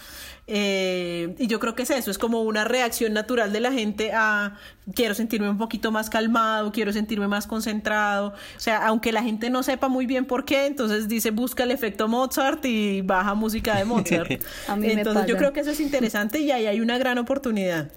Eh, 0.51 1.35
y 1.37 1.45
yo 1.45 1.59
creo 1.59 1.75
que 1.75 1.83
es 1.83 1.91
eso, 1.91 2.09
es 2.09 2.17
como 2.17 2.41
una 2.41 2.63
reacción 2.63 3.13
natural 3.13 3.53
de 3.53 3.59
la 3.59 3.71
gente 3.71 4.11
a 4.13 4.57
quiero 4.95 5.13
sentirme 5.13 5.47
un 5.47 5.59
poquito 5.59 5.91
más 5.91 6.09
calmado, 6.09 6.71
quiero 6.71 6.91
sentirme 6.91 7.27
más 7.27 7.45
concentrado. 7.45 8.29
O 8.57 8.59
sea, 8.59 8.87
aunque 8.87 9.11
la 9.11 9.21
gente 9.21 9.51
no 9.51 9.61
sepa 9.61 9.89
muy 9.89 10.07
bien 10.07 10.25
por 10.25 10.45
qué, 10.45 10.65
entonces 10.65 11.07
dice 11.07 11.29
busca 11.29 11.63
el 11.63 11.71
efecto 11.71 12.07
Mozart 12.07 12.65
y 12.65 13.01
baja 13.01 13.35
música 13.35 13.77
de 13.77 13.85
Mozart. 13.85 14.31
entonces 14.81 15.27
yo 15.27 15.37
creo 15.37 15.53
que 15.53 15.59
eso 15.59 15.69
es 15.69 15.79
interesante 15.79 16.39
y 16.39 16.49
ahí 16.49 16.65
hay 16.65 16.81
una 16.81 16.97
gran 16.97 17.19
oportunidad. 17.19 17.91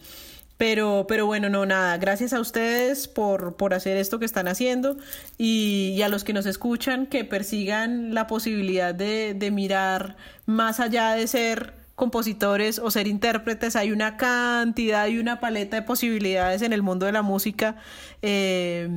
Pero, 0.62 1.06
pero 1.08 1.26
bueno, 1.26 1.48
no, 1.48 1.66
nada, 1.66 1.98
gracias 1.98 2.32
a 2.32 2.38
ustedes 2.38 3.08
por, 3.08 3.56
por 3.56 3.74
hacer 3.74 3.96
esto 3.96 4.20
que 4.20 4.24
están 4.24 4.46
haciendo 4.46 4.96
y, 5.36 6.00
a 6.02 6.08
los 6.08 6.22
que 6.22 6.32
nos 6.32 6.46
escuchan 6.46 7.06
que 7.06 7.24
persigan 7.24 8.14
la 8.14 8.28
posibilidad 8.28 8.94
de, 8.94 9.34
de 9.34 9.50
mirar 9.50 10.16
más 10.46 10.78
allá 10.78 11.14
de 11.14 11.26
ser 11.26 11.74
compositores 11.96 12.78
o 12.78 12.92
ser 12.92 13.08
intérpretes, 13.08 13.74
hay 13.74 13.90
una 13.90 14.16
cantidad 14.16 15.08
y 15.08 15.18
una 15.18 15.40
paleta 15.40 15.74
de 15.74 15.82
posibilidades 15.82 16.62
en 16.62 16.72
el 16.72 16.82
mundo 16.82 17.06
de 17.06 17.12
la 17.12 17.22
música 17.22 17.74
eh, 18.22 18.88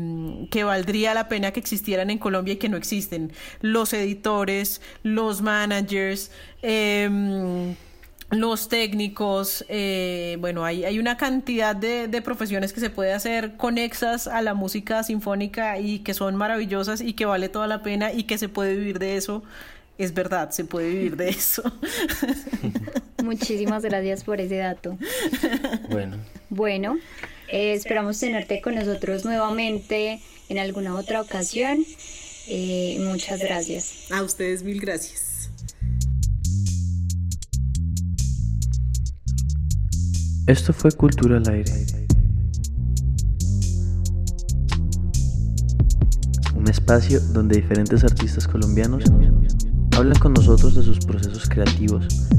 que 0.52 0.64
valdría 0.64 1.16
la 1.16 1.28
pena 1.28 1.50
que 1.50 1.62
existieran 1.62 2.12
en 2.12 2.20
Colombia 2.20 2.54
y 2.54 2.58
que 2.58 2.70
no 2.70 2.78
existen. 2.78 3.34
Los 3.62 3.92
editores, 3.94 4.82
los 5.02 5.42
managers, 5.42 6.30
eh, 6.62 7.76
los 8.40 8.70
técnicos, 8.70 9.66
eh, 9.70 10.38
bueno, 10.40 10.66
hay, 10.66 10.86
hay 10.86 11.00
una 11.00 11.18
cantidad 11.18 11.76
de, 11.76 12.08
de, 12.08 12.22
profesiones 12.22 12.74
que 12.74 12.80
se 12.80 12.90
puede 12.90 13.14
hacer 13.14 13.58
conexas 13.58 14.28
a 14.28 14.42
la 14.42 14.54
música 14.54 15.04
sinfónica 15.04 15.80
y 15.80 16.00
que 16.00 16.14
son 16.14 16.36
maravillosas 16.36 17.02
y 17.02 17.14
que 17.14 17.26
vale 17.26 17.50
toda 17.50 17.68
la 17.68 17.84
pena 17.84 18.12
y 18.14 18.24
que 18.24 18.38
se 18.38 18.50
puede 18.50 18.76
vivir 18.76 19.00
de 19.00 19.18
eso. 19.18 19.44
Es 19.98 20.14
verdad, 20.14 20.52
se 20.52 20.66
puede 20.66 20.90
vivir 20.90 21.16
de 21.16 21.30
eso. 21.30 21.64
Muchísimas 23.24 23.84
gracias 23.84 24.24
por 24.24 24.42
ese 24.42 24.58
dato. 24.58 24.98
Bueno. 25.90 26.18
Bueno, 26.50 26.98
eh, 27.48 27.74
esperamos 27.74 28.20
tenerte 28.20 28.62
con 28.62 28.76
nosotros 28.76 29.24
nuevamente 29.24 30.22
en 30.50 30.60
alguna 30.60 30.96
otra 30.96 31.22
ocasión. 31.22 31.86
Eh, 32.48 32.98
muchas 33.00 33.40
gracias. 33.40 34.12
A 34.12 34.22
ustedes 34.22 34.64
mil 34.64 34.80
gracias. 34.80 35.35
Esto 40.48 40.74
fue 40.74 40.92
Cultura 40.92 41.38
al 41.38 41.50
Aire. 41.50 41.72
Un 46.56 46.68
espacio 46.68 47.20
donde 47.34 47.56
diferentes 47.56 48.04
artistas 48.04 48.48
colombianos 48.48 49.06
hablan 49.98 50.20
con 50.20 50.34
nosotros 50.34 50.76
de 50.76 50.84
sus 50.84 51.00
procesos 51.00 51.50
creativos 51.50 52.30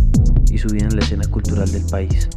y 0.53 0.59
su 0.59 0.69
vida 0.69 0.87
en 0.87 0.95
la 0.95 1.03
escena 1.03 1.27
cultural 1.29 1.69
del 1.73 1.85
país. 1.87 2.29